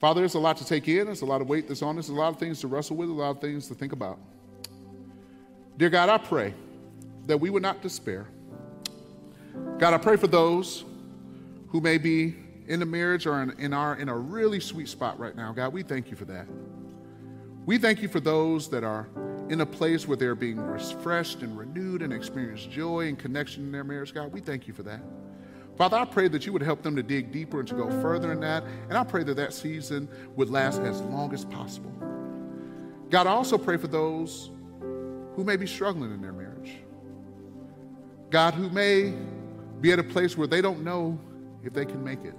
Father, 0.00 0.20
there's 0.20 0.34
a 0.34 0.38
lot 0.38 0.56
to 0.58 0.66
take 0.66 0.88
in, 0.88 1.06
there's 1.06 1.22
a 1.22 1.26
lot 1.26 1.40
of 1.40 1.48
weight 1.48 1.68
that's 1.68 1.82
on 1.82 1.98
us, 1.98 2.06
there's 2.06 2.16
a 2.16 2.20
lot 2.20 2.28
of 2.28 2.38
things 2.38 2.60
to 2.60 2.66
wrestle 2.66 2.96
with, 2.96 3.08
a 3.08 3.12
lot 3.12 3.30
of 3.30 3.40
things 3.40 3.68
to 3.68 3.74
think 3.74 3.92
about. 3.92 4.18
Dear 5.76 5.90
God, 5.90 6.08
I 6.08 6.18
pray 6.18 6.54
that 7.26 7.38
we 7.38 7.50
would 7.50 7.62
not 7.62 7.82
despair. 7.82 8.26
God, 9.78 9.92
I 9.92 9.98
pray 9.98 10.16
for 10.16 10.26
those 10.26 10.84
who 11.68 11.80
may 11.80 11.98
be 11.98 12.34
in 12.66 12.80
a 12.80 12.86
marriage 12.86 13.26
or 13.26 13.42
in, 13.42 13.50
in, 13.58 13.72
our, 13.74 13.96
in 13.96 14.08
a 14.08 14.16
really 14.16 14.58
sweet 14.58 14.88
spot 14.88 15.18
right 15.18 15.36
now. 15.36 15.52
God, 15.52 15.72
we 15.72 15.82
thank 15.82 16.10
you 16.10 16.16
for 16.16 16.24
that. 16.26 16.46
We 17.66 17.78
thank 17.78 18.00
you 18.00 18.08
for 18.08 18.20
those 18.20 18.68
that 18.70 18.84
are 18.84 19.08
in 19.50 19.60
a 19.60 19.66
place 19.66 20.08
where 20.08 20.16
they're 20.16 20.34
being 20.34 20.58
refreshed 20.58 21.42
and 21.42 21.56
renewed 21.58 22.00
and 22.00 22.12
experience 22.12 22.64
joy 22.64 23.08
and 23.08 23.18
connection 23.18 23.64
in 23.64 23.72
their 23.72 23.84
marriage, 23.84 24.14
God, 24.14 24.32
we 24.32 24.40
thank 24.40 24.66
you 24.66 24.72
for 24.72 24.82
that. 24.84 25.00
Father, 25.76 25.98
I 25.98 26.06
pray 26.06 26.28
that 26.28 26.46
you 26.46 26.52
would 26.52 26.62
help 26.62 26.82
them 26.82 26.96
to 26.96 27.02
dig 27.02 27.32
deeper 27.32 27.60
and 27.60 27.68
to 27.68 27.74
go 27.74 27.90
further 28.00 28.32
in 28.32 28.40
that. 28.40 28.64
And 28.88 28.96
I 28.96 29.04
pray 29.04 29.24
that 29.24 29.34
that 29.34 29.52
season 29.52 30.08
would 30.34 30.48
last 30.48 30.80
as 30.80 31.02
long 31.02 31.34
as 31.34 31.44
possible. 31.44 31.92
God, 33.10 33.26
I 33.26 33.30
also 33.30 33.58
pray 33.58 33.76
for 33.76 33.88
those 33.88 34.50
who 35.36 35.44
may 35.44 35.56
be 35.56 35.66
struggling 35.66 36.12
in 36.12 36.20
their 36.20 36.32
marriage. 36.32 36.78
God, 38.30 38.54
who 38.54 38.68
may 38.70 39.14
be 39.80 39.92
at 39.92 39.98
a 39.98 40.04
place 40.04 40.36
where 40.36 40.48
they 40.48 40.60
don't 40.60 40.82
know 40.82 41.18
if 41.62 41.72
they 41.72 41.84
can 41.84 42.02
make 42.02 42.24
it. 42.24 42.34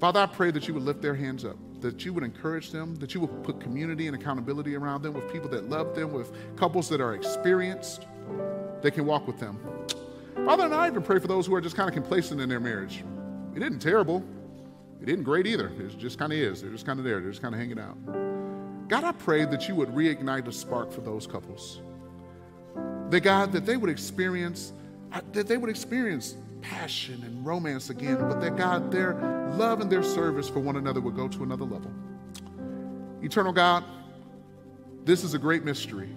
Father, 0.00 0.20
I 0.20 0.26
pray 0.26 0.50
that 0.50 0.66
you 0.66 0.74
would 0.74 0.82
lift 0.82 1.00
their 1.00 1.14
hands 1.14 1.44
up 1.44 1.56
that 1.82 2.04
you 2.04 2.12
would 2.12 2.24
encourage 2.24 2.70
them, 2.70 2.94
that 2.96 3.12
you 3.12 3.20
would 3.20 3.42
put 3.42 3.60
community 3.60 4.06
and 4.06 4.16
accountability 4.16 4.74
around 4.74 5.02
them 5.02 5.12
with 5.12 5.30
people 5.32 5.48
that 5.50 5.68
love 5.68 5.94
them, 5.94 6.12
with 6.12 6.32
couples 6.56 6.88
that 6.88 7.00
are 7.00 7.14
experienced, 7.14 8.06
that 8.80 8.92
can 8.92 9.04
walk 9.04 9.26
with 9.26 9.38
them. 9.38 9.58
Father, 10.46 10.64
and 10.64 10.74
I 10.74 10.86
even 10.86 11.02
pray 11.02 11.18
for 11.18 11.28
those 11.28 11.46
who 11.46 11.54
are 11.54 11.60
just 11.60 11.76
kind 11.76 11.88
of 11.88 11.94
complacent 11.94 12.40
in 12.40 12.48
their 12.48 12.60
marriage. 12.60 13.04
It 13.54 13.62
isn't 13.62 13.80
terrible. 13.80 14.24
It 15.00 15.08
isn't 15.08 15.24
great 15.24 15.46
either. 15.46 15.68
It 15.78 15.98
just 15.98 16.18
kind 16.18 16.32
of 16.32 16.38
is. 16.38 16.62
They're 16.62 16.70
just 16.70 16.86
kind 16.86 16.98
of 16.98 17.04
there. 17.04 17.20
They're 17.20 17.30
just 17.30 17.42
kind 17.42 17.54
of 17.54 17.60
hanging 17.60 17.78
out. 17.78 18.31
God, 18.88 19.04
I 19.04 19.12
pray 19.12 19.44
that 19.44 19.68
you 19.68 19.74
would 19.74 19.88
reignite 19.88 20.46
a 20.46 20.52
spark 20.52 20.92
for 20.92 21.00
those 21.00 21.26
couples. 21.26 21.80
That 23.10 23.20
God, 23.20 23.52
that 23.52 23.66
they 23.66 23.76
would 23.76 23.90
experience, 23.90 24.72
uh, 25.12 25.20
that 25.32 25.46
they 25.46 25.56
would 25.56 25.70
experience 25.70 26.36
passion 26.60 27.22
and 27.24 27.44
romance 27.44 27.90
again, 27.90 28.16
but 28.18 28.40
that 28.40 28.56
God, 28.56 28.90
their 28.90 29.14
love 29.56 29.80
and 29.80 29.90
their 29.90 30.02
service 30.02 30.48
for 30.48 30.60
one 30.60 30.76
another 30.76 31.00
would 31.00 31.16
go 31.16 31.28
to 31.28 31.42
another 31.42 31.64
level. 31.64 31.90
Eternal 33.22 33.52
God, 33.52 33.84
this 35.04 35.24
is 35.24 35.34
a 35.34 35.38
great 35.38 35.64
mystery 35.64 36.08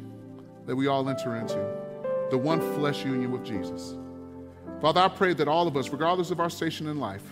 that 0.66 0.76
we 0.76 0.88
all 0.88 1.08
enter 1.10 1.36
into 1.36 1.56
the 2.30 2.38
one 2.38 2.60
flesh 2.76 3.06
union 3.06 3.32
with 3.32 3.44
Jesus. 3.44 3.96
Father, 4.82 5.02
I 5.02 5.08
pray 5.08 5.34
that 5.34 5.48
all 5.48 5.68
of 5.68 5.78
us, 5.78 5.90
regardless 5.90 6.32
of 6.32 6.40
our 6.40 6.50
station 6.50 6.88
in 6.88 7.00
life, 7.00 7.24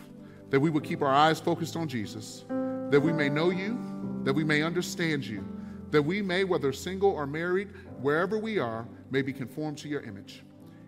that 0.50 0.60
we 0.60 0.70
would 0.70 0.84
keep 0.84 1.02
our 1.02 1.14
eyes 1.14 1.40
focused 1.40 1.76
on 1.76 1.88
Jesus, 1.88 2.46
that 2.90 3.00
we 3.00 3.12
may 3.12 3.30
know 3.30 3.50
you, 3.50 3.80
that 4.24 4.34
we 4.34 4.44
may 4.44 4.62
understand 4.62 5.26
you, 5.26 5.46
that 5.92 6.02
we 6.02 6.22
may, 6.22 6.44
whether 6.44 6.74
single 6.74 7.12
or 7.12 7.28
married, 7.28 7.70
wherever 8.02 8.38
we 8.38 8.60
are, 8.60 8.88
may 9.12 9.22
be 9.22 9.34
conformed 9.34 9.78
to 9.80 9.88
your 9.88 10.02
image. 10.02 10.44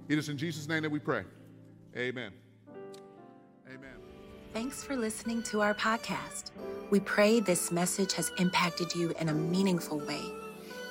It 0.10 0.18
is 0.18 0.30
in 0.30 0.38
Jesus' 0.38 0.68
name 0.68 0.84
that 0.84 0.92
we 0.92 1.00
pray. 1.00 1.24
Amen. 1.96 2.32
Amen. 3.68 3.96
Thanks 4.54 4.84
for 4.84 4.96
listening 4.96 5.44
to 5.44 5.62
our 5.62 5.74
podcast. 5.74 6.52
We 6.90 7.00
pray 7.00 7.40
this 7.40 7.72
message 7.72 8.14
has 8.14 8.32
impacted 8.38 8.94
you 8.96 9.14
in 9.20 9.30
a 9.30 9.34
meaningful 9.34 10.00
way. 10.00 10.22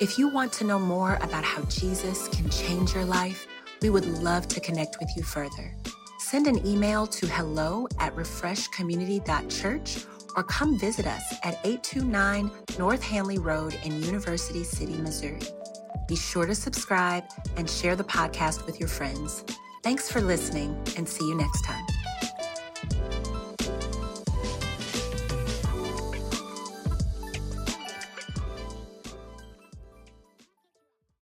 If 0.01 0.19
you 0.19 0.29
want 0.29 0.53
to 0.55 0.65
know 0.65 0.79
more 0.79 1.17
about 1.23 1.45
how 1.45 1.63
Jesus 1.63 2.29
can 2.29 2.51
change 2.51 2.95
your 2.95 3.05
life, 3.05 3.47
we 3.81 3.91
would 3.91 4.07
love 4.23 4.49
to 4.49 4.61
connect 4.61 4.97
with 4.99 5.09
you 5.17 5.23
further. 5.23 5.75
Send 6.19 6.47
an 6.47 6.67
email 6.67 7.07
to 7.07 7.27
hello 7.27 7.87
at 7.99 8.15
refreshcommunity.church 8.17 10.05
or 10.37 10.43
come 10.43 10.79
visit 10.79 11.07
us 11.07 11.35
at 11.43 11.55
829 11.65 12.51
North 12.79 13.03
Hanley 13.03 13.39
Road 13.39 13.79
in 13.85 14.03
University 14.03 14.65
City, 14.65 14.97
Missouri. 14.97 15.41
Be 16.09 16.17
sure 16.17 16.47
to 16.47 16.55
subscribe 16.55 17.25
and 17.57 17.69
share 17.69 17.97
the 17.97 18.05
podcast 18.05 18.67
with 18.67 18.79
your 18.79 18.89
friends. 18.89 19.45
Thanks 19.83 20.11
for 20.11 20.21
listening 20.21 20.77
and 20.97 21.09
see 21.09 21.27
you 21.27 21.35
next 21.35 21.65
time. 21.65 21.85